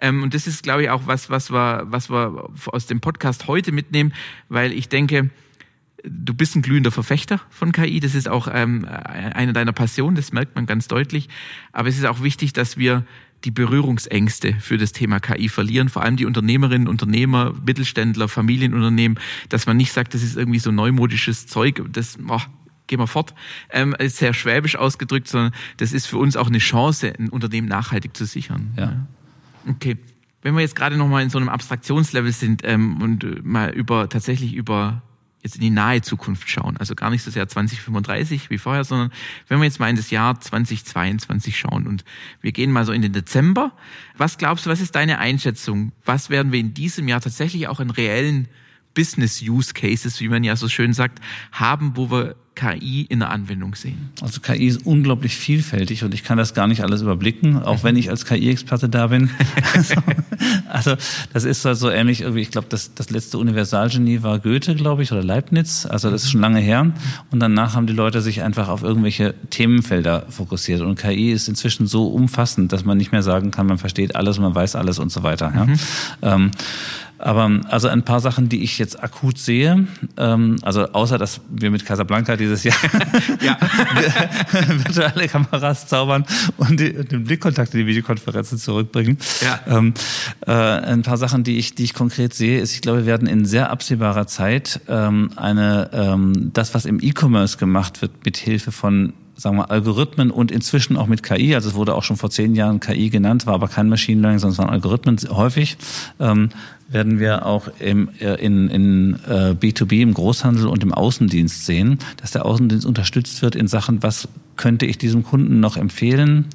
Ähm, 0.00 0.22
und 0.22 0.34
das 0.34 0.46
ist, 0.46 0.62
glaube 0.62 0.82
ich, 0.82 0.90
auch 0.90 1.06
was, 1.06 1.30
was 1.30 1.50
wir, 1.50 1.84
was 1.86 2.10
wir 2.10 2.50
aus 2.66 2.86
dem 2.86 3.00
Podcast 3.00 3.48
heute 3.48 3.72
mitnehmen, 3.72 4.12
weil 4.48 4.72
ich 4.72 4.88
denke, 4.88 5.30
du 6.04 6.34
bist 6.34 6.54
ein 6.54 6.62
glühender 6.62 6.90
Verfechter 6.90 7.40
von 7.50 7.72
KI. 7.72 8.00
Das 8.00 8.14
ist 8.14 8.28
auch 8.28 8.48
ähm, 8.52 8.86
eine 8.86 9.52
deiner 9.52 9.72
Passionen, 9.72 10.16
das 10.16 10.32
merkt 10.32 10.54
man 10.54 10.66
ganz 10.66 10.88
deutlich. 10.88 11.28
Aber 11.72 11.88
es 11.88 11.96
ist 11.96 12.06
auch 12.06 12.22
wichtig, 12.22 12.52
dass 12.52 12.76
wir 12.76 13.04
die 13.44 13.50
Berührungsängste 13.50 14.54
für 14.60 14.78
das 14.78 14.92
Thema 14.92 15.20
KI 15.20 15.48
verlieren, 15.48 15.88
vor 15.88 16.02
allem 16.02 16.16
die 16.16 16.26
Unternehmerinnen, 16.26 16.88
Unternehmer, 16.88 17.54
Mittelständler, 17.64 18.28
Familienunternehmen, 18.28 19.18
dass 19.48 19.66
man 19.66 19.76
nicht 19.76 19.92
sagt, 19.92 20.14
das 20.14 20.22
ist 20.22 20.36
irgendwie 20.36 20.58
so 20.58 20.72
neumodisches 20.72 21.46
Zeug, 21.46 21.82
das 21.92 22.18
oh, 22.28 22.40
gehen 22.86 22.98
wir 22.98 23.06
fort, 23.06 23.34
ähm, 23.70 23.94
ist 23.98 24.16
sehr 24.16 24.34
schwäbisch 24.34 24.76
ausgedrückt, 24.76 25.28
sondern 25.28 25.52
das 25.76 25.92
ist 25.92 26.06
für 26.06 26.18
uns 26.18 26.36
auch 26.36 26.48
eine 26.48 26.58
Chance, 26.58 27.12
ein 27.18 27.28
Unternehmen 27.28 27.68
nachhaltig 27.68 28.16
zu 28.16 28.24
sichern. 28.24 28.72
Ja. 28.76 29.06
Okay. 29.68 29.96
Wenn 30.42 30.54
wir 30.54 30.60
jetzt 30.60 30.76
gerade 30.76 30.96
noch 30.96 31.08
mal 31.08 31.22
in 31.22 31.30
so 31.30 31.38
einem 31.38 31.48
Abstraktionslevel 31.48 32.32
sind 32.32 32.62
ähm, 32.64 33.02
und 33.02 33.44
mal 33.44 33.70
über 33.70 34.08
tatsächlich 34.08 34.54
über 34.54 35.02
jetzt 35.42 35.54
in 35.54 35.60
die 35.60 35.70
nahe 35.70 36.02
Zukunft 36.02 36.48
schauen. 36.50 36.76
Also 36.78 36.94
gar 36.94 37.10
nicht 37.10 37.22
so 37.22 37.30
sehr 37.30 37.46
2035 37.48 38.50
wie 38.50 38.58
vorher, 38.58 38.84
sondern 38.84 39.12
wenn 39.46 39.58
wir 39.58 39.64
jetzt 39.64 39.80
mal 39.80 39.88
in 39.88 39.96
das 39.96 40.10
Jahr 40.10 40.40
2022 40.40 41.56
schauen 41.56 41.86
und 41.86 42.04
wir 42.40 42.52
gehen 42.52 42.72
mal 42.72 42.84
so 42.84 42.92
in 42.92 43.02
den 43.02 43.12
Dezember. 43.12 43.72
Was 44.16 44.38
glaubst 44.38 44.66
du, 44.66 44.70
was 44.70 44.80
ist 44.80 44.94
deine 44.94 45.18
Einschätzung? 45.18 45.92
Was 46.04 46.30
werden 46.30 46.52
wir 46.52 46.60
in 46.60 46.74
diesem 46.74 47.08
Jahr 47.08 47.20
tatsächlich 47.20 47.68
auch 47.68 47.80
in 47.80 47.90
reellen 47.90 48.48
Business 48.94 49.40
Use 49.42 49.74
Cases, 49.74 50.20
wie 50.20 50.28
man 50.28 50.42
ja 50.42 50.56
so 50.56 50.68
schön 50.68 50.92
sagt, 50.92 51.20
haben, 51.52 51.96
wo 51.96 52.10
wir 52.10 52.34
KI 52.58 53.06
in 53.08 53.20
der 53.20 53.30
Anwendung 53.30 53.76
sehen? 53.76 54.10
Also 54.20 54.40
KI 54.40 54.66
ist 54.66 54.84
unglaublich 54.84 55.36
vielfältig 55.36 56.02
und 56.02 56.12
ich 56.12 56.24
kann 56.24 56.38
das 56.38 56.54
gar 56.54 56.66
nicht 56.66 56.82
alles 56.82 57.02
überblicken, 57.02 57.62
auch 57.62 57.84
wenn 57.84 57.94
ich 57.94 58.10
als 58.10 58.24
KI-Experte 58.24 58.88
da 58.88 59.06
bin. 59.06 59.30
also, 59.72 59.94
also, 60.68 60.96
das 61.32 61.44
ist 61.44 61.64
halt 61.64 61.76
so 61.76 61.88
ähnlich, 61.88 62.22
irgendwie, 62.22 62.40
ich 62.40 62.50
glaube, 62.50 62.66
das, 62.68 62.94
das 62.94 63.10
letzte 63.10 63.38
Universalgenie 63.38 64.24
war 64.24 64.40
Goethe, 64.40 64.74
glaube 64.74 65.04
ich, 65.04 65.12
oder 65.12 65.22
Leibniz. 65.22 65.86
Also 65.86 66.10
das 66.10 66.24
ist 66.24 66.32
schon 66.32 66.40
lange 66.40 66.58
her. 66.58 66.92
Und 67.30 67.40
danach 67.40 67.74
haben 67.74 67.86
die 67.86 67.92
Leute 67.92 68.22
sich 68.22 68.42
einfach 68.42 68.68
auf 68.68 68.82
irgendwelche 68.82 69.34
Themenfelder 69.50 70.26
fokussiert. 70.28 70.80
Und 70.80 70.98
KI 70.98 71.30
ist 71.30 71.48
inzwischen 71.48 71.86
so 71.86 72.08
umfassend, 72.08 72.72
dass 72.72 72.84
man 72.84 72.98
nicht 72.98 73.12
mehr 73.12 73.22
sagen 73.22 73.52
kann, 73.52 73.66
man 73.66 73.78
versteht 73.78 74.16
alles, 74.16 74.40
man 74.40 74.54
weiß 74.54 74.74
alles 74.74 74.98
und 74.98 75.12
so 75.12 75.22
weiter. 75.22 75.52
Ja? 75.54 75.64
Mhm. 75.64 75.78
Ähm, 76.22 76.50
aber 77.18 77.50
also 77.68 77.88
ein 77.88 78.04
paar 78.04 78.20
Sachen, 78.20 78.48
die 78.48 78.62
ich 78.62 78.78
jetzt 78.78 79.02
akut 79.02 79.38
sehe, 79.38 79.86
ähm, 80.16 80.56
also 80.62 80.92
außer 80.92 81.18
dass 81.18 81.40
wir 81.50 81.70
mit 81.70 81.84
Casablanca 81.84 82.36
dieses 82.48 82.64
Jahr 82.64 82.76
virtuelle 84.68 85.28
Kameras 85.28 85.86
zaubern 85.86 86.24
und, 86.56 86.80
die, 86.80 86.92
und 86.92 87.12
den 87.12 87.24
Blickkontakt 87.24 87.74
in 87.74 87.80
die 87.80 87.86
Videokonferenzen 87.86 88.58
zurückbringen. 88.58 89.18
Ja. 89.40 89.60
Ähm, 89.66 89.94
äh, 90.46 90.52
ein 90.52 91.02
paar 91.02 91.16
Sachen, 91.16 91.44
die 91.44 91.58
ich, 91.58 91.74
die 91.74 91.84
ich 91.84 91.94
konkret 91.94 92.34
sehe, 92.34 92.60
ist, 92.60 92.74
ich 92.74 92.80
glaube, 92.80 93.00
wir 93.00 93.06
werden 93.06 93.28
in 93.28 93.44
sehr 93.44 93.70
absehbarer 93.70 94.26
Zeit 94.26 94.80
ähm, 94.88 95.30
eine 95.36 95.90
ähm, 95.92 96.50
das, 96.52 96.74
was 96.74 96.84
im 96.84 97.00
E-Commerce 97.00 97.58
gemacht 97.58 98.02
wird, 98.02 98.24
mit 98.24 98.36
Hilfe 98.36 98.72
von 98.72 99.12
sagen 99.38 99.56
wir, 99.56 99.70
Algorithmen 99.70 100.30
und 100.30 100.50
inzwischen 100.50 100.96
auch 100.96 101.06
mit 101.06 101.22
KI, 101.22 101.54
also 101.54 101.68
es 101.68 101.74
wurde 101.76 101.94
auch 101.94 102.02
schon 102.02 102.16
vor 102.16 102.28
zehn 102.28 102.54
Jahren 102.54 102.80
KI 102.80 103.08
genannt, 103.08 103.46
war 103.46 103.54
aber 103.54 103.68
kein 103.68 103.88
Machine 103.88 104.20
Learning, 104.20 104.40
sondern 104.40 104.52
es 104.52 104.58
waren 104.58 104.70
Algorithmen 104.70 105.16
häufig, 105.30 105.78
ähm, 106.18 106.50
werden 106.88 107.20
wir 107.20 107.46
auch 107.46 107.68
im, 107.78 108.08
äh, 108.18 108.34
in, 108.34 108.68
in 108.68 109.14
äh, 109.28 109.54
B2B, 109.54 110.02
im 110.02 110.12
Großhandel 110.12 110.66
und 110.66 110.82
im 110.82 110.92
Außendienst 110.92 111.66
sehen, 111.66 111.98
dass 112.16 112.32
der 112.32 112.46
Außendienst 112.46 112.84
unterstützt 112.84 113.40
wird 113.42 113.54
in 113.54 113.68
Sachen, 113.68 114.02
was 114.02 114.28
könnte 114.56 114.86
ich 114.86 114.98
diesem 114.98 115.22
Kunden 115.22 115.60
noch 115.60 115.76
empfehlen. 115.76 116.46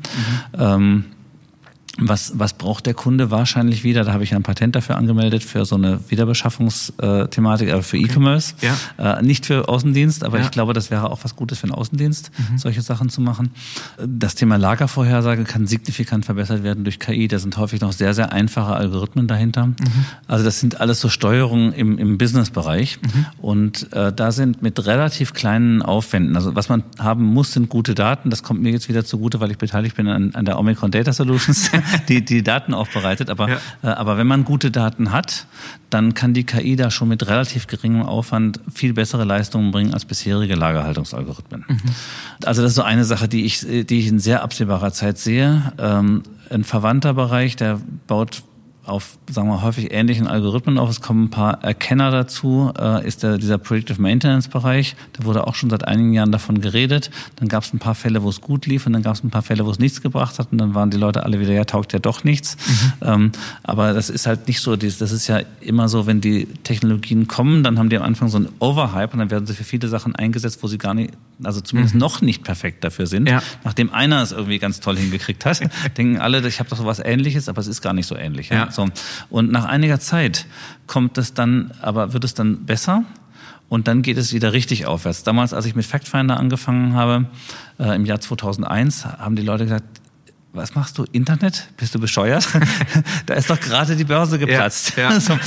Mhm. 0.55 0.59
Ähm, 0.59 1.05
was, 1.99 2.34
was 2.36 2.53
braucht 2.53 2.88
der 2.88 2.95
Kunde 2.95 3.29
wahrscheinlich 3.29 3.84
wieder? 3.84 4.03
Da 4.03 4.13
habe 4.13 4.23
ich 4.23 4.34
ein 4.34 4.41
Patent 4.41 4.75
dafür 4.75 4.97
angemeldet 4.97 5.43
für 5.43 5.63
so 5.63 5.75
eine 5.75 5.99
Wiederbeschaffungsthematik, 6.10 7.71
aber 7.71 7.84
für 7.84 7.97
okay. 7.97 8.08
E-Commerce. 8.08 8.56
Ja. 8.62 9.19
Äh, 9.19 9.21
nicht 9.21 9.45
für 9.45 9.69
Außendienst, 9.69 10.23
aber 10.23 10.39
ja. 10.39 10.45
ich 10.45 10.51
glaube, 10.51 10.73
das 10.73 10.89
wäre 10.89 11.12
auch 11.12 11.23
was 11.23 11.36
Gutes 11.36 11.60
für 11.60 11.67
den 11.67 11.75
Außendienst, 11.75 12.32
mhm. 12.36 12.58
solche 12.58 12.82
Sachen 12.82 13.10
zu 13.10 13.21
machen. 13.21 13.51
Das 14.03 14.34
Thema 14.34 14.58
Lagervorhersage 14.58 15.43
kann 15.43 15.67
signifikant 15.67 16.25
verbessert 16.25 16.63
werden 16.63 16.84
durch 16.84 16.97
KI. 16.97 17.27
Da 17.27 17.38
sind 17.38 17.58
häufig 17.58 17.79
noch 17.82 17.93
sehr, 17.93 18.15
sehr 18.15 18.34
einfache 18.34 18.73
Algorithmen 18.73 19.27
dahinter. 19.27 19.67
Mhm. 19.67 19.75
Also 20.27 20.43
das 20.45 20.60
sind 20.60 20.82
alles 20.82 20.99
so 20.99 21.10
Steuerungen 21.10 21.73
im, 21.73 21.99
im 21.99 22.17
Businessbereich. 22.17 22.99
Mhm. 23.01 23.25
Und 23.38 23.93
äh, 23.93 24.12
da 24.12 24.32
sind 24.32 24.63
mit 24.63 24.84
relativ 24.84 25.34
kleinen 25.34 25.84
Aufwänden, 25.84 26.36
also 26.36 26.56
was 26.56 26.69
man 26.69 26.84
haben 26.97 27.23
muss, 27.23 27.53
sind 27.53 27.69
gute 27.69 27.93
Daten. 27.93 28.32
Das 28.32 28.41
kommt 28.41 28.63
mir 28.63 28.71
jetzt 28.71 28.89
wieder 28.89 29.06
zugute, 29.06 29.39
weil 29.39 29.51
ich 29.51 29.60
beteiligt 29.60 29.95
bin 29.95 30.08
an, 30.08 30.34
an 30.34 30.45
der 30.45 30.58
Omicron 30.58 30.89
Data 30.89 31.13
Solutions. 31.13 31.69
die, 32.09 32.23
die 32.23 32.43
Daten 32.43 32.73
aufbereitet. 32.73 33.29
Aber, 33.29 33.49
ja. 33.49 33.57
äh, 33.83 33.87
aber 33.87 34.17
wenn 34.17 34.27
man 34.27 34.43
gute 34.43 34.71
Daten 34.71 35.11
hat, 35.11 35.45
dann 35.89 36.13
kann 36.13 36.33
die 36.33 36.43
KI 36.43 36.75
da 36.75 36.89
schon 36.89 37.07
mit 37.07 37.27
relativ 37.27 37.67
geringem 37.67 38.03
Aufwand 38.03 38.59
viel 38.73 38.93
bessere 38.93 39.25
Leistungen 39.25 39.71
bringen 39.71 39.93
als 39.93 40.05
bisherige 40.05 40.55
Lagerhaltungsalgorithmen. 40.55 41.65
Mhm. 41.67 41.81
Also 42.45 42.61
das 42.61 42.71
ist 42.71 42.75
so 42.75 42.83
eine 42.83 43.05
Sache, 43.05 43.27
die 43.27 43.45
ich, 43.45 43.61
die 43.61 43.99
ich 43.99 44.07
in 44.07 44.19
sehr 44.19 44.43
absehbarer 44.43 44.91
Zeit 44.91 45.17
sehe. 45.17 45.73
Ähm, 45.77 46.23
ein 46.49 46.63
verwandter 46.63 47.13
Bereich, 47.13 47.55
der 47.55 47.79
baut 48.07 48.43
auf, 48.85 49.17
sagen 49.31 49.47
wir, 49.47 49.61
häufig 49.61 49.93
ähnlichen 49.93 50.27
Algorithmen 50.27 50.77
auf. 50.77 50.89
Es 50.89 50.99
kommen 50.99 51.25
ein 51.25 51.29
paar 51.29 51.63
Erkenner 51.63 52.11
dazu, 52.11 52.71
äh, 52.77 53.07
ist 53.07 53.23
der, 53.23 53.37
dieser 53.37 53.57
Predictive 53.57 54.01
Maintenance 54.01 54.49
Bereich. 54.49 54.95
Da 55.13 55.23
wurde 55.23 55.47
auch 55.47 55.55
schon 55.55 55.69
seit 55.69 55.87
einigen 55.87 56.11
Jahren 56.13 56.31
davon 56.33 56.59
geredet. 56.59 57.09
Dann 57.37 57.47
gab 57.47 57.63
es 57.63 57.73
ein 57.73 57.79
paar 57.79 57.95
Fälle, 57.95 58.23
wo 58.23 58.29
es 58.29 58.41
gut 58.41 58.65
lief 58.65 58.85
und 58.85 58.93
dann 58.93 59.01
gab 59.01 59.15
es 59.15 59.23
ein 59.23 59.29
paar 59.29 59.41
Fälle, 59.41 59.65
wo 59.65 59.71
es 59.71 59.79
nichts 59.79 60.01
gebracht 60.01 60.37
hat 60.37 60.51
und 60.51 60.57
dann 60.57 60.75
waren 60.75 60.89
die 60.89 60.97
Leute 60.97 61.23
alle 61.23 61.39
wieder, 61.39 61.53
ja, 61.53 61.63
taugt 61.63 61.93
ja 61.93 61.99
doch 61.99 62.25
nichts. 62.25 62.57
Mhm. 62.67 62.91
Ähm, 63.07 63.31
aber 63.63 63.93
das 63.93 64.09
ist 64.09 64.27
halt 64.27 64.47
nicht 64.47 64.59
so, 64.59 64.75
das 64.75 64.99
ist 64.99 65.27
ja 65.27 65.41
immer 65.61 65.87
so, 65.87 66.05
wenn 66.05 66.19
die 66.19 66.45
Technologien 66.63 67.27
kommen, 67.27 67.63
dann 67.63 67.79
haben 67.79 67.89
die 67.89 67.97
am 67.97 68.03
Anfang 68.03 68.27
so 68.27 68.37
einen 68.37 68.49
Overhype 68.59 69.13
und 69.13 69.19
dann 69.19 69.31
werden 69.31 69.45
sie 69.45 69.53
für 69.53 69.63
viele 69.63 69.87
Sachen 69.87 70.15
eingesetzt, 70.15 70.61
wo 70.61 70.67
sie 70.67 70.77
gar 70.77 70.93
nicht, 70.93 71.13
also 71.45 71.62
zumindest 71.62 71.95
mhm. 71.95 72.01
noch 72.01 72.21
nicht 72.21 72.43
perfekt 72.43 72.84
dafür 72.84 73.08
sind. 73.08 73.27
Ja. 73.27 73.41
Nachdem 73.63 73.93
einer 73.93 74.21
es 74.21 74.32
irgendwie 74.32 74.60
ganz 74.60 74.79
toll 74.79 74.97
hingekriegt 74.97 75.45
hat, 75.45 75.60
denken 75.97 76.19
alle, 76.19 76.45
ich 76.47 76.60
habe 76.60 76.69
doch 76.69 76.77
so 76.77 76.86
was 76.86 76.99
ähnliches, 76.99 77.49
aber 77.49 77.60
es 77.60 77.67
ist 77.67 77.82
gar 77.82 77.93
nicht 77.93 78.08
so 78.08 78.15
ähnlich. 78.15 78.49
Ja. 78.49 78.71
So. 78.71 78.88
Und 79.29 79.51
nach 79.51 79.65
einiger 79.65 79.99
Zeit 79.99 80.45
kommt 80.88 81.17
es 81.17 81.34
dann, 81.34 81.71
aber 81.82 82.13
wird 82.13 82.23
es 82.23 82.34
dann 82.34 82.65
besser. 82.65 83.03
und 83.69 83.88
dann 83.88 84.03
geht 84.03 84.17
es 84.17 84.34
wieder 84.34 84.53
richtig 84.53 84.86
aufwärts. 84.86 85.23
Damals, 85.23 85.53
als 85.53 85.65
ich 85.65 85.75
mit 85.75 85.86
Factfinder 85.86 86.38
angefangen 86.38 86.93
habe, 86.93 87.25
äh, 87.79 87.95
im 87.95 88.06
Jahr 88.06 88.19
2001, 88.19 89.06
haben 89.06 89.36
die 89.36 89.41
Leute 89.41 89.63
gesagt, 89.63 90.02
was 90.53 90.75
machst 90.75 90.99
du? 90.99 91.05
Internet? 91.11 91.67
Bist 91.77 91.95
du 91.95 91.99
bescheuert? 91.99 92.47
da 93.25 93.33
ist 93.33 93.49
doch 93.49 93.59
gerade 93.59 93.95
die 93.95 94.03
Börse 94.03 94.37
geplatzt. 94.37 94.95
Ja, 94.95 95.11
ja. 95.11 95.19
so. 95.19 95.37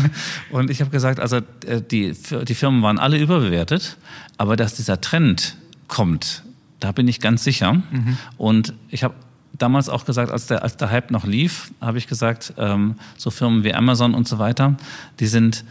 Und 0.50 0.70
ich 0.70 0.80
habe 0.80 0.90
gesagt, 0.90 1.18
also 1.18 1.38
äh, 1.66 1.80
die, 1.80 2.14
die 2.46 2.54
Firmen 2.54 2.82
waren 2.82 2.98
alle 2.98 3.18
überbewertet, 3.18 3.96
aber 4.36 4.56
dass 4.56 4.74
dieser 4.74 5.00
Trend 5.00 5.56
kommt, 5.88 6.44
da 6.78 6.92
bin 6.92 7.08
ich 7.08 7.20
ganz 7.20 7.42
sicher. 7.42 7.72
Mhm. 7.72 8.18
Und 8.36 8.74
ich 8.90 9.02
habe 9.02 9.14
damals 9.56 9.88
auch 9.88 10.04
gesagt, 10.04 10.30
als 10.30 10.46
der, 10.46 10.62
als 10.62 10.76
der 10.76 10.90
Hype 10.90 11.10
noch 11.10 11.24
lief, 11.24 11.72
habe 11.80 11.98
ich 11.98 12.06
gesagt, 12.06 12.52
ähm, 12.58 12.96
so 13.16 13.30
Firmen 13.30 13.64
wie 13.64 13.74
Amazon 13.74 14.14
und 14.14 14.28
so 14.28 14.38
weiter, 14.38 14.76
die 15.20 15.26
sind 15.26 15.64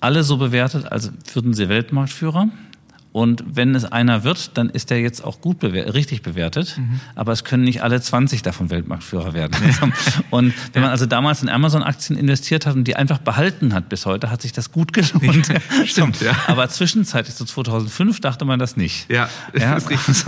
alle 0.00 0.24
so 0.24 0.36
bewertet, 0.36 0.90
als 0.90 1.12
würden 1.32 1.54
sie 1.54 1.68
Weltmarktführer. 1.68 2.48
Und 3.14 3.44
wenn 3.46 3.76
es 3.76 3.84
einer 3.84 4.24
wird, 4.24 4.58
dann 4.58 4.68
ist 4.68 4.90
der 4.90 5.00
jetzt 5.00 5.22
auch 5.22 5.40
gut 5.40 5.60
bewertet, 5.60 5.94
richtig 5.94 6.22
bewertet. 6.22 6.76
Mhm. 6.76 6.98
Aber 7.14 7.30
es 7.30 7.44
können 7.44 7.62
nicht 7.62 7.80
alle 7.80 8.00
20 8.00 8.42
davon 8.42 8.70
Weltmarktführer 8.70 9.34
werden. 9.34 9.54
und 10.30 10.52
wenn 10.72 10.82
man 10.82 10.90
also 10.90 11.06
damals 11.06 11.40
in 11.40 11.48
Amazon-Aktien 11.48 12.18
investiert 12.18 12.66
hat 12.66 12.74
und 12.74 12.82
die 12.88 12.96
einfach 12.96 13.18
behalten 13.18 13.72
hat 13.72 13.88
bis 13.88 14.04
heute, 14.04 14.32
hat 14.32 14.42
sich 14.42 14.50
das 14.50 14.72
gut 14.72 14.92
gelohnt. 14.92 15.46
Stimmt, 15.86 16.22
ja. 16.22 16.32
Aber 16.48 16.68
zwischenzeitlich, 16.68 17.36
so 17.36 17.44
2005, 17.44 18.18
dachte 18.18 18.44
man 18.44 18.58
das 18.58 18.76
nicht. 18.76 19.08
Ja, 19.08 19.28
ja? 19.56 19.76
ist 19.76 19.90
richtig. 19.90 20.24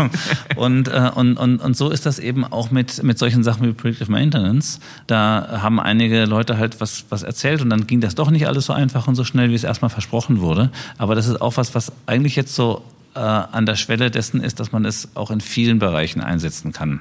Und, 0.55 0.87
äh, 0.87 1.11
und, 1.13 1.39
und, 1.39 1.59
und 1.59 1.77
so 1.77 1.91
ist 1.91 2.07
das 2.07 2.21
eben 2.21 2.45
auch 2.45 2.71
mit, 2.71 3.03
mit 3.03 3.19
solchen 3.19 3.43
Sachen 3.43 3.67
wie 3.67 3.73
Predictive 3.73 4.13
Maintenance. 4.13 4.79
Da 5.09 5.59
haben 5.61 5.81
einige 5.81 6.25
Leute 6.25 6.57
halt 6.57 6.81
was, 6.81 7.07
was 7.09 7.25
erzählt 7.25 7.63
und 7.63 7.71
dann 7.71 7.89
ging 7.89 8.01
das 8.01 8.15
doch 8.15 8.31
nicht 8.31 8.47
alles 8.47 8.67
so 8.67 8.73
einfach 8.73 9.09
und 9.09 9.17
so 9.17 9.25
schnell, 9.25 9.51
wie 9.51 9.57
es 9.57 9.65
erstmal 9.65 9.91
versprochen 9.91 10.41
wurde. 10.41 10.71
Aber 10.99 11.17
das 11.17 11.27
ist 11.27 11.41
auch 11.41 11.57
was, 11.57 11.75
was 11.75 11.91
eigentlich 12.07 12.37
jetzt 12.37 12.55
so 12.55 12.76
an 13.21 13.67
der 13.67 13.77
Schwelle 13.77 14.11
dessen 14.11 14.41
ist, 14.41 14.61
dass 14.61 14.73
man 14.73 14.85
es 14.85 15.09
auch 15.15 15.31
in 15.31 15.41
vielen 15.41 15.79
Bereichen 15.79 16.21
einsetzen 16.21 16.73
kann. 16.73 16.91
Mhm. 16.91 17.01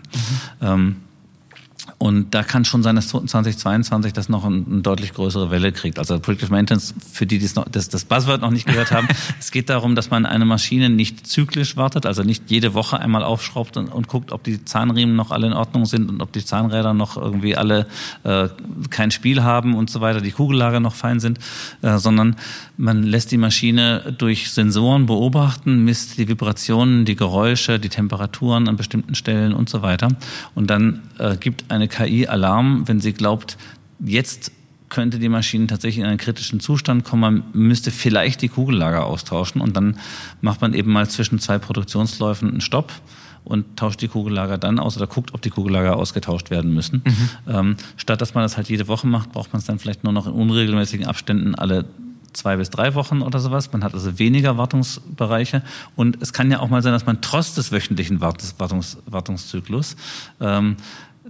Ähm, 0.61 0.95
und 1.97 2.33
da 2.33 2.43
kann 2.43 2.65
schon 2.65 2.83
sein, 2.83 2.95
dass 2.95 3.07
2022 3.07 4.11
das 4.11 4.27
noch 4.27 4.43
eine, 4.43 4.63
eine 4.69 4.81
deutlich 4.81 5.13
größere 5.13 5.49
Welle 5.49 5.71
kriegt. 5.71 5.97
Also 5.97 6.19
Predictive 6.19 6.51
Maintenance, 6.51 6.93
für 7.11 7.25
die, 7.25 7.39
die 7.39 7.47
noch, 7.55 7.67
das, 7.69 7.89
das 7.89 8.05
Buzzword 8.05 8.41
noch 8.41 8.51
nicht 8.51 8.67
gehört 8.67 8.91
haben, 8.91 9.07
es 9.39 9.51
geht 9.51 9.69
darum, 9.69 9.95
dass 9.95 10.09
man 10.09 10.25
eine 10.25 10.45
Maschine 10.45 10.89
nicht 10.89 11.27
zyklisch 11.27 11.77
wartet, 11.77 12.05
also 12.05 12.23
nicht 12.23 12.49
jede 12.49 12.73
Woche 12.73 12.99
einmal 12.99 13.23
aufschraubt 13.23 13.77
und, 13.77 13.87
und 13.87 14.07
guckt, 14.07 14.31
ob 14.31 14.43
die 14.43 14.63
Zahnriemen 14.65 15.15
noch 15.15 15.31
alle 15.31 15.47
in 15.47 15.53
Ordnung 15.53 15.85
sind 15.85 16.09
und 16.09 16.21
ob 16.21 16.33
die 16.33 16.43
Zahnräder 16.43 16.93
noch 16.93 17.17
irgendwie 17.17 17.55
alle 17.55 17.87
äh, 18.23 18.49
kein 18.89 19.11
Spiel 19.11 19.43
haben 19.43 19.75
und 19.75 19.89
so 19.89 20.01
weiter, 20.01 20.21
die 20.21 20.31
Kugellager 20.31 20.79
noch 20.79 20.95
fein 20.95 21.19
sind, 21.19 21.39
äh, 21.81 21.97
sondern 21.97 22.35
man 22.77 23.03
lässt 23.03 23.31
die 23.31 23.37
Maschine 23.37 24.13
durch 24.17 24.51
Sensoren 24.51 25.05
beobachten, 25.05 25.85
misst 25.85 26.17
die 26.17 26.27
Vibrationen, 26.27 27.05
die 27.05 27.15
Geräusche, 27.15 27.79
die 27.79 27.89
Temperaturen 27.89 28.67
an 28.67 28.75
bestimmten 28.75 29.15
Stellen 29.15 29.53
und 29.53 29.69
so 29.69 29.81
weiter 29.81 30.09
und 30.55 30.69
dann 30.69 31.03
äh, 31.19 31.37
gibt 31.37 31.65
eine 31.75 31.87
KI 31.87 32.27
Alarm, 32.27 32.87
wenn 32.87 32.99
sie 32.99 33.13
glaubt, 33.13 33.57
jetzt 33.99 34.51
könnte 34.89 35.19
die 35.19 35.29
Maschine 35.29 35.67
tatsächlich 35.67 36.03
in 36.03 36.09
einen 36.09 36.17
kritischen 36.17 36.59
Zustand 36.59 37.03
kommen, 37.03 37.21
man 37.21 37.43
müsste 37.53 37.91
vielleicht 37.91 38.41
die 38.41 38.49
Kugellager 38.49 39.05
austauschen 39.05 39.61
und 39.61 39.75
dann 39.75 39.97
macht 40.41 40.61
man 40.61 40.73
eben 40.73 40.91
mal 40.91 41.09
zwischen 41.09 41.39
zwei 41.39 41.57
Produktionsläufen 41.57 42.49
einen 42.49 42.61
Stopp 42.61 42.91
und 43.43 43.77
tauscht 43.77 44.01
die 44.01 44.07
Kugellager 44.07 44.57
dann 44.57 44.79
aus 44.79 44.97
oder 44.97 45.07
guckt, 45.07 45.33
ob 45.33 45.41
die 45.41 45.49
Kugellager 45.49 45.95
ausgetauscht 45.95 46.49
werden 46.49 46.73
müssen. 46.73 47.03
Mhm. 47.05 47.29
Ähm, 47.47 47.77
statt 47.97 48.21
dass 48.21 48.33
man 48.33 48.43
das 48.43 48.57
halt 48.57 48.69
jede 48.69 48.87
Woche 48.87 49.07
macht, 49.07 49.31
braucht 49.31 49.53
man 49.53 49.59
es 49.59 49.65
dann 49.65 49.79
vielleicht 49.79 50.03
nur 50.03 50.13
noch 50.13 50.27
in 50.27 50.33
unregelmäßigen 50.33 51.05
Abständen 51.05 51.55
alle 51.55 51.85
zwei 52.33 52.57
bis 52.57 52.69
drei 52.69 52.95
Wochen 52.95 53.21
oder 53.21 53.39
sowas. 53.39 53.71
Man 53.71 53.83
hat 53.83 53.93
also 53.93 54.19
weniger 54.19 54.57
Wartungsbereiche. 54.57 55.61
Und 55.95 56.21
es 56.21 56.33
kann 56.33 56.51
ja 56.51 56.59
auch 56.59 56.69
mal 56.69 56.81
sein, 56.81 56.91
dass 56.91 57.05
man 57.05 57.21
trotz 57.21 57.55
des 57.55 57.71
wöchentlichen 57.71 58.21
Wartungs, 58.21 58.97
Wartungszyklus 59.05 59.95
ähm, 60.41 60.75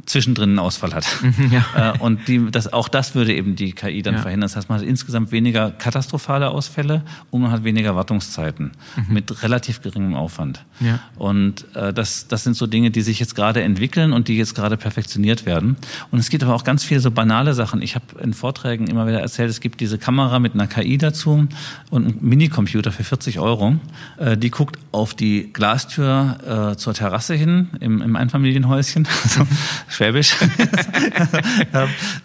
zwischendrin 0.06 0.50
einen 0.50 0.60
Ausfall 0.60 0.94
hat. 0.94 1.06
Mhm, 1.26 1.52
ja. 1.52 1.94
Äh, 1.94 1.98
und 1.98 2.28
die, 2.28 2.52
das, 2.52 2.72
auch 2.72 2.88
das 2.88 3.16
würde 3.16 3.34
eben 3.34 3.56
die 3.56 3.72
KI 3.72 4.04
dann 4.04 4.16
ja. 4.16 4.22
verhindern. 4.22 4.48
Das 4.48 4.56
heißt, 4.56 4.70
man 4.70 4.80
hat 4.80 4.86
insgesamt 4.86 5.32
weniger 5.32 5.72
katastrophale 5.72 6.50
Ausfälle 6.50 7.02
und 7.32 7.42
man 7.42 7.52
hat 7.52 7.64
weniger 7.64 7.96
Wartungszeiten 7.96 8.72
mhm. 8.96 9.14
mit 9.14 9.42
relativ 9.42 9.82
geringem 9.82 10.14
Aufwand. 10.14 10.64
Ja. 10.82 11.00
Und 11.16 11.66
äh, 11.76 11.94
das, 11.94 12.28
das 12.28 12.44
sind 12.44 12.56
so 12.56 12.68
Dinge, 12.68 12.92
die 12.92 13.02
sich 13.02 13.20
jetzt 13.20 13.34
gerade 13.36 13.64
entwickeln 13.64 14.14
und 14.14 14.28
die 14.28 14.38
jetzt 14.38 14.54
gerade 14.54 14.78
perfektioniert 14.78 15.46
werden. 15.46 15.78
Und 16.12 16.20
es 16.20 16.30
gibt 16.30 16.44
aber 16.44 16.54
auch 16.54 16.64
ganz 16.64 16.84
viele 16.84 17.00
so 17.00 17.10
banale 17.10 17.54
Sachen. 17.54 17.82
Ich 17.82 17.96
habe 17.96 18.06
in 18.22 18.34
Vorträgen 18.34 18.88
immer 18.88 19.08
wieder 19.08 19.22
erzählt, 19.22 19.50
es 19.50 19.62
gibt 19.62 19.80
diese 19.82 19.98
Kamera 19.98 20.40
mit 20.40 20.54
einer 20.54 20.68
KI 20.68 20.98
dazu 20.98 21.48
und 21.90 22.06
einen 22.06 22.18
Minicomputer 22.22 22.92
für 22.92 23.04
40 23.04 23.40
Euro. 23.40 23.78
Äh, 24.18 24.38
die 24.38 24.52
guckt 24.52 24.78
auf 24.92 25.16
die 25.16 25.52
Glastür 25.52 26.74
äh, 26.74 26.78
zur 26.78 26.94
Terrasse 26.94 27.34
hin 27.34 27.70
im, 27.80 28.02
im 28.02 28.16
Einfamilienhäuschen. 28.16 29.08
Schwäbisch. 29.90 30.36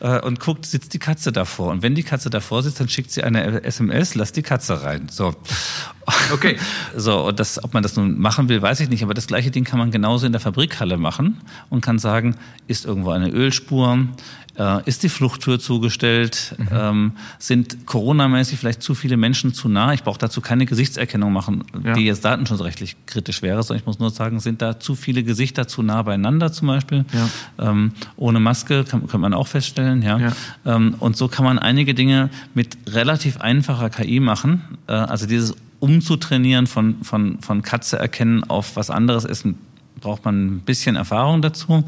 Äh, 0.01 0.21
und 0.21 0.41
guckt, 0.41 0.65
sitzt 0.65 0.95
die 0.95 0.99
Katze 0.99 1.33
davor. 1.33 1.71
Und 1.71 1.83
wenn 1.83 1.95
die 1.95 2.03
Katze 2.03 2.31
davor 2.31 2.63
sitzt, 2.63 2.81
dann 2.81 2.89
schickt 2.89 3.11
sie 3.11 3.23
eine 3.23 3.63
SMS, 3.65 4.15
lass 4.15 4.33
die 4.33 4.43
Katze 4.43 4.83
rein. 4.83 5.09
So. 5.11 5.35
Okay. 6.33 6.57
So, 6.97 7.27
und 7.27 7.39
das, 7.39 7.63
ob 7.63 7.75
man 7.75 7.83
das 7.83 7.97
nun 7.97 8.19
machen 8.19 8.49
will, 8.49 8.63
weiß 8.63 8.81
ich 8.81 8.89
nicht. 8.89 9.03
Aber 9.03 9.15
das 9.15 9.27
gleiche 9.27 9.51
Ding 9.51 9.65
kann 9.65 9.79
man 9.79 9.91
genauso 9.91 10.27
in 10.27 10.33
der 10.33 10.41
Fabrikhalle 10.41 10.97
machen 10.97 11.41
und 11.69 11.83
kann 11.83 11.99
sagen, 11.99 12.37
ist 12.67 12.85
irgendwo 12.85 13.11
eine 13.11 13.29
Ölspur, 13.29 14.07
äh, 14.61 14.83
ist 14.85 15.03
die 15.03 15.09
Fluchttür 15.09 15.59
zugestellt? 15.59 16.55
Mhm. 16.59 16.69
Ähm, 16.71 17.13
sind 17.39 17.87
Corona-mäßig 17.87 18.59
vielleicht 18.59 18.83
zu 18.83 18.95
viele 18.95 19.17
Menschen 19.17 19.55
zu 19.55 19.69
nah? 19.69 19.95
Ich 19.95 20.05
brauche 20.05 20.19
dazu 20.19 20.43
keine 20.43 20.67
Gesichtserkennung 20.67 21.33
machen, 21.33 21.65
ja. 21.83 21.95
die 21.95 22.05
jetzt 22.05 22.25
datenschutzrechtlich 22.25 22.97
kritisch 23.07 23.41
wäre, 23.41 23.63
sondern 23.63 23.81
ich 23.81 23.87
muss 23.87 23.99
nur 23.99 24.11
sagen, 24.11 24.39
sind 24.39 24.61
da 24.61 24.79
zu 24.79 24.95
viele 24.95 25.23
Gesichter 25.23 25.67
zu 25.67 25.83
nah 25.83 26.03
beieinander 26.03 26.53
zum 26.53 26.69
Beispiel? 26.69 27.07
Ja. 27.13 27.71
Ähm, 27.71 27.93
ohne 28.17 28.39
Maske 28.39 28.85
kann, 28.85 29.07
kann 29.07 29.21
man 29.21 29.33
auch 29.33 29.47
feststellen. 29.47 30.03
Ja. 30.03 30.19
ja. 30.19 30.33
Ähm, 30.67 30.95
und 31.01 31.17
so 31.17 31.29
kann 31.29 31.45
man 31.45 31.59
einige 31.59 31.95
Dinge 31.95 32.29
mit 32.53 32.77
relativ 32.89 33.41
einfacher 33.41 33.89
KI 33.89 34.21
machen. 34.21 34.79
Äh, 34.87 34.93
also 34.93 35.27
dieses 35.27 35.57
umzutrainieren 35.79 36.67
von, 36.67 37.03
von, 37.03 37.41
von 37.41 37.63
Katze 37.63 37.99
erkennen 37.99 38.45
auf 38.45 38.77
was 38.77 38.91
anderes 38.91 39.25
ist 39.25 39.47
ein 39.47 39.59
braucht 40.01 40.25
man 40.25 40.47
ein 40.47 40.61
bisschen 40.61 40.97
Erfahrung 40.97 41.43
dazu. 41.43 41.85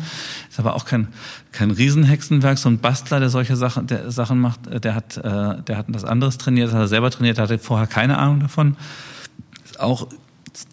Ist 0.48 0.59
aber 0.59 0.75
auch 0.75 0.85
kein, 0.85 1.09
kein 1.51 1.70
Riesenhexenwerk. 1.70 2.59
So 2.59 2.68
ein 2.68 2.79
Bastler, 2.79 3.20
der 3.20 3.31
solche 3.31 3.57
Sachen, 3.57 3.87
der 3.87 4.11
Sachen 4.11 4.38
macht, 4.38 4.61
der 4.85 4.94
hat, 4.94 5.16
äh, 5.16 5.62
der 5.62 5.77
hat 5.79 5.87
das 5.88 6.05
anderes 6.05 6.38
trainiert, 6.38 6.68
das 6.68 6.75
hat 6.75 6.83
er 6.83 6.88
selber 6.88 7.11
trainiert, 7.11 7.38
hatte 7.38 7.59
vorher 7.59 7.87
keine 7.87 8.18
Ahnung 8.18 8.40
davon. 8.40 8.77
Ist 9.64 9.81
auch 9.81 10.09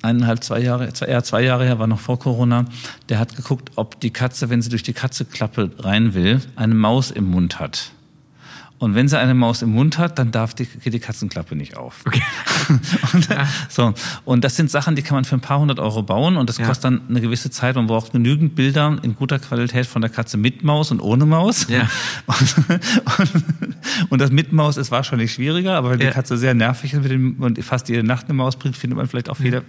eineinhalb, 0.01 0.43
zwei 0.43 0.59
Jahre, 0.59 0.91
eher 1.07 1.23
zwei 1.23 1.41
Jahre 1.41 1.65
her, 1.65 1.79
war 1.79 1.87
noch 1.87 1.99
vor 1.99 2.19
Corona, 2.19 2.65
der 3.07 3.19
hat 3.19 3.35
geguckt, 3.35 3.71
ob 3.75 3.99
die 3.99 4.11
Katze, 4.11 4.49
wenn 4.49 4.61
sie 4.61 4.69
durch 4.69 4.83
die 4.83 4.93
Katzeklappe 4.93 5.71
rein 5.79 6.13
will, 6.13 6.41
eine 6.55 6.75
Maus 6.75 7.11
im 7.11 7.25
Mund 7.25 7.59
hat. 7.59 7.91
Und 8.79 8.95
wenn 8.95 9.09
sie 9.09 9.19
eine 9.19 9.33
Maus 9.33 9.61
im 9.61 9.71
Mund 9.71 9.97
hat, 9.97 10.17
dann 10.19 10.31
darf 10.31 10.53
die, 10.53 10.65
geht 10.65 10.93
die 10.93 10.99
Katzenklappe 10.99 11.53
nicht 11.53 11.75
auf. 11.75 12.01
Okay. 12.07 12.21
und, 13.13 13.29
ja. 13.29 13.45
so. 13.67 13.93
und 14.23 14.43
das 14.45 14.55
sind 14.55 14.71
Sachen, 14.71 14.95
die 14.95 15.01
kann 15.01 15.15
man 15.15 15.25
für 15.25 15.35
ein 15.35 15.41
paar 15.41 15.59
hundert 15.59 15.79
Euro 15.79 16.01
bauen 16.01 16.37
und 16.37 16.47
das 16.47 16.59
ja. 16.59 16.65
kostet 16.65 16.85
dann 16.85 17.01
eine 17.09 17.19
gewisse 17.19 17.51
Zeit. 17.51 17.75
Man 17.75 17.87
braucht 17.87 18.13
genügend 18.13 18.55
Bilder 18.55 18.97
in 19.01 19.15
guter 19.15 19.37
Qualität 19.37 19.85
von 19.85 20.01
der 20.01 20.09
Katze 20.09 20.37
mit 20.37 20.63
Maus 20.63 20.91
und 20.91 21.01
ohne 21.01 21.25
Maus. 21.25 21.67
Ja. 21.67 21.89
Und, 22.25 22.55
und, 23.19 23.75
und 24.09 24.19
das 24.19 24.31
mit 24.31 24.51
Maus 24.51 24.77
ist 24.77 24.91
wahrscheinlich 24.91 25.33
schwieriger, 25.33 25.75
aber 25.75 25.91
wenn 25.91 25.99
die 25.99 26.07
Katze 26.07 26.37
sehr 26.37 26.53
nervig 26.53 26.93
ist 26.93 27.09
und 27.09 27.63
fast 27.63 27.89
jede 27.89 28.03
Nacht 28.03 28.25
eine 28.25 28.33
Maus 28.33 28.55
bringt, 28.55 28.77
findet 28.77 28.97
man 28.97 29.07
vielleicht 29.07 29.29
auch 29.29 29.37
viele 29.37 29.63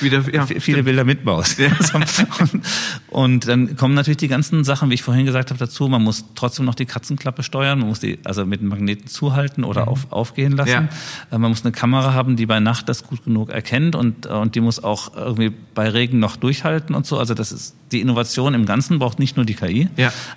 wieder, 0.00 0.22
ja, 0.32 0.46
viele 0.46 0.60
stimmt. 0.60 0.84
Bilder 0.84 1.04
mit 1.04 1.24
Maus. 1.24 1.56
Ja. 1.56 1.68
und, 1.94 2.62
und, 3.08 3.48
dann 3.48 3.76
kommen 3.76 3.94
natürlich 3.94 4.16
die 4.16 4.28
ganzen 4.28 4.64
Sachen, 4.64 4.90
wie 4.90 4.94
ich 4.94 5.02
vorhin 5.02 5.26
gesagt 5.26 5.50
habe, 5.50 5.58
dazu. 5.58 5.88
Man 5.88 6.02
muss 6.02 6.24
trotzdem 6.34 6.64
noch 6.64 6.74
die 6.74 6.86
Katzenklappe 6.86 7.42
steuern. 7.42 7.78
Man 7.78 7.88
muss 7.88 8.00
die 8.00 8.18
also 8.24 8.46
mit 8.46 8.60
dem 8.60 8.68
Magneten 8.68 9.06
zuhalten 9.06 9.64
oder 9.64 9.82
mhm. 9.82 9.88
auf, 9.88 10.12
aufgehen 10.12 10.52
lassen. 10.52 10.88
Äh, 11.30 11.38
man 11.38 11.50
muss 11.50 11.64
eine 11.64 11.72
Kamera 11.72 12.12
haben, 12.12 12.36
die 12.36 12.46
bei 12.46 12.60
Nacht 12.60 12.88
das 12.88 13.04
gut 13.04 13.24
genug 13.24 13.50
erkennt 13.50 13.94
und, 13.96 14.26
und 14.26 14.54
die 14.54 14.60
muss 14.60 14.82
auch 14.82 15.16
irgendwie 15.16 15.52
bei 15.74 15.88
Regen 15.88 16.18
noch 16.18 16.36
durchhalten 16.36 16.94
und 16.94 17.06
so. 17.06 17.18
Also 17.18 17.34
das 17.34 17.52
ist 17.52 17.76
die 17.92 18.00
Innovation 18.00 18.54
im 18.54 18.66
Ganzen 18.66 18.98
braucht 18.98 19.18
nicht 19.18 19.36
nur 19.36 19.46
die 19.46 19.54
KI. 19.54 19.88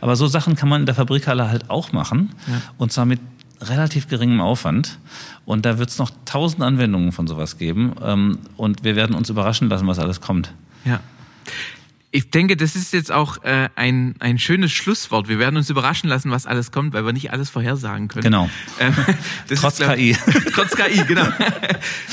Aber 0.02 0.16
so 0.16 0.28
Sachen 0.28 0.56
kann 0.56 0.70
man 0.70 0.82
in 0.82 0.86
der 0.86 0.96
Fabrikhalle 0.96 1.50
halt 1.50 1.70
auch 1.70 1.92
machen. 1.92 2.34
Und 2.78 2.92
zwar 2.92 3.06
mit 3.06 3.20
relativ 3.62 4.08
geringem 4.08 4.41
Aufwand. 4.41 5.00
Und 5.46 5.65
da 5.65 5.78
wird 5.78 5.89
es 5.89 5.98
noch 5.98 6.12
tausend 6.26 6.63
Anwendungen 6.63 7.12
von 7.12 7.28
sowas 7.28 7.58
geben. 7.58 7.93
Ähm, 8.04 8.39
und 8.58 8.84
wir 8.84 8.96
werden 8.96 9.15
uns 9.15 9.30
überraschen 9.30 9.70
lassen, 9.70 9.88
was 9.88 10.00
alles 10.00 10.22
kommt. 10.22 10.54
Ja. 10.86 11.00
Ich 12.17 12.32
denke, 12.32 12.58
das 12.58 12.75
ist 12.75 12.93
jetzt 12.93 13.12
auch 13.12 13.43
äh, 13.43 13.69
ein, 13.75 14.15
ein 14.19 14.39
schönes 14.39 14.71
Schlusswort. 14.71 15.27
Wir 15.27 15.39
werden 15.39 15.58
uns 15.58 15.69
überraschen 15.69 16.10
lassen, 16.10 16.32
was 16.32 16.45
alles 16.47 16.71
kommt, 16.71 16.93
weil 16.93 17.06
wir 17.06 17.13
nicht 17.13 17.32
alles 17.32 17.51
vorhersagen 17.51 18.08
können. 18.08 18.23
Genau. 18.23 18.49
Ähm, 18.80 18.95
trotz 19.56 19.80
ist, 19.80 19.88
KI. 19.88 20.17
trotz 20.56 20.75
KI, 20.75 21.03
genau. 21.08 21.27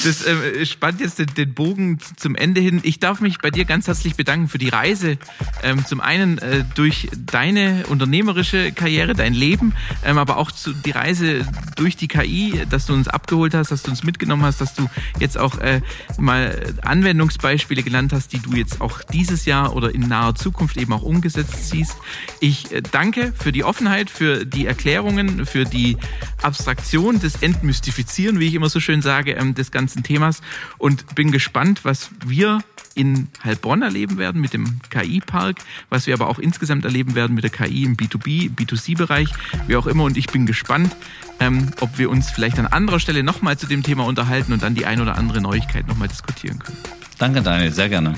Das 0.04 0.26
äh, 0.26 0.66
spannt 0.66 1.00
jetzt 1.00 1.18
den, 1.18 1.28
den, 1.28 1.54
Bogen 1.54 1.98
zum 2.16 2.34
Ende 2.34 2.60
hin. 2.60 2.80
Ich 2.82 3.00
darf 3.00 3.20
mich 3.20 3.38
bei 3.38 3.50
dir 3.50 3.64
ganz 3.64 3.86
herzlich 3.86 4.16
bedanken 4.16 4.48
für 4.48 4.58
die 4.58 4.68
Reise. 4.68 5.16
Ähm, 5.62 5.86
zum 5.86 6.00
einen 6.00 6.38
äh, 6.38 6.64
durch 6.74 7.08
deine 7.16 7.84
unternehmerische 7.88 8.72
Karriere, 8.72 9.14
dein 9.14 9.32
Leben, 9.32 9.72
ähm, 10.04 10.18
aber 10.18 10.36
auch 10.36 10.50
zu, 10.50 10.72
die 10.72 10.90
Reise 10.90 11.46
durch 11.76 11.96
die 11.96 12.08
KI, 12.08 12.66
dass 12.68 12.86
du 12.86 12.92
uns 12.92 13.08
abgeholt 13.08 13.54
hast, 13.54 13.70
dass 13.70 13.82
du 13.82 13.90
uns 13.90 14.02
mitgenommen 14.02 14.42
hast, 14.42 14.60
dass 14.60 14.74
du 14.74 14.90
jetzt 15.18 15.38
auch 15.38 15.58
äh, 15.58 15.80
mal 16.18 16.74
Anwendungsbeispiele 16.82 17.82
genannt 17.82 18.12
hast, 18.12 18.34
die 18.34 18.40
du 18.40 18.52
jetzt 18.52 18.82
auch 18.82 19.00
dieses 19.10 19.46
Jahr 19.46 19.74
oder 19.74 19.84
oder 19.84 19.93
in 19.94 20.08
naher 20.08 20.34
Zukunft 20.34 20.76
eben 20.76 20.92
auch 20.92 21.02
umgesetzt 21.02 21.70
siehst. 21.70 21.96
Ich 22.40 22.72
äh, 22.72 22.82
danke 22.82 23.32
für 23.36 23.52
die 23.52 23.64
Offenheit, 23.64 24.10
für 24.10 24.44
die 24.44 24.66
Erklärungen, 24.66 25.46
für 25.46 25.64
die 25.64 25.96
Abstraktion, 26.42 27.20
das 27.20 27.36
Entmystifizieren, 27.42 28.40
wie 28.40 28.48
ich 28.48 28.54
immer 28.54 28.68
so 28.68 28.80
schön 28.80 29.00
sage, 29.00 29.32
ähm, 29.32 29.54
des 29.54 29.70
ganzen 29.70 30.02
Themas 30.02 30.40
und 30.78 31.14
bin 31.14 31.30
gespannt, 31.30 31.84
was 31.84 32.10
wir 32.26 32.60
in 32.94 33.28
Heilbronn 33.42 33.82
erleben 33.82 34.18
werden 34.18 34.40
mit 34.40 34.52
dem 34.52 34.80
KI-Park, 34.90 35.58
was 35.90 36.06
wir 36.06 36.14
aber 36.14 36.28
auch 36.28 36.38
insgesamt 36.38 36.84
erleben 36.84 37.14
werden 37.14 37.34
mit 37.34 37.44
der 37.44 37.50
KI 37.50 37.84
im 37.84 37.96
B2B, 37.96 38.50
B2C-Bereich, 38.54 39.30
wie 39.66 39.76
auch 39.76 39.86
immer. 39.86 40.04
Und 40.04 40.16
ich 40.16 40.28
bin 40.28 40.46
gespannt, 40.46 40.94
ähm, 41.40 41.70
ob 41.80 41.98
wir 41.98 42.10
uns 42.10 42.30
vielleicht 42.30 42.58
an 42.58 42.66
anderer 42.66 43.00
Stelle 43.00 43.22
nochmal 43.22 43.56
zu 43.56 43.66
dem 43.66 43.82
Thema 43.82 44.04
unterhalten 44.04 44.52
und 44.52 44.62
dann 44.62 44.74
die 44.74 44.86
ein 44.86 45.00
oder 45.00 45.16
andere 45.16 45.40
Neuigkeit 45.40 45.88
nochmal 45.88 46.08
diskutieren 46.08 46.58
können. 46.58 46.78
Danke, 47.18 47.42
Daniel, 47.42 47.72
sehr 47.72 47.88
gerne. 47.88 48.14